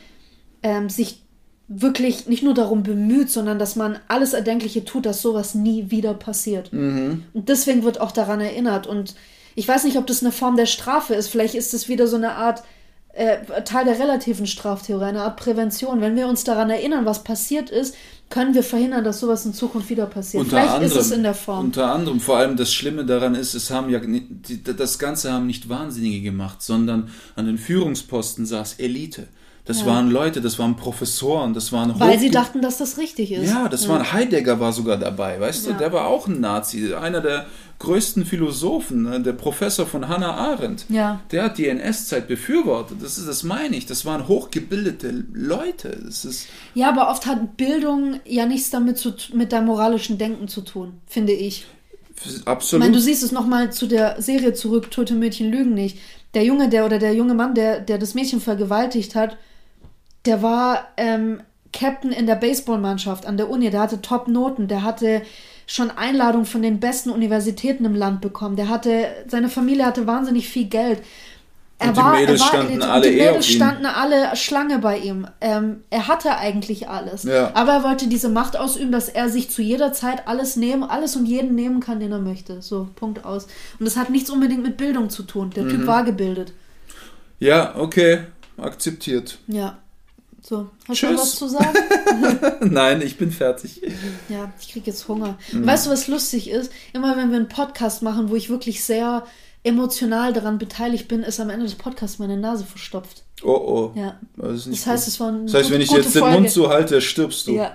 ähm, 0.64 0.90
sich 0.90 1.22
wirklich 1.68 2.28
nicht 2.28 2.42
nur 2.42 2.56
darum 2.56 2.82
bemüht, 2.82 3.30
sondern 3.30 3.60
dass 3.60 3.76
man 3.76 4.00
alles 4.08 4.34
Erdenkliche 4.34 4.84
tut, 4.84 5.06
dass 5.06 5.22
sowas 5.22 5.54
nie 5.54 5.92
wieder 5.92 6.16
passiert. 6.16 6.74
Und 7.36 7.50
deswegen 7.50 7.84
wird 7.84 8.02
auch 8.02 8.12
daran 8.12 8.42
erinnert. 8.42 8.88
Und 8.88 9.14
ich 9.54 9.68
weiß 9.68 9.84
nicht, 9.84 9.98
ob 9.98 10.08
das 10.08 10.24
eine 10.24 10.32
Form 10.32 10.58
der 10.58 10.66
Strafe 10.66 11.14
ist. 11.14 11.28
Vielleicht 11.28 11.54
ist 11.54 11.76
es 11.76 11.88
wieder 11.88 12.08
so 12.08 12.16
eine 12.16 12.32
Art 12.32 12.64
Teil 13.14 13.86
der 13.86 14.00
relativen 14.00 14.48
Straftheorie, 14.48 15.06
eine 15.06 15.22
Art 15.22 15.38
Prävention. 15.38 16.02
Wenn 16.02 16.16
wir 16.16 16.28
uns 16.28 16.44
daran 16.44 16.72
erinnern, 16.72 17.06
was 17.06 17.24
passiert 17.24 17.70
ist, 17.70 17.96
können 18.30 18.56
wir 18.56 18.64
verhindern, 18.64 19.04
dass 19.04 19.20
sowas 19.20 19.46
in 19.46 19.54
Zukunft 19.54 19.92
wieder 19.92 20.08
passiert. 20.08 20.48
Vielleicht 20.48 20.82
ist 20.82 20.96
es 20.96 21.12
in 21.12 21.22
der 21.22 21.36
Form. 21.36 21.66
Unter 21.66 21.94
anderem, 21.94 22.20
vor 22.20 22.38
allem 22.38 22.58
das 22.58 22.74
Schlimme 22.74 23.06
daran 23.06 23.36
ist, 23.36 23.54
es 23.54 23.70
haben 23.70 23.92
ja 23.92 24.02
das 24.76 24.98
Ganze 24.98 25.32
haben 25.32 25.46
nicht 25.46 25.70
Wahnsinnige 25.70 26.22
gemacht, 26.22 26.64
sondern 26.64 27.12
an 27.36 27.46
den 27.46 27.60
Führungsposten 27.60 28.48
saß 28.48 28.80
Elite. 28.80 29.28
Das 29.66 29.82
Ja. 29.82 29.86
waren 29.88 30.12
Leute, 30.12 30.42
das 30.42 30.60
waren 30.60 30.76
Professoren, 30.76 31.54
das 31.54 31.72
waren 31.72 31.98
Weil 31.98 32.20
sie 32.20 32.30
dachten, 32.30 32.62
dass 32.62 32.78
das 32.80 32.98
richtig 32.98 33.32
ist. 33.32 33.50
Ja, 33.50 33.70
das 33.70 33.88
war 33.88 34.12
Heidegger 34.12 34.60
war 34.60 34.74
sogar 34.74 34.98
dabei, 34.98 35.40
weißt 35.40 35.66
du, 35.68 35.70
Ja. 35.72 35.78
der 35.78 35.94
war 35.94 36.08
auch 36.08 36.28
ein 36.28 36.42
Nazi, 36.42 36.94
einer 36.94 37.22
der 37.22 37.46
größten 37.80 38.26
Philosophen, 38.26 39.04
ne, 39.04 39.22
der 39.22 39.32
Professor 39.34 39.86
von 39.86 40.08
Hannah 40.10 40.34
Arendt. 40.36 40.86
Ja. 40.90 41.22
Der 41.32 41.44
hat 41.44 41.58
die 41.58 41.68
NS-Zeit 41.70 42.28
befürwortet. 42.28 42.98
Das 43.02 43.18
ist, 43.18 43.28
das 43.28 43.44
meine 43.44 43.76
ich. 43.78 43.86
Das 43.86 44.06
waren 44.06 44.28
hochgebildete 44.28 45.24
Leute. 45.34 45.98
Das 46.06 46.26
ist 46.26 46.48
Ja, 46.76 46.90
aber 46.90 47.10
oft 47.10 47.26
hat 47.26 47.56
Bildung 47.58 48.20
ja 48.26 48.46
nichts 48.46 48.70
damit 48.70 48.98
zu, 48.98 49.14
mit 49.34 49.54
deinem 49.54 49.68
moralischen 49.68 50.18
Denken 50.18 50.48
zu 50.50 50.62
tun, 50.62 50.94
finde 51.08 51.32
ich. 51.34 51.66
Ich 52.26 52.46
absolut. 52.48 52.82
meine, 52.84 52.94
du 52.96 53.02
siehst 53.02 53.24
es 53.24 53.32
nochmal 53.32 53.72
zu 53.72 53.88
der 53.88 54.22
Serie 54.22 54.54
zurück, 54.54 54.92
Tote 54.92 55.14
Mädchen 55.16 55.50
lügen 55.52 55.74
nicht. 55.74 55.98
Der 56.36 56.44
Junge, 56.44 56.70
der 56.70 56.86
oder 56.86 57.00
der 57.00 57.14
junge 57.14 57.34
Mann, 57.34 57.54
der, 57.56 57.80
der 57.80 57.98
das 57.98 58.14
Mädchen 58.14 58.40
vergewaltigt 58.42 59.16
hat, 59.16 59.38
der 60.26 60.42
war 60.42 60.88
ähm, 60.98 61.42
Captain 61.72 62.12
in 62.12 62.26
der 62.28 62.36
Baseballmannschaft 62.36 63.26
an 63.26 63.38
der 63.38 63.50
Uni, 63.50 63.70
der 63.70 63.82
hatte 63.82 64.02
Top-Noten, 64.02 64.68
der 64.68 64.84
hatte 64.84 65.22
schon 65.66 65.92
Einladungen 65.92 66.46
von 66.46 66.62
den 66.62 66.80
besten 66.80 67.10
Universitäten 67.10 67.86
im 67.86 67.96
Land 67.96 68.22
bekommen. 68.22 68.56
Der 68.56 68.70
hatte, 68.70 69.08
seine 69.28 69.50
Familie 69.50 69.86
hatte 69.86 70.06
wahnsinnig 70.08 70.50
viel 70.50 70.66
Geld. 70.66 71.02
Er 71.80 71.90
Und 71.90 71.98
die 71.98 72.02
Mädels 72.04 72.44
standen 72.46 72.74
und 72.76 72.82
alle 72.84 73.10
die 73.10 73.18
eh 73.18 73.22
auf 73.24 73.28
Mädels 73.32 73.50
ihn. 73.50 73.56
standen 73.56 73.86
alle 73.88 74.36
Schlange 74.36 74.80
bei 74.80 74.98
ihm. 75.00 75.26
Ähm, 75.42 75.84
er 75.90 76.08
hatte 76.08 76.38
eigentlich 76.38 76.88
alles. 76.88 77.24
Ja. 77.24 77.52
Aber 77.56 77.74
er 77.74 77.84
wollte 77.84 78.08
diese 78.08 78.30
Macht 78.30 78.56
ausüben, 78.56 78.92
dass 78.92 79.10
er 79.10 79.30
sich 79.30 79.50
zu 79.50 79.62
jeder 79.62 79.92
Zeit 79.94 80.28
alles 80.28 80.56
nehmen, 80.56 80.84
alles 80.84 81.16
und 81.16 81.26
jeden 81.26 81.56
nehmen 81.56 81.80
kann, 81.80 82.00
den 82.00 82.12
er 82.12 82.20
möchte. 82.20 82.62
So, 82.62 82.88
Punkt 82.96 83.26
aus. 83.26 83.48
Und 83.80 83.86
das 83.86 83.98
hat 83.98 84.10
nichts 84.12 84.30
unbedingt 84.30 84.64
mit 84.64 84.78
Bildung 84.78 85.10
zu 85.10 85.24
tun. 85.24 85.50
Der 85.56 85.64
Mhm. 85.64 85.70
Typ 85.70 85.88
war 85.88 86.04
gebildet. 86.04 86.54
ja, 87.40 87.74
okay, 87.76 88.20
akzeptiert. 88.58 89.40
Ja. 89.48 89.78
So, 90.46 90.68
hast 90.90 90.98
Tschüss. 90.98 91.10
du 91.10 91.16
noch 91.16 91.22
was 91.22 91.36
zu 91.36 91.48
sagen? 91.48 91.70
Nein, 92.74 93.02
ich 93.02 93.18
bin 93.18 93.32
fertig. 93.32 93.82
Ja, 94.28 94.52
ich 94.60 94.70
krieg 94.74 94.86
jetzt 94.86 95.08
Hunger. 95.08 95.38
Mhm. 95.54 95.66
Weißt 95.66 95.86
du, 95.86 95.90
was 95.90 96.10
lustig 96.10 96.50
ist? 96.50 96.70
Immer 96.92 97.16
wenn 97.16 97.30
wir 97.30 97.38
einen 97.38 97.48
Podcast 97.48 98.02
machen, 98.04 98.30
wo 98.30 98.36
ich 98.36 98.50
wirklich 98.50 98.84
sehr 98.84 99.24
emotional 99.64 100.34
daran 100.34 100.58
beteiligt 100.58 101.08
bin, 101.08 101.24
ist 101.24 101.40
am 101.40 101.50
Ende 101.50 101.66
des 101.66 101.76
Podcasts 101.76 102.20
meine 102.20 102.36
Nase 102.36 102.66
verstopft. 102.66 103.24
Oh 103.42 103.52
oh. 103.52 103.92
Ja. 103.98 104.20
Das, 104.36 104.66
Das 104.70 104.86
heißt, 104.86 105.08
es 105.08 105.18
war 105.22 105.30
eine 105.30 105.46
das 105.46 105.54
heißt, 105.54 105.72
wenn 105.72 105.80
ich 105.80 105.92
jetzt 105.92 106.14
den 106.14 106.20
Folge. 106.20 106.36
Mund 106.40 106.52
zuhalte, 106.52 107.00
stirbst 107.00 107.48
du. 107.48 107.54
Ja. 107.56 107.72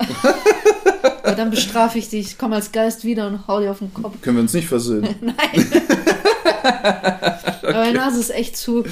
Aber 1.22 1.36
dann 1.36 1.48
bestrafe 1.50 1.98
ich 1.98 2.10
dich. 2.10 2.26
Ich 2.26 2.38
komme 2.38 2.56
als 2.56 2.72
Geist 2.72 3.04
wieder 3.04 3.26
und 3.28 3.46
hau 3.48 3.60
dir 3.60 3.70
auf 3.70 3.78
den 3.78 3.94
Kopf. 3.94 4.20
Können 4.20 4.36
wir 4.36 4.42
uns 4.42 4.52
nicht 4.52 4.68
versöhnen. 4.68 5.14
Aber 7.62 7.72
meine 7.72 7.96
Nase 7.98 8.20
ist 8.20 8.30
echt 8.30 8.56
zu. 8.58 8.84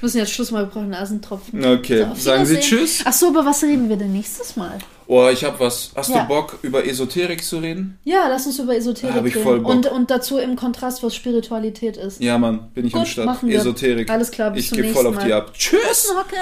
Wir 0.00 0.06
müssen 0.06 0.18
jetzt 0.18 0.32
Schluss 0.32 0.50
machen, 0.52 0.66
wir 0.66 0.70
brauchen 0.70 0.90
Nasentropfen. 0.90 1.64
Okay, 1.64 2.04
auf 2.04 2.20
sagen 2.20 2.46
Sie. 2.46 2.58
Tschüss. 2.60 3.02
Ach 3.04 3.12
so, 3.12 3.30
über 3.30 3.44
was 3.44 3.62
reden 3.64 3.88
wir 3.88 3.96
denn 3.96 4.12
nächstes 4.12 4.54
Mal? 4.56 4.78
Oh, 5.08 5.26
ich 5.32 5.42
hab 5.42 5.58
was. 5.58 5.90
Hast 5.96 6.10
Ja. 6.10 6.22
du 6.22 6.28
Bock, 6.28 6.58
über 6.62 6.86
Esoterik 6.86 7.42
zu 7.42 7.58
reden? 7.58 7.98
Ja, 8.04 8.28
lass 8.28 8.46
uns 8.46 8.58
über 8.58 8.76
Esoterik 8.76 9.14
Hab 9.14 9.24
ich 9.26 9.34
reden. 9.34 9.42
voll 9.44 9.60
Bock. 9.60 9.72
Und, 9.72 9.86
und 9.90 10.10
dazu 10.10 10.36
im 10.38 10.54
Kontrast, 10.54 11.02
was 11.02 11.14
Spiritualität 11.16 11.96
ist. 11.96 12.20
Ja, 12.20 12.36
Mann, 12.38 12.68
bin 12.74 12.86
ich 12.86 12.94
am 12.94 13.00
Gut, 13.00 13.08
Start. 13.08 13.26
machen 13.26 13.48
wir. 13.48 13.58
Esoterik. 13.58 14.08
Alles 14.10 14.30
klar, 14.30 14.50
bis 14.52 14.64
Ich 14.64 14.68
zum 14.68 14.82
gehe 14.82 14.92
voll 14.92 15.04
nächsten 15.04 15.18
auf 15.18 15.24
die 15.24 15.30
Mal. 15.30 15.38
ab. 15.38 15.52
Tschüss! 15.54 16.12
Okay. 16.20 16.36